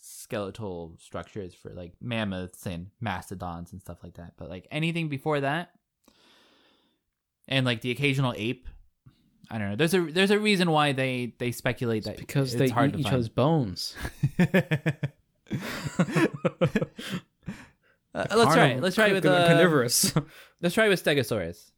skeletal 0.00 0.96
structures 0.98 1.54
for 1.54 1.70
like 1.70 1.92
mammoths 2.00 2.66
and 2.66 2.88
mastodons 3.00 3.72
and 3.72 3.80
stuff 3.80 3.98
like 4.02 4.14
that. 4.14 4.34
But 4.36 4.48
like 4.48 4.66
anything 4.70 5.08
before 5.08 5.40
that, 5.40 5.70
and 7.48 7.66
like 7.66 7.80
the 7.80 7.90
occasional 7.90 8.34
ape, 8.36 8.68
I 9.50 9.58
don't 9.58 9.70
know. 9.70 9.76
There's 9.76 9.94
a 9.94 10.00
there's 10.00 10.30
a 10.30 10.38
reason 10.38 10.70
why 10.70 10.92
they 10.92 11.34
they 11.38 11.52
speculate 11.52 12.04
that 12.04 12.16
Because 12.16 12.54
it's 12.54 12.58
they 12.58 12.68
hard 12.68 12.90
eat 12.90 12.92
to 12.92 12.98
each 13.00 13.12
other's 13.12 13.28
bones. 13.28 13.96
Uh, 18.12 18.26
let's 18.34 18.54
try. 18.54 18.74
Let's 18.76 18.96
try 18.96 19.12
with 19.12 19.24
uh, 19.24 19.46
carnivorous. 19.46 20.12
Let's 20.60 20.74
try 20.74 20.88
with 20.88 21.02
Stegosaurus. 21.02 21.70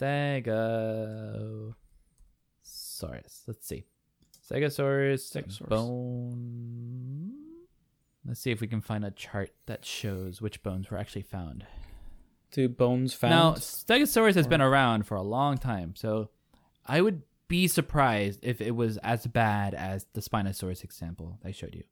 Stegosaurus. 0.00 1.74
Let's 3.46 3.66
see. 3.66 3.84
Stegosaurus. 4.50 5.30
Stegosaurus. 5.30 5.68
Bone. 5.68 7.32
Let's 8.24 8.40
see 8.40 8.50
if 8.50 8.60
we 8.60 8.66
can 8.66 8.80
find 8.80 9.04
a 9.04 9.10
chart 9.10 9.50
that 9.66 9.84
shows 9.84 10.40
which 10.40 10.62
bones 10.62 10.90
were 10.90 10.98
actually 10.98 11.22
found. 11.22 11.66
Do 12.52 12.68
bones 12.68 13.14
found? 13.14 13.30
Now, 13.30 13.52
Stegosaurus 13.54 14.34
has 14.34 14.46
been 14.46 14.60
around 14.60 15.06
for 15.06 15.16
a 15.16 15.22
long 15.22 15.58
time, 15.58 15.94
so 15.96 16.30
I 16.86 17.00
would 17.00 17.22
be 17.48 17.68
surprised 17.68 18.40
if 18.42 18.60
it 18.60 18.74
was 18.74 18.96
as 18.98 19.26
bad 19.26 19.74
as 19.74 20.06
the 20.12 20.20
Spinosaurus 20.20 20.84
example 20.84 21.38
I 21.44 21.50
showed 21.50 21.74
you. 21.74 21.84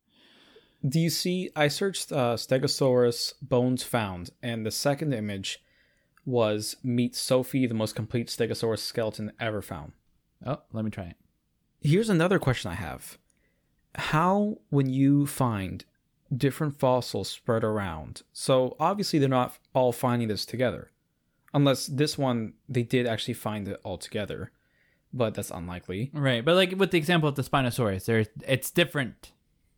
Do 0.87 1.01
you 1.01 1.11
see? 1.11 1.51
I 1.57 1.69
searched 1.69 2.13
uh, 2.13 2.37
Stegosaurus 2.37 3.35
bones 3.43 3.83
found, 3.83 4.31
and 4.43 4.65
the 4.65 4.71
second 4.71 5.13
image 5.13 5.63
was 6.25 6.77
meet 6.83 7.15
Sophie, 7.15 7.67
the 7.67 7.75
most 7.75 7.95
complete 7.95 8.29
Stegosaurus 8.29 8.79
skeleton 8.79 9.33
ever 9.41 9.63
found. 9.63 9.93
Oh, 10.45 10.61
let 10.73 10.85
me 10.85 10.91
try 10.91 11.05
it. 11.05 11.17
Here's 11.87 12.09
another 12.09 12.41
question 12.41 12.71
I 12.73 12.75
have: 12.75 13.17
How, 13.95 14.59
when 14.71 14.89
you 14.89 15.25
find 15.25 15.85
different 16.37 16.81
fossils 16.81 17.29
spread 17.29 17.63
around, 17.63 18.23
so 18.33 18.77
obviously 18.81 19.21
they're 19.21 19.29
not 19.29 19.57
all 19.73 19.93
finding 19.93 20.27
this 20.27 20.45
together, 20.45 20.91
unless 21.55 21.87
this 21.87 22.19
one 22.19 22.55
they 22.69 22.83
did 22.83 23.07
actually 23.07 23.35
find 23.35 23.69
it 23.69 23.81
all 23.85 23.99
together, 23.99 24.51
but 25.13 25.35
that's 25.35 25.53
unlikely. 25.53 26.11
Right, 26.13 26.45
but 26.45 26.57
like 26.57 26.73
with 26.73 26.91
the 26.91 26.99
example 26.99 27.29
of 27.29 27.37
the 27.37 27.43
Spinosaurus, 27.43 28.05
there 28.07 28.27
it's 28.45 28.73
different 28.73 29.31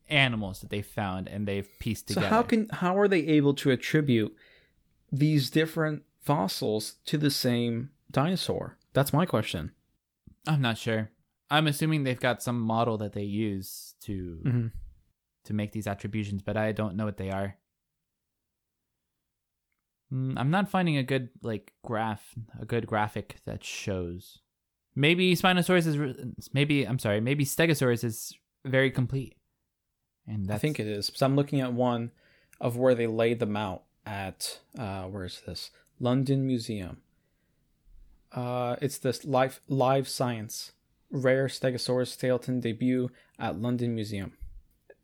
animals 0.09 0.63
that 0.63 0.71
they 0.71 0.81
found 0.81 1.29
and 1.29 1.47
they've 1.47 1.69
pieced 1.79 2.09
together. 2.09 2.27
So 2.27 2.31
how 2.31 2.43
can 2.43 2.71
how 2.71 2.97
are 2.99 3.09
they 3.09 3.27
able 3.27 3.53
to 3.53 3.71
attribute 3.71 4.35
these 5.13 5.51
different 5.51 6.05
fossils 6.23 6.97
to 7.05 7.19
the 7.19 7.31
same 7.31 7.91
dinosaur? 8.11 8.79
That's 8.95 9.13
my 9.13 9.27
question. 9.27 9.73
I'm 10.47 10.63
not 10.63 10.79
sure. 10.79 11.11
I'm 11.51 11.67
assuming 11.67 12.05
they've 12.05 12.21
got 12.21 12.43
some 12.43 12.61
model 12.61 12.99
that 12.99 13.13
they 13.13 13.23
use 13.25 13.95
to 14.03 14.41
Mm-hmm. 14.45 14.67
to 15.45 15.55
make 15.55 15.73
these 15.73 15.87
attributions, 15.87 16.43
but 16.43 16.57
I 16.57 16.73
don't 16.73 16.97
know 16.97 17.05
what 17.07 17.17
they 17.17 17.31
are. 17.31 17.57
Mm, 20.13 20.35
I'm 20.37 20.51
not 20.51 20.69
finding 20.71 20.97
a 20.97 21.03
good 21.03 21.29
like 21.43 21.73
graph, 21.85 22.35
a 22.61 22.65
good 22.65 22.87
graphic 22.87 23.37
that 23.45 23.63
shows. 23.65 24.41
Maybe 24.95 25.35
Spinosaurus 25.37 25.87
is 25.87 25.99
re- 25.99 26.33
maybe 26.53 26.85
I'm 26.85 26.99
sorry, 26.99 27.21
maybe 27.21 27.45
Stegosaurus 27.45 28.05
is 28.05 28.33
very 28.65 28.91
complete. 28.91 29.37
And 30.27 30.51
I 30.51 30.59
think 30.59 30.79
it 30.81 30.87
is. 30.87 31.11
So 31.15 31.25
I'm 31.25 31.37
looking 31.37 31.61
at 31.61 31.73
one 31.73 32.11
of 32.61 32.77
where 32.77 32.95
they 32.95 33.07
laid 33.07 33.39
them 33.39 33.57
out 33.57 33.85
at 34.05 34.61
uh 34.79 35.05
where 35.05 35.25
is 35.25 35.43
this? 35.47 35.71
London 36.01 36.47
Museum. 36.47 36.99
Uh, 38.33 38.77
it's 38.83 38.99
this 38.99 39.25
live 39.25 39.61
live 39.69 40.07
science 40.09 40.73
rare 41.11 41.47
Stegosaurus 41.49 42.09
skeleton 42.09 42.61
debut 42.61 43.11
at 43.39 43.61
London 43.61 43.95
Museum. 43.95 44.33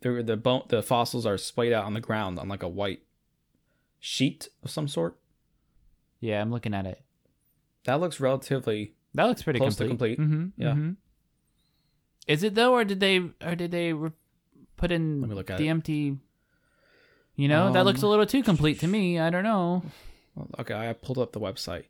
The 0.00 0.22
the 0.22 0.36
bone 0.36 0.64
the 0.68 0.82
fossils 0.82 1.24
are 1.26 1.38
splayed 1.38 1.72
out 1.72 1.84
on 1.84 1.94
the 1.94 2.00
ground 2.00 2.38
on 2.38 2.48
like 2.48 2.62
a 2.62 2.68
white 2.68 3.02
sheet 4.00 4.48
of 4.62 4.70
some 4.70 4.88
sort. 4.88 5.16
Yeah, 6.20 6.40
I'm 6.40 6.50
looking 6.50 6.74
at 6.74 6.86
it. 6.86 7.02
That 7.84 8.00
looks 8.00 8.20
relatively 8.20 8.94
That 9.14 9.24
looks 9.24 9.42
pretty 9.42 9.58
Close 9.60 9.76
to 9.76 9.86
complete. 9.88 10.16
complete. 10.16 10.36
Mm-hmm, 10.38 10.60
Yeah. 10.62 10.72
mhm. 10.72 10.96
Is 12.26 12.42
it 12.42 12.54
though, 12.54 12.72
or 12.74 12.84
did 12.84 13.00
they, 13.00 13.18
or 13.42 13.54
did 13.54 13.70
they 13.70 13.92
re- 13.92 14.10
put 14.76 14.90
in 14.90 15.20
Let 15.20 15.28
me 15.30 15.36
look 15.36 15.50
at 15.50 15.58
the 15.58 15.66
it. 15.66 15.70
empty? 15.70 16.16
You 17.36 17.48
know, 17.48 17.72
that 17.72 17.84
looks 17.84 18.02
a 18.02 18.06
Um, 18.06 18.10
little 18.10 18.26
too 18.26 18.42
complete 18.42 18.80
to 18.80 18.86
me. 18.86 19.18
I 19.18 19.28
don't 19.30 19.42
know. 19.44 19.82
Okay, 20.58 20.74
I 20.74 20.92
pulled 20.94 21.18
up 21.18 21.32
the 21.32 21.40
website. 21.40 21.84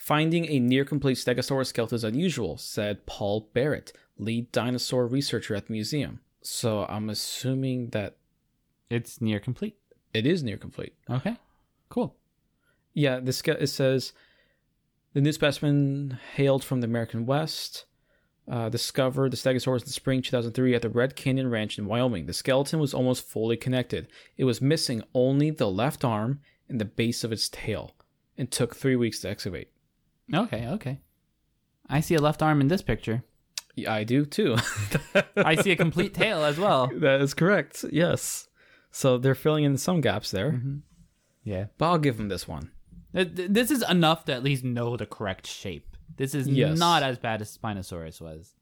Finding 0.00 0.46
a 0.46 0.58
near 0.58 0.86
complete 0.86 1.18
Stegosaurus 1.18 1.66
skeleton 1.66 1.94
is 1.96 2.04
unusual, 2.04 2.56
said 2.56 3.04
Paul 3.04 3.50
Barrett, 3.52 3.92
lead 4.16 4.50
dinosaur 4.50 5.06
researcher 5.06 5.54
at 5.54 5.66
the 5.66 5.74
museum. 5.74 6.20
So 6.40 6.86
I'm 6.88 7.10
assuming 7.10 7.90
that 7.90 8.16
It's 8.88 9.20
near 9.20 9.38
complete. 9.38 9.76
it 10.14 10.24
is 10.24 10.42
near 10.42 10.56
complete. 10.56 10.94
Okay, 11.10 11.36
cool. 11.90 12.16
Yeah, 12.94 13.20
this 13.20 13.42
it 13.46 13.66
says 13.66 14.14
the 15.12 15.20
new 15.20 15.32
specimen 15.32 16.18
hailed 16.34 16.64
from 16.64 16.80
the 16.80 16.86
American 16.86 17.26
West. 17.26 17.84
Uh, 18.50 18.70
discovered 18.70 19.30
the 19.32 19.36
Stegosaurus 19.36 19.82
in 19.82 19.88
spring 19.88 20.22
2003 20.22 20.74
at 20.74 20.80
the 20.82 20.88
Red 20.88 21.14
Canyon 21.14 21.50
Ranch 21.50 21.78
in 21.78 21.84
Wyoming. 21.86 22.24
The 22.24 22.32
skeleton 22.32 22.80
was 22.80 22.94
almost 22.94 23.28
fully 23.28 23.56
connected. 23.58 24.08
It 24.38 24.44
was 24.44 24.62
missing 24.62 25.02
only 25.14 25.50
the 25.50 25.70
left 25.70 26.04
arm 26.06 26.40
and 26.68 26.80
the 26.80 26.86
base 26.86 27.22
of 27.22 27.32
its 27.32 27.50
tail, 27.50 27.94
and 28.38 28.50
took 28.50 28.74
three 28.74 28.96
weeks 28.96 29.20
to 29.20 29.28
excavate. 29.28 29.68
Okay, 30.32 30.66
okay. 30.68 31.00
I 31.88 32.00
see 32.00 32.14
a 32.14 32.20
left 32.20 32.42
arm 32.42 32.60
in 32.60 32.68
this 32.68 32.82
picture. 32.82 33.24
Yeah, 33.74 33.92
I 33.92 34.04
do 34.04 34.24
too. 34.24 34.56
I 35.36 35.54
see 35.56 35.70
a 35.72 35.76
complete 35.76 36.14
tail 36.14 36.44
as 36.44 36.58
well. 36.58 36.88
That 36.94 37.20
is 37.20 37.34
correct. 37.34 37.84
Yes. 37.90 38.48
So 38.90 39.18
they're 39.18 39.34
filling 39.34 39.64
in 39.64 39.76
some 39.76 40.00
gaps 40.00 40.30
there, 40.30 40.52
Mm-hmm. 40.52 40.76
Yeah. 41.44 41.66
but 41.78 41.86
I'll 41.90 41.98
give 41.98 42.16
them 42.18 42.28
this 42.28 42.46
one. 42.48 42.70
Th- 43.14 43.28
This 43.32 43.70
is 43.70 43.82
enough 43.88 44.24
to 44.26 44.32
at 44.34 44.42
least 44.42 44.62
know 44.64 44.96
the 44.96 45.06
correct 45.06 45.46
shape. 45.46 45.96
This 46.16 46.34
is 46.34 46.46
Yes. 46.48 46.76
not 46.78 47.02
as 47.02 47.18
bad 47.18 47.40
as 47.40 47.56
Spinosaurus 47.56 48.20
was. 48.20 48.54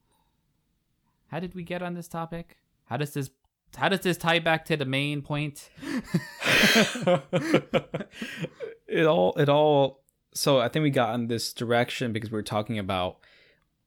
How 1.29 1.41
did 1.41 1.55
we 1.55 1.62
get 1.64 1.83
on 1.83 1.95
this 1.95 2.09
topic? 2.09 2.57
How 2.87 2.97
does 2.97 3.12
this 3.14 3.31
how 3.77 3.89
does 3.91 4.01
this 4.01 4.16
tie 4.16 4.39
back 4.39 4.64
to 4.66 4.77
the 4.79 4.87
main 4.87 5.21
point? 5.21 5.69
it 8.87 9.07
all 9.07 9.35
it 9.37 9.49
all 9.49 10.01
so 10.33 10.61
I 10.61 10.68
think 10.68 10.83
we 10.83 10.91
got 10.91 11.14
in 11.14 11.29
this 11.29 11.53
direction 11.53 12.12
because 12.12 12.31
we 12.31 12.37
were 12.37 12.43
talking 12.43 12.79
about 12.79 13.18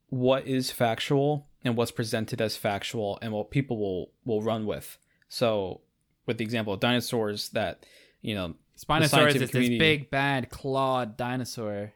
what 0.09 0.45
is 0.45 0.71
factual 0.71 1.47
and 1.63 1.75
what's 1.77 1.91
presented 1.91 2.41
as 2.41 2.57
factual 2.57 3.19
and 3.21 3.31
what 3.31 3.51
people 3.51 3.77
will 3.77 4.11
will 4.25 4.41
run 4.41 4.65
with. 4.65 4.97
So 5.29 5.81
with 6.25 6.37
the 6.37 6.43
example 6.43 6.73
of 6.73 6.79
dinosaurs 6.79 7.49
that, 7.49 7.85
you 8.21 8.35
know, 8.35 8.55
Spinosaurus 8.77 9.35
is 9.35 9.51
this 9.51 9.69
big 9.69 10.09
bad 10.09 10.49
clawed 10.49 11.17
dinosaur 11.17 11.93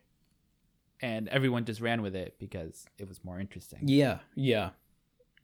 and 1.02 1.28
everyone 1.30 1.66
just 1.66 1.82
ran 1.82 2.02
with 2.02 2.16
it 2.16 2.36
because 2.40 2.86
it 2.98 3.08
was 3.08 3.24
more 3.24 3.40
interesting. 3.40 3.80
Yeah, 3.84 4.20
yeah. 4.36 4.72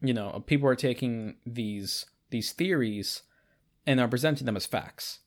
You 0.01 0.13
know, 0.13 0.43
people 0.45 0.67
are 0.67 0.75
taking 0.75 1.35
these 1.45 2.05
these 2.29 2.51
theories 2.53 3.23
and 3.85 3.99
are 3.99 4.07
presenting 4.07 4.45
them 4.45 4.55
as 4.55 4.65
facts 4.65 5.19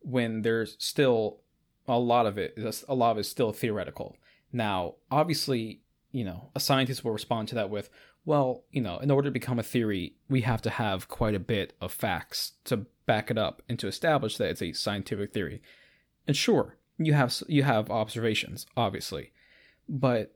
when 0.00 0.42
they're 0.42 0.66
still 0.66 1.40
a 1.96 1.98
lot 1.98 2.26
of 2.26 2.38
it 2.38 2.54
a 2.88 2.94
lot 2.94 3.12
of 3.12 3.18
it 3.18 3.20
is 3.20 3.28
still 3.28 3.52
theoretical. 3.52 4.16
Now, 4.52 4.94
obviously, 5.10 5.80
you 6.10 6.24
know, 6.24 6.50
a 6.54 6.60
scientist 6.60 7.04
will 7.04 7.12
respond 7.12 7.48
to 7.48 7.54
that 7.54 7.70
with, 7.70 7.88
well, 8.24 8.64
you 8.70 8.82
know, 8.82 8.98
in 8.98 9.10
order 9.10 9.28
to 9.28 9.32
become 9.32 9.58
a 9.58 9.64
theory, 9.64 10.14
we 10.28 10.42
have 10.42 10.62
to 10.62 10.70
have 10.70 11.08
quite 11.08 11.34
a 11.34 11.40
bit 11.40 11.72
of 11.80 11.92
facts 11.92 12.52
to 12.64 12.86
back 13.06 13.30
it 13.30 13.38
up 13.38 13.62
and 13.68 13.78
to 13.78 13.88
establish 13.88 14.36
that 14.36 14.50
it's 14.50 14.62
a 14.62 14.72
scientific 14.72 15.32
theory. 15.32 15.62
And 16.26 16.36
sure, 16.36 16.76
you 16.98 17.14
have 17.14 17.42
you 17.48 17.62
have 17.62 17.90
observations, 17.90 18.66
obviously, 18.76 19.32
but 19.88 20.34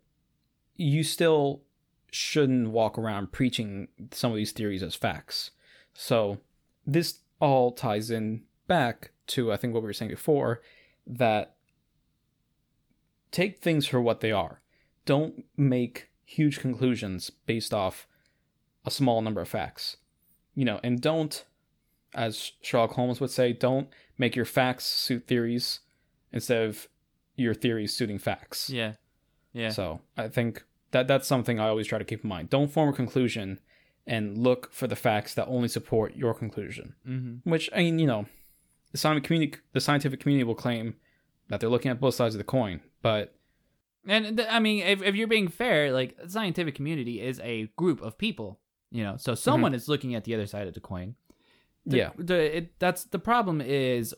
you 0.76 1.04
still 1.04 1.62
shouldn't 2.11 2.70
walk 2.70 2.98
around 2.98 3.32
preaching 3.32 3.88
some 4.11 4.30
of 4.30 4.36
these 4.36 4.52
theories 4.52 4.82
as 4.82 4.94
facts. 4.94 5.50
So 5.92 6.38
this 6.86 7.20
all 7.40 7.72
ties 7.72 8.11
in 8.11 8.42
back 8.66 9.11
to 9.28 9.52
I 9.52 9.57
think 9.57 9.74
what 9.74 9.82
we 9.82 9.86
were 9.86 9.92
saying 9.92 10.11
before 10.11 10.61
that 11.07 11.57
take 13.30 13.59
things 13.59 13.86
for 13.86 14.00
what 14.00 14.20
they 14.20 14.32
are. 14.32 14.61
Don't 15.04 15.44
make 15.57 16.11
huge 16.24 16.59
conclusions 16.59 17.30
based 17.30 17.72
off 17.72 18.07
a 18.84 18.90
small 18.90 19.22
number 19.22 19.40
of 19.40 19.48
facts. 19.48 19.96
You 20.54 20.64
know, 20.64 20.80
and 20.82 21.00
don't 21.00 21.44
as 22.14 22.52
Sherlock 22.62 22.92
Holmes 22.92 23.20
would 23.20 23.30
say, 23.30 23.52
don't 23.52 23.88
make 24.18 24.34
your 24.34 24.44
facts 24.44 24.86
suit 24.86 25.26
theories 25.26 25.80
instead 26.32 26.66
of 26.66 26.88
your 27.36 27.54
theories 27.54 27.94
suiting 27.94 28.18
facts. 28.18 28.70
Yeah. 28.70 28.94
Yeah. 29.52 29.68
So 29.68 30.00
I 30.16 30.28
think 30.28 30.64
that 30.90 31.07
that's 31.07 31.28
something 31.28 31.61
I 31.61 31.68
always 31.68 31.86
try 31.86 31.98
to 31.98 32.04
keep 32.04 32.24
in 32.24 32.28
mind. 32.28 32.50
Don't 32.50 32.72
form 32.72 32.88
a 32.88 32.92
conclusion 32.92 33.61
and 34.07 34.38
look 34.38 34.72
for 34.72 34.86
the 34.86 34.96
facts 34.96 35.34
that 35.34 35.46
only 35.46 35.68
support 35.68 36.16
your 36.16 36.32
conclusion. 36.32 36.94
mm-hmm. 37.07 37.48
Which 37.48 37.68
I 37.74 37.78
mean, 37.78 37.98
you 37.98 38.07
know, 38.07 38.26
the 38.97 39.01
scientific 39.01 39.26
community, 39.26 39.59
the 39.72 39.80
scientific 39.80 40.20
community 40.20 40.44
will 40.44 40.55
claim 40.55 40.94
that 41.49 41.61
they're 41.61 41.68
looking 41.68 41.90
at 41.90 42.01
both 42.01 42.14
sides 42.14 42.34
of 42.34 42.38
the 42.38 42.44
coin, 42.44 42.80
but 43.03 43.34
And 44.09 44.38
th- 44.38 44.49
I 44.51 44.59
mean, 44.59 44.82
if, 44.82 45.03
if 45.03 45.14
you're 45.14 45.28
being 45.28 45.49
fair, 45.49 45.92
like 45.92 46.16
the 46.16 46.30
scientific 46.30 46.74
community 46.74 47.20
is 47.20 47.38
a 47.40 47.66
group 47.76 48.01
of 48.01 48.16
people, 48.16 48.59
you 48.90 49.05
know, 49.05 49.16
so 49.18 49.32
mm-hmm. 49.32 49.38
someone 49.38 49.74
is 49.74 49.88
looking 49.88 50.14
at 50.14 50.24
the 50.24 50.34
other 50.34 50.47
side 50.47 50.66
of 50.66 50.74
the 50.74 50.80
coin. 50.80 51.14
The- 51.84 51.97
yeah, 51.99 52.11
the 52.16 52.57
it, 52.57 52.78
that's 52.78 53.05
the 53.05 53.18
problem 53.18 53.61
is 53.61 54.14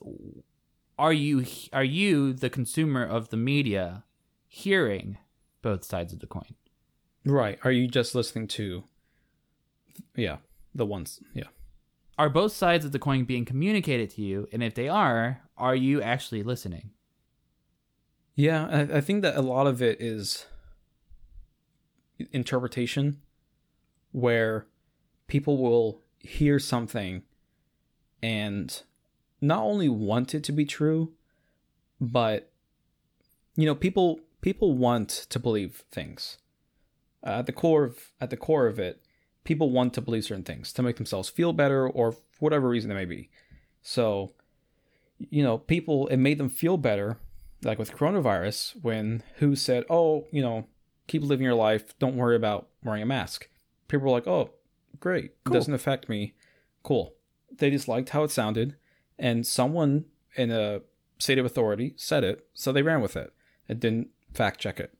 are 0.99 1.13
you 1.13 1.45
are 1.73 1.85
you 1.85 2.33
the 2.33 2.49
consumer 2.49 3.05
of 3.05 3.29
the 3.29 3.37
media 3.37 4.05
hearing 4.47 5.19
both 5.61 5.85
sides 5.85 6.13
of 6.13 6.21
the 6.21 6.27
coin 6.27 6.55
right. 7.27 7.59
Are 7.63 7.71
you 7.71 7.89
just 7.89 8.15
listening 8.15 8.49
to, 8.49 8.85
yeah, 10.17 10.39
the 10.75 10.87
ones, 10.87 11.21
yeah, 11.35 11.49
are 12.19 12.29
both 12.29 12.53
sides 12.53 12.85
of 12.85 12.93
the 12.93 12.99
coin 12.99 13.25
being 13.25 13.45
communicated 13.45 14.11
to 14.11 14.23
you 14.23 14.49
and 14.53 14.63
if 14.63 14.75
they 14.75 14.89
are 14.89 15.43
are 15.57 15.77
you 15.77 16.03
actually 16.03 16.43
listening 16.43 16.91
yeah. 18.39 18.69
I, 18.71 18.99
I 18.99 19.01
think 19.01 19.23
that 19.23 19.35
a 19.35 19.43
lot 19.43 19.67
of 19.67 19.83
it 19.83 20.01
is 20.01 20.47
interpretation, 22.31 23.21
where 24.13 24.69
people 25.27 25.59
will 25.59 26.03
hear 26.21 26.61
something 26.61 27.25
and 28.23 28.81
not 29.41 29.65
only 29.65 29.89
want 29.89 30.37
it 30.37 30.45
to 30.45 30.53
be 30.53 30.65
true, 30.65 31.15
but 32.01 32.53
you 33.57 33.67
know, 33.67 33.75
people 33.75 34.21
people 34.41 34.73
want 34.73 35.09
to 35.31 35.41
believe 35.41 35.83
things. 35.91 36.39
Uh, 37.27 37.41
at 37.41 37.47
the 37.47 37.53
core 37.53 37.83
of 37.83 38.13
at 38.21 38.31
the 38.31 38.37
core 38.37 38.69
of 38.69 38.79
it, 38.79 39.03
people 39.49 39.71
want 39.71 39.95
to 39.95 40.03
believe 40.03 40.25
certain 40.25 40.45
things 40.45 40.75
to 40.75 40.83
make 40.83 40.97
themselves 40.97 41.31
feel 41.31 41.55
better 41.55 41.89
or 41.89 42.13
for 42.13 42.21
whatever 42.41 42.69
reason 42.69 42.91
it 42.91 42.95
may 42.95 43.07
be. 43.07 43.31
So, 43.81 44.35
you 45.31 45.43
know, 45.43 45.57
people 45.57 46.07
it 46.09 46.19
made 46.19 46.37
them 46.37 46.51
feel 46.51 46.77
better, 46.77 47.17
like 47.63 47.79
with 47.79 47.93
coronavirus, 47.97 48.75
when 48.83 49.23
WHO 49.39 49.57
said, 49.57 49.85
"Oh, 49.89 50.27
you 50.31 50.43
know, 50.43 50.67
keep 51.07 51.23
living 51.23 51.47
your 51.47 51.55
life. 51.55 51.99
Don't 51.99 52.15
worry 52.17 52.37
about 52.37 52.69
wearing 52.85 53.03
a 53.03 53.07
mask." 53.07 53.49
People 53.89 54.05
were 54.05 54.13
like, 54.13 54.27
"Oh, 54.27 54.51
great, 55.01 55.33
Cool. 55.45 55.55
it 55.55 55.59
doesn't 55.59 55.73
affect 55.73 56.11
me. 56.11 56.35
Cool." 56.83 57.15
They 57.51 57.71
just 57.71 57.89
liked 57.89 58.11
how 58.11 58.25
it 58.25 58.31
sounded, 58.31 58.77
and 59.19 59.47
someone 59.47 60.05
in 60.37 60.51
a 60.51 60.83
state 61.19 61.39
of 61.39 61.47
authority 61.47 61.95
said 61.97 62.23
it, 62.23 62.47
so 62.53 62.71
they 62.71 62.83
ran 62.83 63.01
with 63.01 63.17
it 63.17 63.33
and 63.67 63.81
didn't 63.81 64.11
fact 64.35 64.61
check 64.61 64.79
it. 64.79 64.93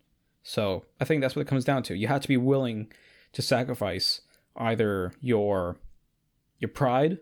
So 0.43 0.87
I 0.99 1.05
think 1.05 1.21
that's 1.21 1.37
what 1.37 1.43
it 1.43 1.49
comes 1.49 1.67
down 1.67 1.83
to. 1.83 1.95
You 1.95 2.09
have 2.09 2.23
to 2.23 2.29
be 2.29 2.39
willing 2.39 2.91
to 3.35 3.43
sacrifice 3.43 4.23
either 4.59 5.13
your 5.21 5.77
your 6.59 6.69
pride 6.69 7.19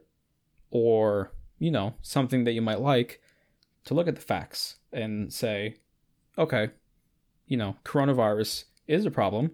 or 0.70 1.32
you 1.59 1.70
know 1.70 1.95
something 2.03 2.45
that 2.45 2.53
you 2.53 2.62
might 2.62 2.80
like 2.80 3.20
to 3.84 3.95
look 3.95 4.09
at 4.09 4.16
the 4.16 4.20
facts 4.20 4.76
and 4.93 5.32
say, 5.32 5.76
okay, 6.37 6.70
you 7.47 7.57
know, 7.57 7.76
coronavirus 7.84 8.64
is 8.89 9.07
a 9.07 9.11
problem, 9.11 9.53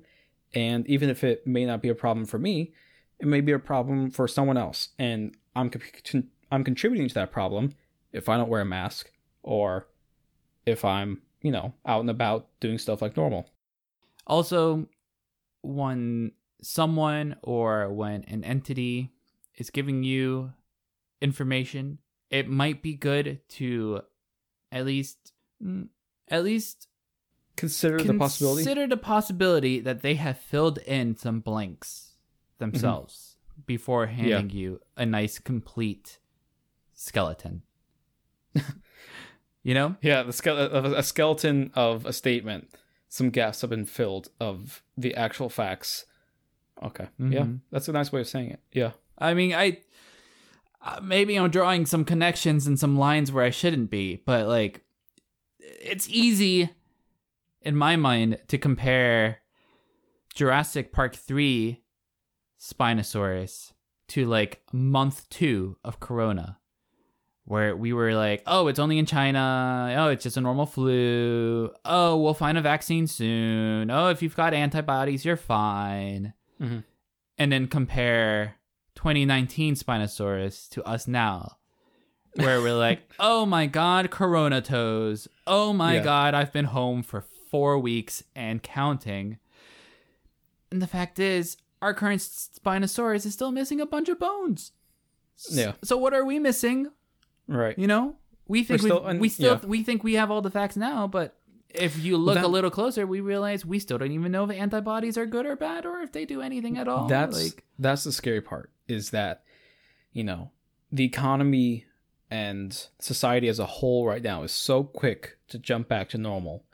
and 0.55 0.87
even 0.87 1.11
if 1.11 1.22
it 1.22 1.47
may 1.47 1.66
not 1.66 1.83
be 1.83 1.89
a 1.91 1.95
problem 1.95 2.24
for 2.24 2.39
me, 2.39 2.72
it 3.18 3.26
may 3.26 3.41
be 3.41 3.53
a 3.53 3.59
problem 3.59 4.11
for 4.11 4.26
someone 4.26 4.57
else, 4.57 4.89
and 4.99 5.37
I'm 5.55 5.70
I'm 6.51 6.64
contributing 6.64 7.09
to 7.09 7.14
that 7.14 7.33
problem 7.33 7.74
if 8.12 8.28
I 8.28 8.37
don't 8.37 8.49
wear 8.49 8.62
a 8.62 8.66
mask 8.66 9.11
or 9.43 9.89
if 10.66 10.85
I'm 10.85 11.22
you 11.43 11.51
know 11.51 11.74
out 11.85 12.01
and 12.01 12.11
about 12.11 12.49
doing 12.61 12.78
stuff 12.78 13.03
like 13.03 13.16
normal. 13.16 13.51
also 14.26 14.87
when 15.62 16.33
someone 16.62 17.36
or 17.42 17.92
when 17.92 18.24
an 18.24 18.44
entity 18.44 19.12
is 19.56 19.70
giving 19.70 20.02
you 20.02 20.52
information 21.20 21.98
it 22.30 22.48
might 22.48 22.82
be 22.82 22.94
good 22.94 23.40
to 23.48 24.00
at 24.72 24.86
least 24.86 25.32
mm, 25.62 25.86
at 26.28 26.42
least 26.42 26.88
consider 27.56 28.02
the 28.02 28.14
possibility. 28.14 28.64
Consider 28.64 28.86
the 28.88 28.96
possibility 28.96 29.80
that 29.80 30.02
they 30.02 30.14
have 30.14 30.38
filled 30.38 30.78
in 30.78 31.14
some 31.16 31.40
blanks 31.40 32.14
themselves 32.58 33.36
before 33.66 34.06
handing 34.06 34.50
you 34.50 34.80
a 34.96 35.04
nice 35.04 35.38
complete 35.38 36.18
skeleton. 36.94 37.62
you 39.62 39.74
know? 39.74 39.96
Yeah, 40.00 40.22
the 40.22 40.32
ske- 40.32 40.46
a 40.46 41.02
skeleton 41.02 41.70
of 41.74 42.06
a 42.06 42.12
statement. 42.12 42.74
Some 43.08 43.28
gaps 43.28 43.60
have 43.60 43.70
been 43.70 43.84
filled 43.84 44.28
of 44.40 44.82
the 44.96 45.14
actual 45.14 45.50
facts. 45.50 46.06
Okay, 46.83 47.07
yeah, 47.18 47.43
Mhm. 47.45 47.61
that's 47.70 47.89
a 47.89 47.93
nice 47.93 48.11
way 48.12 48.20
of 48.20 48.28
saying 48.28 48.51
it. 48.51 48.61
Yeah, 48.72 48.93
I 49.18 49.35
mean, 49.35 49.53
I 49.55 49.80
uh, 50.85 51.01
maybe 51.03 51.37
I'm 51.37 51.51
drawing 51.51 51.87
some 51.87 52.05
connections 52.05 52.66
and 52.66 52.78
some 52.78 52.99
lines 52.99 53.30
where 53.30 53.45
I 53.45 53.51
shouldn't 53.51 53.91
be, 53.91 54.16
but 54.26 54.49
like 54.49 54.85
it's 55.61 56.09
easy 56.09 56.70
in 57.61 57.76
my 57.76 57.95
mind 57.97 58.39
to 58.49 58.59
compare 58.59 59.39
Jurassic 60.35 60.93
Park 60.93 61.14
3 61.14 61.80
Spinosaurus 62.59 63.72
to 64.09 64.26
like 64.26 64.62
month 64.72 65.28
2 65.30 65.76
of 65.85 66.01
Corona 66.01 66.59
where 67.45 67.76
we 67.76 67.93
were 67.93 68.14
like, 68.14 68.43
"Oh, 68.47 68.68
it's 68.68 68.78
only 68.78 68.99
in 68.99 69.07
China. 69.07 69.93
Oh, 69.99 70.09
it's 70.09 70.22
just 70.22 70.37
a 70.37 70.41
normal 70.41 70.64
flu. 70.66 71.70
Oh, 71.85 72.16
we'll 72.16 72.35
find 72.35 72.57
a 72.57 72.61
vaccine 72.61 73.07
soon. 73.09 73.91
Oh, 73.91 74.09
if 74.11 74.22
you've 74.22 74.37
got 74.37 74.55
antibodies, 74.55 75.24
you're 75.24 75.37
fine." 75.37 76.35
Mhm. 76.62 76.84
And 77.38 77.50
then 77.52 77.66
compare 77.66 78.56
2019 78.94 79.74
Spinosaurus 79.74 80.68
to 80.70 80.84
us 80.84 81.08
now, 81.08 81.56
where 82.34 82.60
we're 82.60 82.74
like, 82.78 83.00
"Oh 83.18 83.44
my 83.46 83.66
god, 83.66 84.10
Corona 84.10 84.60
toes. 84.62 85.28
Oh 85.46 85.72
my 85.72 85.94
Yeah. 85.96 86.04
god, 86.04 86.34
I've 86.34 86.52
been 86.52 86.66
home 86.66 87.02
for 87.02 87.22
four 87.50 87.78
weeks 87.78 88.22
and 88.36 88.62
counting." 88.62 89.38
And 90.70 90.80
the 90.80 90.86
fact 90.86 91.18
is, 91.18 91.56
our 91.82 91.92
current 91.94 92.20
Spinosaurus 92.20 93.26
is 93.26 93.34
still 93.34 93.50
missing 93.50 93.80
a 93.80 93.86
bunch 93.86 94.08
of 94.08 94.18
bones. 94.18 94.72
Yeah. 95.50 95.72
So 95.82 95.96
what 95.96 96.14
are 96.14 96.24
we 96.24 96.38
missing? 96.38 96.90
right. 97.48 97.76
You 97.78 97.86
know, 97.88 98.16
we 98.46 98.62
think 98.62 98.82
We're 98.82 98.88
still- 98.88 99.18
we 99.18 99.28
still 99.28 99.58
yeah. 99.60 99.66
we 99.68 99.82
think 99.82 100.04
we 100.04 100.14
have 100.14 100.30
all 100.30 100.40
the 100.42 100.50
facts 100.50 100.76
now, 100.76 101.06
but 101.08 101.36
if 101.74 102.02
you 102.02 102.16
look 102.16 102.36
That- 102.36 102.44
a 102.44 102.48
little 102.48 102.70
closer, 102.70 103.06
we 103.06 103.20
realize 103.20 103.64
we 103.64 103.78
still 103.78 103.98
don't 103.98 104.12
even 104.12 104.32
know 104.32 104.44
if 104.44 104.50
antibodies 104.50 105.16
are 105.16 105.26
good 105.26 105.46
or 105.46 105.56
bad, 105.56 105.86
or 105.86 106.00
if 106.00 106.12
they 106.12 106.24
do 106.24 106.40
anything 106.40 106.78
at 106.78 106.88
all. 106.88 107.06
That's 107.08 107.42
like 107.42 107.64
that's 107.78 108.04
the 108.04 108.12
scary 108.12 108.40
part 108.40 108.70
is 108.88 109.10
that 109.10 109.44
you 110.12 110.24
know 110.24 110.50
the 110.90 111.04
economy 111.04 111.86
and 112.30 112.88
society 112.98 113.48
as 113.48 113.58
a 113.58 113.66
whole 113.66 114.06
right 114.06 114.22
now 114.22 114.42
is 114.42 114.52
so 114.52 114.84
quick 114.84 115.36
to 115.48 115.58
jump 115.58 115.88
back 115.88 116.08
to 116.10 116.18
normal, 116.18 116.64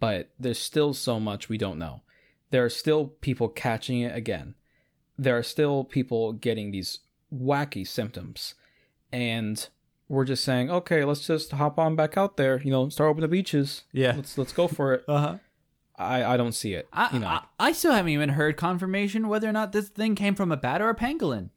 but 0.00 0.30
there's 0.38 0.58
still 0.58 0.94
so 0.94 1.20
much 1.20 1.48
we 1.48 1.58
don't 1.58 1.78
know. 1.78 2.02
There 2.50 2.64
are 2.64 2.70
still 2.70 3.08
people 3.20 3.48
catching 3.48 4.00
it 4.00 4.16
again. 4.16 4.54
There 5.18 5.36
are 5.36 5.42
still 5.42 5.84
people 5.84 6.32
getting 6.32 6.70
these 6.70 7.00
wacky 7.32 7.86
symptoms, 7.86 8.54
and 9.12 9.68
we're 10.08 10.24
just 10.24 10.44
saying, 10.44 10.70
okay, 10.70 11.04
let's 11.04 11.26
just 11.26 11.52
hop 11.52 11.78
on 11.78 11.96
back 11.96 12.16
out 12.16 12.36
there. 12.36 12.60
You 12.62 12.70
know, 12.70 12.88
start 12.88 13.10
opening 13.10 13.22
the 13.28 13.36
beaches. 13.36 13.82
Yeah. 13.92 14.12
let's 14.16 14.38
let's 14.38 14.52
go 14.52 14.68
for 14.68 14.94
it. 14.94 15.04
uh 15.08 15.18
huh. 15.18 15.36
I 15.98 16.24
I 16.34 16.36
don't 16.36 16.52
see 16.52 16.74
it. 16.74 16.88
I, 16.92 17.08
you 17.12 17.18
know, 17.20 17.26
I 17.28 17.42
I 17.58 17.72
still 17.72 17.92
haven't 17.92 18.12
even 18.12 18.30
heard 18.30 18.56
confirmation 18.56 19.28
whether 19.28 19.48
or 19.48 19.52
not 19.52 19.72
this 19.72 19.88
thing 19.88 20.14
came 20.14 20.34
from 20.34 20.52
a 20.52 20.56
bat 20.56 20.80
or 20.82 20.90
a 20.90 20.94
pangolin. 20.94 21.50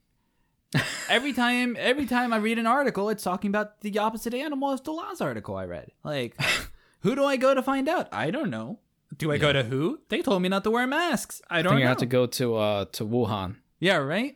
every 1.09 1.33
time 1.33 1.75
every 1.79 2.05
time 2.05 2.31
I 2.31 2.37
read 2.37 2.57
an 2.59 2.67
article, 2.67 3.09
it's 3.09 3.23
talking 3.23 3.49
about 3.49 3.81
the 3.81 3.97
opposite 3.99 4.33
animal 4.33 4.71
as 4.71 4.81
the 4.81 4.91
last 4.91 5.21
article 5.21 5.55
I 5.55 5.65
read. 5.65 5.91
Like, 6.03 6.35
who 7.01 7.15
do 7.15 7.25
I 7.25 7.37
go 7.37 7.53
to 7.53 7.61
find 7.63 7.89
out? 7.89 8.07
I 8.11 8.31
don't 8.31 8.49
know. 8.49 8.79
Do 9.17 9.31
I 9.31 9.37
go 9.39 9.51
to 9.51 9.63
who? 9.63 9.99
They 10.09 10.21
told 10.21 10.41
me 10.41 10.49
not 10.49 10.63
to 10.63 10.71
wear 10.71 10.85
masks. 10.87 11.41
I 11.49 11.59
I 11.59 11.61
don't 11.63 11.71
think 11.71 11.81
know. 11.81 11.85
I 11.87 11.89
have 11.89 11.97
to 11.97 12.05
go 12.05 12.25
to 12.27 12.55
uh 12.55 12.85
to 12.93 13.05
Wuhan. 13.05 13.55
Yeah, 13.79 13.97
right? 13.97 14.35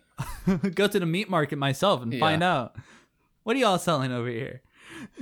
Go 0.75 0.87
to 0.87 0.99
the 0.99 1.05
meat 1.05 1.29
market 1.29 1.57
myself 1.57 2.01
and 2.01 2.11
Yeah. 2.13 2.19
find 2.19 2.43
out. 2.43 2.75
What 3.43 3.55
are 3.55 3.59
y'all 3.59 3.77
selling 3.79 4.11
over 4.11 4.29
here? 4.29 4.61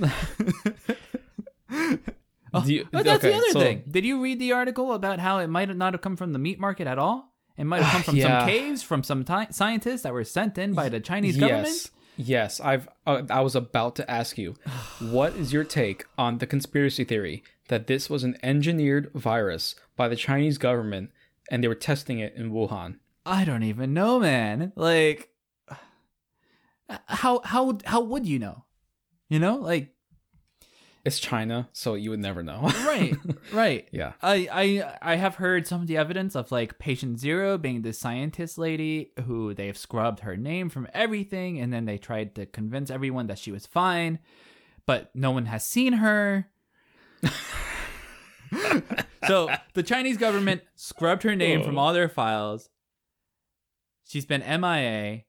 Do 2.64 2.72
you- 2.72 2.86
Oh, 2.92 3.02
that's 3.02 3.22
the 3.22 3.34
other 3.34 3.50
so- 3.50 3.60
thing. 3.60 3.82
Did 3.90 4.04
you 4.04 4.22
read 4.22 4.38
the 4.38 4.52
article 4.52 4.92
about 4.92 5.18
how 5.18 5.38
it 5.38 5.48
might 5.48 5.74
not 5.74 5.94
have 5.94 6.02
come 6.02 6.16
from 6.16 6.32
the 6.32 6.38
meat 6.38 6.60
market 6.60 6.86
at 6.86 6.98
all? 6.98 7.32
It 7.56 7.64
might 7.64 7.82
have 7.82 7.92
come 7.92 8.02
from 8.02 8.16
Yeah. 8.16 8.40
some 8.40 8.48
caves 8.48 8.82
from 8.82 9.02
some 9.02 9.24
ti 9.24 9.46
scientists 9.50 10.02
that 10.02 10.12
were 10.12 10.24
sent 10.24 10.58
in 10.58 10.74
by 10.74 10.88
the 10.88 11.00
Chinese 11.00 11.36
government. 11.36 11.66
Yes, 11.68 11.90
yes. 12.16 12.60
I've 12.60 12.88
uh, 13.06 13.22
I 13.30 13.40
was 13.40 13.56
about 13.56 13.96
to 13.96 14.10
ask 14.10 14.36
you, 14.38 14.54
what 15.00 15.34
is 15.36 15.52
your 15.52 15.64
take 15.64 16.04
on 16.18 16.38
the 16.38 16.46
conspiracy 16.46 17.04
theory 17.04 17.42
that 17.68 17.86
this 17.86 18.10
was 18.10 18.22
an 18.22 18.36
engineered 18.42 19.10
virus 19.14 19.74
by 19.96 20.08
the 20.08 20.16
Chinese 20.16 20.58
government 20.58 21.10
and 21.50 21.64
they 21.64 21.68
were 21.68 21.74
testing 21.74 22.18
it 22.18 22.34
in 22.36 22.52
Wuhan? 22.52 22.98
I 23.24 23.44
don't 23.44 23.62
even 23.62 23.94
know, 23.94 24.18
man. 24.20 24.72
Like, 24.76 25.28
how 27.06 27.40
how 27.44 27.78
how 27.84 28.00
would 28.00 28.26
you 28.26 28.38
know? 28.38 28.64
You 29.28 29.38
know, 29.38 29.56
like 29.56 29.94
It's 31.04 31.18
China, 31.18 31.68
so 31.72 31.94
you 31.94 32.10
would 32.10 32.20
never 32.20 32.42
know. 32.42 32.60
right, 32.86 33.14
right. 33.52 33.88
yeah. 33.92 34.12
I, 34.22 34.48
I 34.52 35.12
I 35.12 35.16
have 35.16 35.36
heard 35.36 35.66
some 35.66 35.80
of 35.80 35.86
the 35.86 35.96
evidence 35.96 36.36
of 36.36 36.52
like 36.52 36.78
patient 36.78 37.18
zero 37.18 37.58
being 37.58 37.82
the 37.82 37.92
scientist 37.92 38.58
lady 38.58 39.12
who 39.26 39.54
they've 39.54 39.76
scrubbed 39.76 40.20
her 40.20 40.36
name 40.36 40.68
from 40.68 40.86
everything 40.92 41.58
and 41.58 41.72
then 41.72 41.86
they 41.86 41.98
tried 41.98 42.34
to 42.36 42.46
convince 42.46 42.90
everyone 42.90 43.26
that 43.28 43.38
she 43.38 43.50
was 43.50 43.66
fine, 43.66 44.18
but 44.86 45.10
no 45.14 45.30
one 45.30 45.46
has 45.46 45.64
seen 45.64 45.94
her. 45.94 46.48
so 49.26 49.48
the 49.74 49.82
Chinese 49.82 50.18
government 50.18 50.62
scrubbed 50.74 51.22
her 51.22 51.34
name 51.34 51.62
from 51.62 51.78
all 51.78 51.92
their 51.92 52.08
files. 52.08 52.68
She's 54.04 54.26
been 54.26 54.42
MIA, 54.42 55.22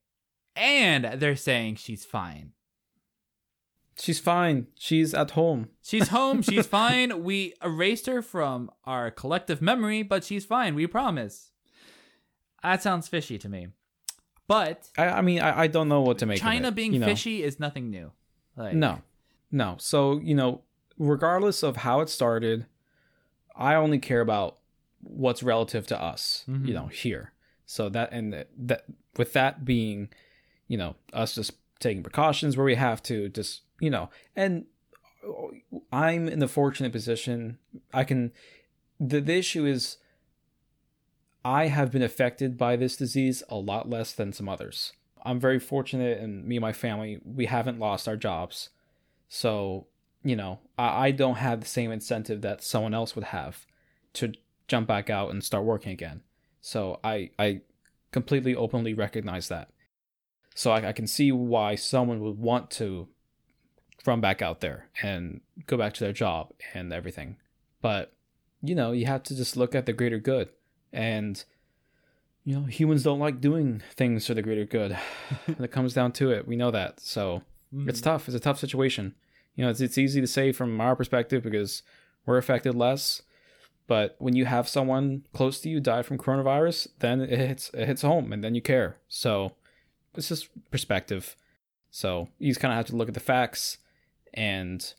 and 0.55 1.05
they're 1.19 1.35
saying 1.35 1.75
she's 1.75 2.05
fine. 2.05 2.51
She's 3.99 4.19
fine. 4.19 4.67
She's 4.77 5.13
at 5.13 5.31
home. 5.31 5.69
She's 5.83 6.07
home. 6.07 6.41
She's 6.49 6.65
fine. 6.65 7.23
We 7.23 7.53
erased 7.63 8.07
her 8.07 8.23
from 8.23 8.71
our 8.85 9.11
collective 9.11 9.61
memory, 9.61 10.01
but 10.01 10.23
she's 10.23 10.45
fine. 10.45 10.73
We 10.73 10.87
promise. 10.87 11.51
That 12.63 12.81
sounds 12.81 13.07
fishy 13.07 13.37
to 13.37 13.47
me. 13.47 13.67
But 14.47 14.89
I, 14.97 15.05
I 15.09 15.21
mean, 15.21 15.41
I, 15.41 15.61
I 15.61 15.67
don't 15.67 15.89
know 15.89 16.01
what 16.01 16.17
to 16.19 16.25
make. 16.25 16.37
of 16.37 16.41
China 16.41 16.69
it, 16.69 16.75
being 16.75 16.93
you 16.93 16.99
know? 16.99 17.05
fishy 17.05 17.43
is 17.43 17.59
nothing 17.59 17.91
new. 17.91 18.11
Like, 18.57 18.73
No, 18.73 19.01
no. 19.51 19.75
So 19.79 20.19
you 20.19 20.33
know, 20.33 20.61
regardless 20.97 21.61
of 21.61 21.77
how 21.77 22.01
it 22.01 22.09
started, 22.09 22.65
I 23.55 23.75
only 23.75 23.99
care 23.99 24.21
about 24.21 24.57
what's 25.01 25.43
relative 25.43 25.85
to 25.87 26.01
us. 26.01 26.45
Mhm. 26.49 26.67
You 26.67 26.73
know, 26.73 26.87
here. 26.87 27.33
So 27.67 27.89
that 27.89 28.11
and 28.11 28.43
that 28.57 28.85
with 29.17 29.33
that 29.33 29.63
being, 29.65 30.09
you 30.67 30.77
know, 30.77 30.95
us 31.11 31.35
just 31.35 31.53
taking 31.79 32.03
precautions 32.03 32.55
where 32.55 32.65
we 32.65 32.75
have 32.75 33.03
to, 33.03 33.29
just 33.29 33.61
you 33.79 33.89
know, 33.89 34.09
and 34.35 34.65
I'm 35.91 36.27
in 36.27 36.39
the 36.39 36.47
fortunate 36.47 36.91
position 36.91 37.57
I 37.93 38.03
can. 38.03 38.31
The, 38.99 39.21
the 39.21 39.35
issue 39.35 39.65
is. 39.65 39.97
I 41.45 41.67
have 41.67 41.91
been 41.91 42.01
affected 42.01 42.57
by 42.57 42.77
this 42.77 42.95
disease 42.95 43.43
a 43.49 43.55
lot 43.55 43.89
less 43.89 44.13
than 44.13 44.31
some 44.31 44.47
others. 44.47 44.93
I'm 45.25 45.41
very 45.41 45.59
fortunate, 45.59 46.17
and 46.19 46.45
me 46.45 46.55
and 46.55 46.61
my 46.61 46.71
family, 46.71 47.19
we 47.25 47.47
haven't 47.47 47.79
lost 47.79 48.07
our 48.07 48.15
jobs. 48.15 48.69
So, 49.27 49.87
you 50.23 50.37
know, 50.37 50.59
I, 50.77 51.07
I 51.07 51.11
don't 51.11 51.35
have 51.35 51.59
the 51.59 51.65
same 51.65 51.91
incentive 51.91 52.43
that 52.43 52.63
someone 52.63 52.93
else 52.93 53.13
would 53.15 53.25
have 53.25 53.65
to 54.13 54.31
jump 54.69 54.87
back 54.87 55.09
out 55.09 55.31
and 55.31 55.43
start 55.43 55.65
working 55.65 55.91
again. 55.91 56.21
So 56.61 57.01
I, 57.03 57.31
I 57.37 57.59
completely 58.13 58.55
openly 58.55 58.93
recognize 58.93 59.49
that. 59.49 59.67
So 60.55 60.71
I, 60.71 60.89
I 60.89 60.91
can 60.91 61.07
see 61.07 61.31
why 61.31 61.75
someone 61.75 62.19
would 62.21 62.37
want 62.37 62.69
to 62.71 63.07
run 64.05 64.21
back 64.21 64.41
out 64.41 64.61
there 64.61 64.89
and 65.01 65.41
go 65.67 65.77
back 65.77 65.93
to 65.93 66.03
their 66.03 66.13
job 66.13 66.51
and 66.73 66.91
everything. 66.91 67.37
But, 67.81 68.13
you 68.61 68.75
know, 68.75 68.91
you 68.91 69.05
have 69.05 69.23
to 69.23 69.35
just 69.35 69.57
look 69.57 69.73
at 69.75 69.85
the 69.85 69.93
greater 69.93 70.19
good. 70.19 70.49
And, 70.91 71.43
you 72.43 72.55
know, 72.55 72.63
humans 72.65 73.03
don't 73.03 73.19
like 73.19 73.41
doing 73.41 73.81
things 73.95 74.27
for 74.27 74.33
the 74.33 74.41
greater 74.41 74.65
good. 74.65 74.97
when 75.45 75.63
it 75.63 75.71
comes 75.71 75.93
down 75.93 76.11
to 76.13 76.31
it, 76.31 76.47
we 76.47 76.55
know 76.55 76.71
that. 76.71 76.99
So 76.99 77.43
Mhm. 77.73 77.89
it's 77.89 78.01
tough. 78.01 78.27
It's 78.27 78.35
a 78.35 78.39
tough 78.39 78.59
situation. 78.59 79.15
You 79.55 79.63
know, 79.65 79.71
it's, 79.71 79.81
it's 79.81 79.97
easy 79.97 80.21
to 80.21 80.27
say 80.27 80.51
from 80.51 80.79
our 80.81 80.95
perspective 80.95 81.43
because 81.43 81.81
we're 82.25 82.37
affected 82.37 82.75
less. 82.75 83.21
But 83.87 84.15
when 84.19 84.35
you 84.35 84.45
have 84.45 84.67
someone 84.69 85.23
close 85.33 85.59
to 85.61 85.69
you 85.69 85.79
die 85.79 86.03
from 86.03 86.17
coronavirus, 86.17 86.87
then 86.99 87.19
it 87.21 87.37
hits 87.37 87.69
it 87.73 87.85
hits 87.85 88.01
home, 88.01 88.31
and 88.31 88.43
then 88.43 88.55
you 88.55 88.61
care. 88.61 88.97
So 89.09 89.53
it's 90.15 90.29
just 90.29 90.49
perspective. 90.71 91.35
So 91.91 92.29
you 92.39 92.49
just 92.49 92.59
kind 92.59 92.71
of 92.71 92.77
have 92.77 92.85
to 92.87 92.95
look 92.95 93.07
at 93.07 93.13
the 93.13 93.19
facts, 93.19 93.77
and 94.33 94.93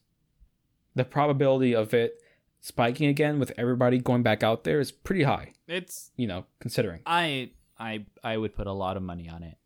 the 0.94 1.04
probability 1.04 1.74
of 1.74 1.92
it 1.92 2.20
spiking 2.60 3.08
again 3.08 3.38
with 3.38 3.52
everybody 3.58 3.98
going 3.98 4.22
back 4.22 4.42
out 4.42 4.64
there 4.64 4.80
is 4.80 4.92
pretty 4.92 5.24
high. 5.24 5.52
It's 5.66 6.10
You 6.16 6.26
know, 6.26 6.46
considering. 6.60 7.00
I 7.06 7.50
I 7.78 8.06
I 8.22 8.36
would 8.36 8.54
put 8.54 8.66
a 8.66 8.72
lot 8.72 8.96
of 8.96 9.02
money 9.02 9.28
on 9.28 9.42
it, 9.42 9.56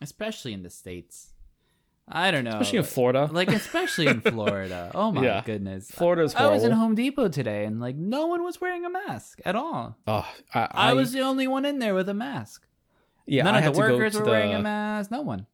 especially 0.00 0.52
in 0.52 0.62
the 0.62 0.70
states. 0.70 1.32
I 2.12 2.30
don't 2.32 2.42
know. 2.44 2.50
especially 2.58 2.78
in 2.78 2.84
Florida. 2.84 3.28
like 3.32 3.48
especially 3.48 4.06
in 4.08 4.20
Florida. 4.32 4.90
Oh 4.94 5.12
my 5.12 5.24
Yeah. 5.24 5.42
goodness. 5.44 5.90
Florida's 5.90 6.34
I 6.34 6.46
was 6.48 6.64
in. 6.64 6.72
Home 6.72 6.94
Depot 6.96 7.28
today 7.28 7.64
and 7.64 7.80
like 7.80 7.94
no 7.96 8.26
one 8.26 8.42
was 8.42 8.60
wearing 8.60 8.84
a 8.84 8.90
mask 8.90 9.40
at 9.44 9.54
all. 9.54 9.96
Oh, 10.08 10.28
I, 10.54 10.68
I, 10.72 10.92
was 10.94 11.12
the 11.12 11.20
only 11.20 11.46
one 11.46 11.64
in 11.64 11.78
there 11.78 11.94
with 11.94 12.08
a 12.08 12.14
mask. 12.14 12.66
Yeah. 13.26 13.44
None 13.44 13.54
I 13.54 13.58
of 13.58 13.64
had 13.64 13.74
the 13.74 13.80
to 13.80 13.88
go 13.88 13.94
workers 13.94 14.12
to 14.12 14.18
were 14.20 14.24
the, 14.24 14.30
wearing 14.30 14.54
a 14.54 14.62
mask. 14.62 15.10
No 15.10 15.22
one. 15.22 15.46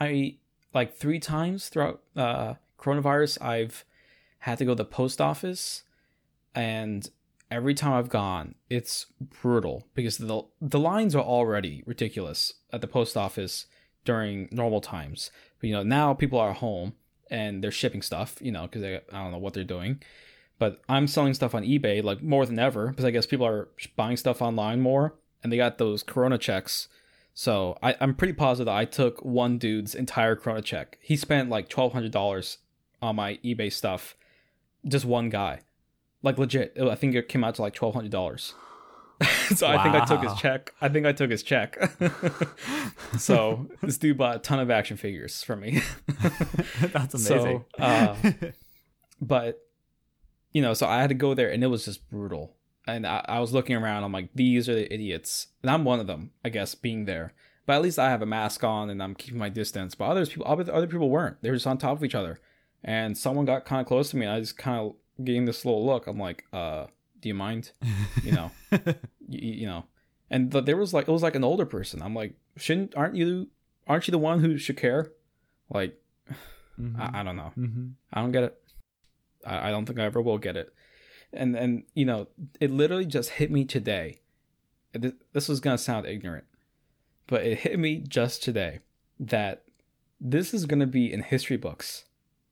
I 0.00 0.36
like 0.74 0.94
three 0.96 1.18
times 1.18 1.68
throughout 1.68 2.02
uh, 2.16 2.54
coronavirus. 2.78 3.42
I've 3.42 3.84
had 4.40 4.58
to 4.58 4.64
go 4.64 4.72
to 4.72 4.76
the 4.76 4.84
post 4.84 5.20
office, 5.20 5.82
and 6.54 7.10
every 7.50 7.74
time 7.74 7.92
I've 7.92 8.08
gone, 8.08 8.54
it's 8.68 9.06
brutal 9.42 9.86
because 9.94 10.18
the 10.18 10.42
the 10.60 10.78
lines 10.78 11.14
are 11.14 11.24
already 11.24 11.82
ridiculous 11.86 12.54
at 12.72 12.80
the 12.80 12.88
post 12.88 13.16
office 13.16 13.66
during 14.04 14.48
normal 14.50 14.80
times. 14.80 15.30
But 15.60 15.68
you 15.68 15.74
know 15.74 15.82
now 15.82 16.14
people 16.14 16.38
are 16.38 16.52
home 16.52 16.94
and 17.30 17.62
they're 17.62 17.70
shipping 17.70 18.02
stuff. 18.02 18.36
You 18.40 18.52
know 18.52 18.62
because 18.62 18.84
I 18.84 19.00
don't 19.12 19.32
know 19.32 19.38
what 19.38 19.54
they're 19.54 19.64
doing. 19.64 20.02
But 20.58 20.82
I'm 20.88 21.06
selling 21.06 21.34
stuff 21.34 21.54
on 21.54 21.62
eBay 21.62 22.02
like 22.02 22.20
more 22.22 22.44
than 22.44 22.58
ever 22.58 22.88
because 22.88 23.04
I 23.04 23.10
guess 23.10 23.26
people 23.26 23.46
are 23.46 23.68
buying 23.94 24.16
stuff 24.16 24.42
online 24.42 24.80
more, 24.80 25.14
and 25.42 25.52
they 25.52 25.56
got 25.56 25.78
those 25.78 26.02
Corona 26.02 26.38
checks. 26.38 26.88
So 27.34 27.78
I, 27.82 27.94
I'm 28.00 28.14
pretty 28.14 28.32
positive 28.32 28.68
I 28.72 28.84
took 28.84 29.24
one 29.24 29.58
dude's 29.58 29.94
entire 29.94 30.34
Corona 30.34 30.62
check. 30.62 30.98
He 31.00 31.16
spent 31.16 31.48
like 31.48 31.68
twelve 31.68 31.92
hundred 31.92 32.12
dollars 32.12 32.58
on 33.00 33.16
my 33.16 33.38
eBay 33.44 33.72
stuff. 33.72 34.16
Just 34.86 35.04
one 35.04 35.28
guy, 35.28 35.60
like 36.22 36.38
legit. 36.38 36.76
I 36.80 36.94
think 36.94 37.14
it 37.14 37.28
came 37.28 37.44
out 37.44 37.54
to 37.56 37.62
like 37.62 37.74
twelve 37.74 37.94
hundred 37.94 38.10
dollars. 38.10 38.54
so 39.54 39.66
I 39.66 39.82
think 39.82 39.94
I 39.96 40.04
took 40.04 40.22
his 40.22 40.34
check. 40.34 40.72
I 40.80 40.88
think 40.88 41.04
I 41.04 41.12
took 41.12 41.30
his 41.30 41.42
check. 41.42 41.76
so 43.18 43.66
this 43.82 43.98
dude 43.98 44.16
bought 44.16 44.36
a 44.36 44.38
ton 44.38 44.60
of 44.60 44.70
action 44.70 44.96
figures 44.96 45.42
from 45.42 45.60
me. 45.60 45.80
That's 46.80 47.14
amazing. 47.14 47.64
So, 47.76 47.82
uh, 47.82 48.16
but 49.20 49.60
you 50.52 50.62
know, 50.62 50.72
so 50.72 50.86
I 50.86 51.00
had 51.00 51.08
to 51.08 51.14
go 51.14 51.34
there, 51.34 51.50
and 51.50 51.64
it 51.64 51.66
was 51.66 51.84
just 51.84 52.08
brutal. 52.08 52.54
And 52.88 53.06
I, 53.06 53.24
I 53.28 53.40
was 53.40 53.52
looking 53.52 53.76
around. 53.76 54.02
I'm 54.02 54.12
like, 54.12 54.30
these 54.34 54.68
are 54.68 54.74
the 54.74 54.92
idiots, 54.92 55.48
and 55.62 55.70
I'm 55.70 55.84
one 55.84 56.00
of 56.00 56.06
them, 56.06 56.30
I 56.44 56.48
guess, 56.48 56.74
being 56.74 57.04
there. 57.04 57.34
But 57.66 57.74
at 57.74 57.82
least 57.82 57.98
I 57.98 58.08
have 58.10 58.22
a 58.22 58.26
mask 58.26 58.64
on, 58.64 58.88
and 58.90 59.02
I'm 59.02 59.14
keeping 59.14 59.38
my 59.38 59.50
distance. 59.50 59.94
But 59.94 60.06
others 60.06 60.30
people, 60.30 60.46
other 60.48 60.72
other 60.72 60.86
people 60.86 61.10
weren't. 61.10 61.40
They 61.42 61.50
were 61.50 61.56
just 61.56 61.66
on 61.66 61.76
top 61.78 61.96
of 61.98 62.02
each 62.04 62.14
other, 62.14 62.40
and 62.82 63.16
someone 63.16 63.44
got 63.44 63.64
kind 63.66 63.80
of 63.80 63.86
close 63.86 64.10
to 64.10 64.16
me. 64.16 64.24
And 64.26 64.34
I 64.34 64.40
just 64.40 64.56
kind 64.56 64.80
of 64.80 64.94
getting 65.24 65.44
this 65.44 65.64
little 65.64 65.84
look. 65.84 66.06
I'm 66.06 66.18
like, 66.18 66.44
uh, 66.52 66.86
do 67.20 67.28
you 67.28 67.34
mind? 67.34 67.72
You 68.24 68.32
know, 68.32 68.50
you, 69.28 69.52
you 69.52 69.66
know. 69.66 69.84
And 70.30 70.50
th- 70.50 70.64
there 70.64 70.76
was 70.76 70.94
like 70.94 71.08
it 71.08 71.12
was 71.12 71.22
like 71.22 71.34
an 71.36 71.44
older 71.44 71.66
person. 71.66 72.00
I'm 72.02 72.14
like, 72.14 72.34
shouldn't 72.56 72.96
aren't 72.96 73.16
you 73.16 73.48
aren't 73.86 74.08
you 74.08 74.12
the 74.12 74.18
one 74.18 74.40
who 74.40 74.56
should 74.56 74.76
care? 74.78 75.12
Like, 75.70 76.00
Mhm. 76.80 76.98
I, 77.14 77.20
I 77.20 77.22
don't 77.22 77.36
know. 77.36 77.52
Mhm. 77.58 77.92
I 78.14 78.20
don't 78.22 78.32
get 78.32 78.44
it. 78.44 78.58
I, 79.46 79.68
I 79.68 79.70
don't 79.70 79.84
think 79.84 79.98
I 79.98 80.04
ever 80.04 80.22
will 80.22 80.38
get 80.38 80.56
it. 80.56 80.72
And 81.32 81.56
and 81.56 81.82
you 81.94 82.04
know, 82.04 82.28
it 82.60 82.70
literally 82.70 83.06
just 83.06 83.30
hit 83.30 83.50
me 83.50 83.64
today. 83.64 84.20
This 85.32 85.48
was 85.48 85.60
gonna 85.60 85.78
sound 85.78 86.06
ignorant, 86.06 86.44
but 87.26 87.44
it 87.44 87.58
hit 87.58 87.78
me 87.78 87.98
just 87.98 88.42
today 88.42 88.80
that 89.20 89.64
this 90.20 90.54
is 90.54 90.64
gonna 90.66 90.86
be 90.86 91.12
in 91.12 91.22
history 91.22 91.56
books. 91.56 92.04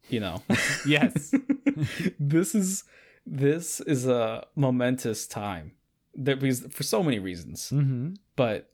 You 0.08 0.20
know, 0.20 0.42
Yes. 0.86 1.34
this 2.20 2.54
is 2.54 2.84
this 3.26 3.80
is 3.80 4.06
a 4.06 4.46
momentous 4.54 5.26
time. 5.26 5.72
There 6.14 6.36
because 6.36 6.60
for 6.70 6.82
so 6.82 7.02
many 7.02 7.18
reasons 7.18 7.70
Mm-hmm. 7.74 8.14
but 8.36 8.70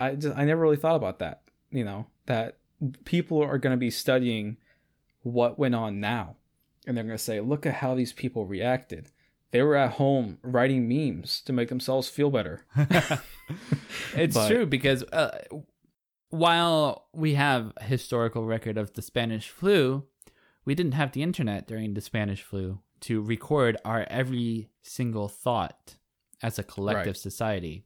I 0.00 0.14
just 0.14 0.36
I 0.36 0.44
never 0.44 0.60
really 0.62 0.76
thought 0.76 0.96
about 0.96 1.18
that. 1.18 1.42
You 1.70 1.84
know 1.84 2.06
that 2.26 2.58
people 3.04 3.42
are 3.42 3.58
going 3.58 3.72
to 3.72 3.76
be 3.78 3.90
studying 3.90 4.56
what 5.22 5.58
went 5.58 5.74
on 5.74 6.00
now, 6.00 6.36
and 6.86 6.96
they're 6.96 7.04
going 7.04 7.16
to 7.16 7.22
say, 7.22 7.40
"Look 7.40 7.66
at 7.66 7.74
how 7.74 7.94
these 7.94 8.12
people 8.12 8.46
reacted. 8.46 9.10
They 9.50 9.62
were 9.62 9.76
at 9.76 9.92
home 9.92 10.38
writing 10.42 10.88
memes 10.88 11.40
to 11.42 11.52
make 11.52 11.68
themselves 11.68 12.08
feel 12.08 12.30
better." 12.30 12.64
it's 14.16 14.34
But- 14.34 14.48
true 14.48 14.66
because 14.66 15.02
uh, 15.04 15.38
while 16.30 17.06
we 17.12 17.34
have 17.34 17.72
a 17.76 17.84
historical 17.84 18.44
record 18.44 18.76
of 18.78 18.92
the 18.94 19.02
Spanish 19.02 19.48
flu, 19.48 20.04
we 20.64 20.74
didn't 20.74 20.92
have 20.92 21.12
the 21.12 21.22
internet 21.22 21.66
during 21.66 21.94
the 21.94 22.00
Spanish 22.00 22.42
flu 22.42 22.80
to 23.00 23.20
record 23.20 23.76
our 23.84 24.06
every 24.08 24.70
single 24.82 25.28
thought 25.28 25.96
as 26.42 26.58
a 26.58 26.62
collective 26.62 27.06
Right. 27.06 27.16
society. 27.16 27.84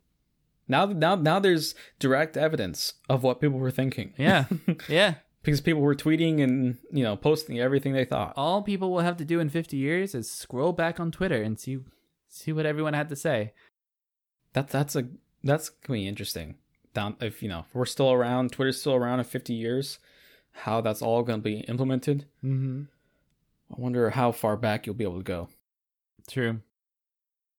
Now, 0.71 0.85
now, 0.87 1.15
now, 1.15 1.39
there's 1.41 1.75
direct 1.99 2.37
evidence 2.37 2.95
of 3.09 3.23
what 3.23 3.41
people 3.41 3.59
were 3.59 3.71
thinking. 3.71 4.13
Yeah. 4.19 4.45
yeah. 4.89 5.15
Because 5.43 5.61
people 5.61 5.83
were 5.83 5.95
tweeting 5.95 6.43
and 6.43 6.79
you 6.91 7.03
know 7.03 7.17
posting 7.17 7.59
everything 7.59 7.93
they 7.93 8.05
thought. 8.05 8.35
All 8.37 8.63
people 8.63 8.91
will 8.91 9.01
have 9.01 9.17
to 9.19 9.25
do 9.25 9.41
in 9.41 9.49
50 9.49 9.77
years 9.77 10.15
is 10.15 10.31
scroll 10.31 10.73
back 10.73 11.01
on 11.01 11.11
Twitter 11.11 11.43
and 11.43 11.59
see 11.59 11.79
see 12.29 12.53
what 12.53 12.67
everyone 12.67 12.95
had 12.95 13.09
to 13.09 13.17
say. 13.17 13.53
That 14.53 14.69
that's 14.69 14.97
a 14.97 15.09
that's 15.43 15.69
gonna 15.69 16.01
be 16.01 16.09
interesting. 16.09 16.57
Down 16.95 17.17
if 17.21 17.43
you 17.43 17.49
know 17.49 17.65
if 17.69 17.75
we're 17.75 17.87
still 17.87 18.13
around, 18.13 18.53
Twitter's 18.53 18.81
still 18.81 18.95
around 18.95 19.21
in 19.21 19.25
50 19.25 19.53
years, 19.53 19.99
how 20.53 20.81
that's 20.81 21.03
all 21.03 21.23
gonna 21.23 21.43
be 21.43 21.61
implemented. 21.61 22.27
Mm-hmm. 22.45 22.83
I 23.71 23.81
wonder 23.81 24.11
how 24.11 24.33
far 24.33 24.57
back 24.57 24.87
you'll 24.87 24.95
be 24.95 25.05
able 25.05 25.19
to 25.19 25.25
go. 25.25 25.49
True. 26.27 26.61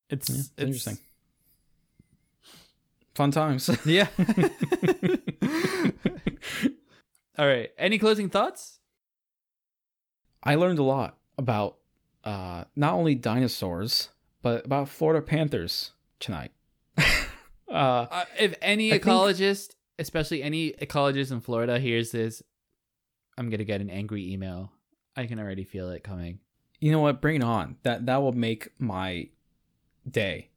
It's, 0.10 0.30
Yeah, 0.30 0.36
it's 0.36 0.52
interesting. 0.58 0.98
Fun 3.14 3.32
times. 3.32 3.70
Yeah. 3.86 4.08
All 7.40 7.48
right. 7.48 7.72
Any 7.78 7.98
closing 7.98 8.30
thoughts? 8.30 8.80
I 10.44 10.56
learned 10.56 10.78
a 10.78 10.84
lot 10.84 11.18
about 11.38 11.78
uh, 12.26 12.66
not 12.76 12.96
only 12.96 13.16
dinosaurs 13.16 14.10
but 14.42 14.66
about 14.66 14.90
Florida 14.90 15.22
Panthers 15.26 15.92
tonight. 16.20 16.52
uh, 16.98 17.72
Uh, 17.72 18.26
if 18.38 18.56
any 18.62 18.90
I 18.90 19.00
think- 19.00 19.06
ecologist, 19.06 19.76
especially 19.98 20.44
any 20.44 20.72
ecologist 20.74 21.32
in 21.32 21.40
Florida, 21.40 21.80
hears 21.80 22.12
this, 22.12 22.44
I'm 23.38 23.50
gonna 23.50 23.64
get 23.64 23.80
an 23.80 23.90
angry 23.90 24.32
email. 24.34 24.74
I 25.16 25.26
can 25.26 25.40
already 25.40 25.64
feel 25.64 25.90
it 25.92 26.04
coming. 26.04 26.40
you 26.82 26.92
know 26.92 27.00
what? 27.00 27.22
Bring 27.22 27.38
it 27.38 27.44
on. 27.44 27.78
That 27.84 28.06
that 28.08 28.22
will 28.22 28.34
make 28.34 28.70
my 28.80 29.30
day. 30.10 30.50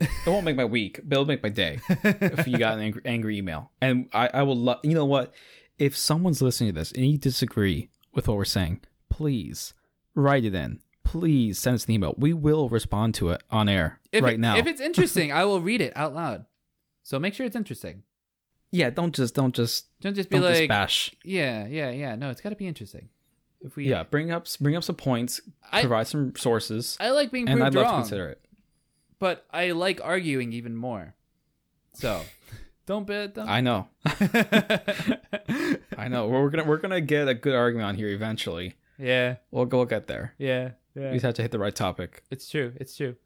It 0.00 0.08
won't 0.26 0.44
make 0.46 0.56
my 0.56 0.64
week, 0.64 1.00
but 1.04 1.16
it'll 1.16 1.26
make 1.26 1.42
my 1.42 1.50
day. 1.50 1.80
if 1.88 2.46
you 2.46 2.56
got 2.56 2.74
an 2.78 2.80
angry, 2.80 3.02
angry 3.04 3.36
email. 3.36 3.70
And 3.82 4.08
I, 4.14 4.30
I 4.32 4.42
will 4.44 4.56
love, 4.56 4.80
you 4.82 4.94
know 4.94 5.04
what? 5.04 5.34
If 5.80 5.96
someone's 5.96 6.42
listening 6.42 6.72
to 6.74 6.78
this 6.78 6.92
and 6.92 7.04
you 7.06 7.18
disagree 7.18 7.88
with 8.14 8.28
what 8.28 8.36
we're 8.36 8.44
saying, 8.44 8.80
please 9.08 9.74
write 10.14 10.44
it 10.44 10.54
in. 10.54 10.80
Please 11.04 11.58
send 11.58 11.74
us 11.76 11.86
an 11.86 11.92
email. 11.92 12.14
We 12.18 12.32
will 12.34 12.68
respond 12.68 13.14
to 13.16 13.30
it 13.30 13.42
on 13.50 13.68
air 13.68 13.98
If 14.12 14.22
right 14.22 14.34
it- 14.34 14.40
now. 14.40 14.56
If 14.56 14.66
it's 14.66 14.80
interesting, 14.80 15.32
I 15.32 15.44
will 15.46 15.60
read 15.60 15.80
it 15.80 15.92
out 15.96 16.14
loud. 16.14 16.44
So 17.02 17.18
make 17.18 17.34
sure 17.34 17.46
it's 17.46 17.56
interesting. 17.56 18.02
yeah, 18.70 18.90
don't 18.90 19.12
just, 19.14 19.34
don't 19.34 19.54
just, 19.54 19.86
Don't 20.00 20.14
just 20.14 20.28
be 20.30 20.38
don't 20.38 20.46
just 20.48 20.60
like, 20.60 20.68
bash. 20.68 21.10
yeah, 21.24 21.66
yeah, 21.66 21.90
yeah. 21.90 22.14
No, 22.14 22.30
it's 22.30 22.40
got 22.40 22.50
to 22.50 22.56
be 22.56 22.68
interesting. 22.68 23.08
If 23.62 23.74
we, 23.74 23.88
Yeah, 23.88 24.04
bring 24.04 24.30
up, 24.30 24.46
bring 24.60 24.76
up 24.76 24.84
some 24.84 24.94
points, 24.96 25.40
I, 25.72 25.80
provide 25.80 26.06
some 26.06 26.34
sources, 26.36 26.96
I 27.00 27.10
like 27.10 27.32
being 27.32 27.48
and 27.48 27.58
proved 27.58 27.66
I'd 27.66 27.74
love 27.74 27.86
to 27.86 27.90
wrong, 27.90 28.00
consider 28.02 28.28
it. 28.28 28.40
but 29.18 29.44
I 29.50 29.72
like 29.72 30.00
arguing 30.04 30.52
even 30.52 30.76
more. 30.76 31.14
So, 31.94 32.22
don't 32.90 33.06
be. 33.06 33.28
Don't. 33.28 33.48
I 33.48 33.60
know, 33.60 33.86
I 35.96 36.08
know. 36.08 36.26
We're 36.28 36.50
gonna, 36.50 36.64
we're 36.64 36.78
gonna 36.78 37.00
get 37.00 37.28
a 37.28 37.34
good 37.34 37.54
argument 37.54 37.86
on 37.88 37.94
here 37.94 38.08
eventually. 38.08 38.74
yeah, 38.98 39.36
We'll, 39.50 39.66
we'll 39.66 39.84
get 39.84 40.06
there. 40.06 40.34
yeah, 40.38 40.70
yeah. 40.94 41.08
We 41.08 41.14
just 41.14 41.24
have 41.24 41.34
to 41.34 41.42
hit 41.42 41.50
the 41.52 41.58
right 41.58 41.74
topic. 41.74 42.24
It's 42.30 42.48
true. 42.48 42.72
It's 42.76 42.96
true. 42.96 43.16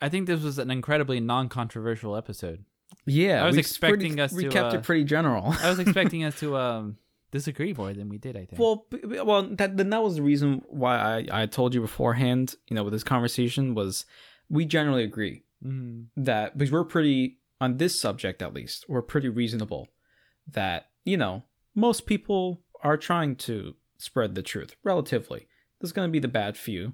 I 0.00 0.08
think 0.08 0.26
this 0.26 0.42
was 0.42 0.58
an 0.58 0.70
incredibly 0.70 1.20
non-controversial 1.20 2.16
episode. 2.16 2.64
Yeah, 3.06 3.42
I 3.42 3.46
was 3.46 3.56
expecting 3.56 4.10
pretty, 4.16 4.20
us 4.20 4.32
We 4.32 4.44
to, 4.44 4.48
kept 4.50 4.74
uh, 4.74 4.78
it 4.78 4.82
pretty 4.84 5.04
general. 5.04 5.54
I 5.62 5.68
was 5.70 5.78
expecting 5.78 6.24
us 6.28 6.38
to 6.40 6.56
um 6.56 6.96
disagree 7.30 7.74
more 7.74 7.92
than 7.92 8.08
we 8.08 8.18
did. 8.18 8.36
I 8.36 8.44
think. 8.46 8.58
well, 8.58 8.86
well, 9.24 9.42
that 9.56 9.76
then 9.76 9.90
that 9.90 10.02
was 10.02 10.16
the 10.16 10.22
reason 10.22 10.62
why 10.68 10.96
I 10.96 11.42
I 11.42 11.46
told 11.46 11.74
you 11.74 11.80
beforehand. 11.80 12.54
You 12.68 12.76
know, 12.76 12.84
with 12.84 12.92
this 12.92 13.04
conversation 13.04 13.74
was 13.74 14.04
we 14.48 14.64
generally 14.64 15.02
agree 15.04 15.42
Mhm. 15.64 16.06
that 16.18 16.56
because 16.58 16.70
we're 16.70 16.84
pretty 16.84 17.38
on 17.60 17.76
this 17.78 18.00
subject 18.00 18.42
at 18.42 18.52
least 18.54 18.84
we're 18.88 19.02
pretty 19.02 19.28
reasonable 19.28 19.88
that 20.46 20.86
you 21.04 21.16
know 21.16 21.42
most 21.74 22.06
people 22.06 22.62
are 22.82 22.96
trying 22.96 23.34
to 23.36 23.74
spread 23.96 24.34
the 24.34 24.42
truth 24.42 24.76
relatively. 24.84 25.48
There's 25.80 25.92
going 25.92 26.08
to 26.08 26.12
be 26.12 26.18
the 26.18 26.28
bad 26.28 26.56
few, 26.56 26.92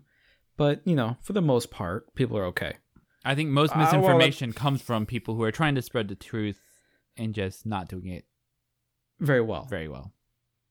but 0.57 0.81
you 0.87 0.95
know, 0.95 1.17
for 1.23 1.33
the 1.33 1.43
most 1.43 1.71
part, 1.71 2.15
people 2.15 2.39
are 2.39 2.45
okay. 2.47 2.77
I 3.25 3.35
think 3.35 3.51
most 3.51 3.73
Uh, 3.73 3.79
well, 3.79 3.85
misinformation 3.87 4.53
comes 4.53 4.81
from 4.81 5.05
people 5.07 5.35
who 5.35 5.43
are 5.43 5.51
trying 5.53 5.75
to 5.75 5.83
spread 5.83 6.09
the 6.09 6.15
truth 6.15 6.61
and 7.17 7.35
just 7.35 7.67
not 7.67 7.89
doing 7.89 8.07
it 8.07 8.25
Very 9.19 9.41
well. 9.43 9.65
very 9.69 9.89
well. 9.89 10.13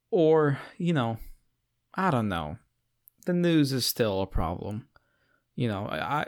or 0.09 0.57
you 0.77 0.93
know 0.93 1.17
i 1.93 2.09
don't 2.09 2.29
know 2.29 2.57
the 3.25 3.33
news 3.33 3.71
is 3.71 3.85
still 3.85 4.21
a 4.21 4.27
problem 4.27 4.87
you 5.55 5.67
know 5.67 5.85
i 5.87 6.25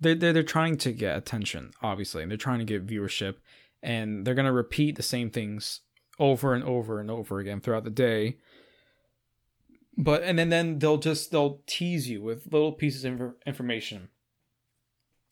they're, 0.00 0.14
they're 0.14 0.32
they're 0.32 0.42
trying 0.42 0.76
to 0.76 0.92
get 0.92 1.16
attention 1.16 1.72
obviously 1.82 2.22
and 2.22 2.30
they're 2.30 2.36
trying 2.36 2.58
to 2.58 2.64
get 2.64 2.86
viewership 2.86 3.36
and 3.82 4.26
they're 4.26 4.34
going 4.34 4.46
to 4.46 4.52
repeat 4.52 4.96
the 4.96 5.02
same 5.02 5.30
things 5.30 5.80
over 6.18 6.54
and 6.54 6.64
over 6.64 7.00
and 7.00 7.10
over 7.10 7.38
again 7.38 7.60
throughout 7.60 7.84
the 7.84 7.90
day. 7.90 8.36
But 9.96 10.22
and 10.22 10.38
then 10.38 10.50
then 10.50 10.78
they'll 10.78 10.98
just 10.98 11.30
they'll 11.30 11.62
tease 11.66 12.08
you 12.08 12.22
with 12.22 12.52
little 12.52 12.72
pieces 12.72 13.04
of 13.04 13.14
infor- 13.14 13.34
information. 13.46 14.08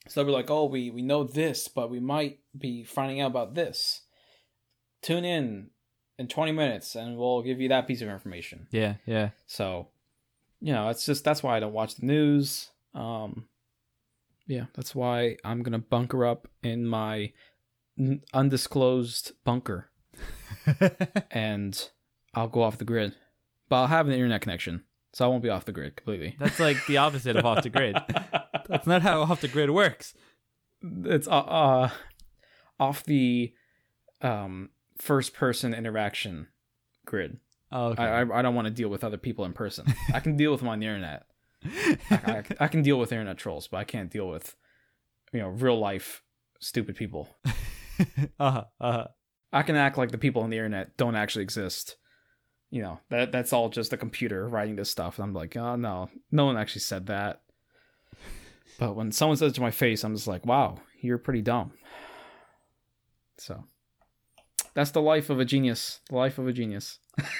So 0.08 0.20
they'll 0.20 0.28
be 0.28 0.32
like, 0.32 0.50
"Oh, 0.50 0.64
we 0.64 0.90
we 0.90 1.02
know 1.02 1.24
this, 1.24 1.68
but 1.68 1.90
we 1.90 2.00
might 2.00 2.40
be 2.56 2.82
finding 2.82 3.20
out 3.20 3.30
about 3.30 3.54
this. 3.54 4.02
Tune 5.02 5.24
in 5.24 5.70
in 6.18 6.28
20 6.28 6.52
minutes 6.52 6.94
and 6.94 7.18
we'll 7.18 7.42
give 7.42 7.60
you 7.60 7.68
that 7.68 7.86
piece 7.86 8.00
of 8.00 8.08
information." 8.08 8.68
Yeah, 8.70 8.94
yeah. 9.04 9.30
So, 9.46 9.88
you 10.60 10.72
know, 10.72 10.88
it's 10.88 11.04
just 11.04 11.24
that's 11.24 11.42
why 11.42 11.56
I 11.56 11.60
don't 11.60 11.74
watch 11.74 11.96
the 11.96 12.06
news. 12.06 12.70
Um, 12.94 13.46
yeah, 14.46 14.66
that's 14.74 14.94
why 14.94 15.36
I'm 15.44 15.62
gonna 15.62 15.78
bunker 15.78 16.24
up 16.24 16.48
in 16.62 16.86
my 16.86 17.32
n- 17.98 18.22
undisclosed 18.32 19.32
bunker, 19.44 19.90
and 21.30 21.90
I'll 22.34 22.48
go 22.48 22.62
off 22.62 22.78
the 22.78 22.84
grid. 22.84 23.14
But 23.68 23.76
I'll 23.76 23.86
have 23.86 24.06
an 24.06 24.12
internet 24.12 24.42
connection, 24.42 24.84
so 25.12 25.24
I 25.24 25.28
won't 25.28 25.42
be 25.42 25.48
off 25.48 25.64
the 25.64 25.72
grid 25.72 25.96
completely. 25.96 26.36
That's 26.38 26.60
like 26.60 26.76
the 26.86 26.98
opposite 26.98 27.36
of 27.36 27.46
off 27.46 27.62
the 27.62 27.70
grid. 27.70 27.96
That's 28.68 28.86
not 28.86 29.02
how 29.02 29.22
off 29.22 29.40
the 29.40 29.48
grid 29.48 29.70
works. 29.70 30.14
it's 30.82 31.26
uh, 31.28 31.30
uh 31.30 31.90
off 32.78 33.04
the 33.04 33.54
um 34.20 34.70
first 34.98 35.34
person 35.34 35.74
interaction 35.74 36.48
grid. 37.06 37.38
Oh, 37.72 37.88
okay. 37.88 38.02
I 38.02 38.22
I, 38.22 38.38
I 38.38 38.42
don't 38.42 38.54
want 38.54 38.66
to 38.66 38.72
deal 38.72 38.88
with 38.88 39.04
other 39.04 39.16
people 39.16 39.44
in 39.44 39.52
person. 39.52 39.86
I 40.14 40.20
can 40.20 40.36
deal 40.36 40.50
with 40.50 40.60
them 40.60 40.68
on 40.68 40.78
the 40.80 40.86
internet. 40.86 41.24
I, 42.10 42.14
I, 42.26 42.44
I 42.60 42.68
can 42.68 42.82
deal 42.82 42.98
with 42.98 43.12
internet 43.12 43.38
trolls, 43.38 43.68
but 43.68 43.78
I 43.78 43.84
can't 43.84 44.10
deal 44.10 44.28
with 44.28 44.54
you 45.32 45.40
know 45.40 45.48
real 45.48 45.78
life 45.78 46.22
stupid 46.60 46.96
people. 46.96 47.28
uh-huh, 48.38 48.64
uh-huh. 48.80 49.06
I 49.52 49.62
can 49.62 49.76
act 49.76 49.98
like 49.98 50.10
the 50.10 50.18
people 50.18 50.42
on 50.42 50.50
the 50.50 50.56
internet 50.56 50.96
don't 50.96 51.16
actually 51.16 51.42
exist. 51.42 51.96
You 52.70 52.82
know 52.82 53.00
that 53.10 53.32
that's 53.32 53.52
all 53.52 53.68
just 53.68 53.92
a 53.92 53.96
computer 53.96 54.48
writing 54.48 54.76
this 54.76 54.90
stuff. 54.90 55.18
And 55.18 55.24
I'm 55.24 55.34
like, 55.34 55.56
oh 55.56 55.76
no, 55.76 56.10
no 56.30 56.46
one 56.46 56.56
actually 56.56 56.80
said 56.80 57.06
that. 57.06 57.42
But 58.78 58.96
when 58.96 59.12
someone 59.12 59.36
says 59.36 59.52
it 59.52 59.54
to 59.56 59.60
my 59.60 59.70
face, 59.70 60.02
I'm 60.02 60.16
just 60.16 60.26
like, 60.26 60.44
wow, 60.44 60.80
you're 61.00 61.18
pretty 61.18 61.42
dumb. 61.42 61.72
So 63.38 63.64
that's 64.74 64.90
the 64.90 65.00
life 65.00 65.30
of 65.30 65.38
a 65.38 65.44
genius. 65.44 66.00
The 66.08 66.16
life 66.16 66.38
of 66.38 66.48
a 66.48 66.52
genius. 66.52 66.98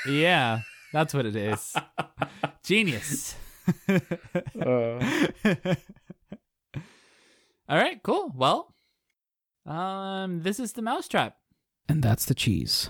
Yeah, 0.08 0.60
that's 0.92 1.12
what 1.12 1.26
it 1.26 1.34
is. 1.34 1.74
Genius. 2.62 3.34
Uh, 4.60 4.98
All 7.68 7.78
right, 7.78 8.02
cool. 8.02 8.32
Well, 8.34 8.74
um, 9.66 10.42
this 10.42 10.60
is 10.60 10.72
the 10.72 10.82
mousetrap. 10.82 11.36
and 11.88 12.02
that's 12.02 12.24
the 12.26 12.34
cheese. 12.34 12.88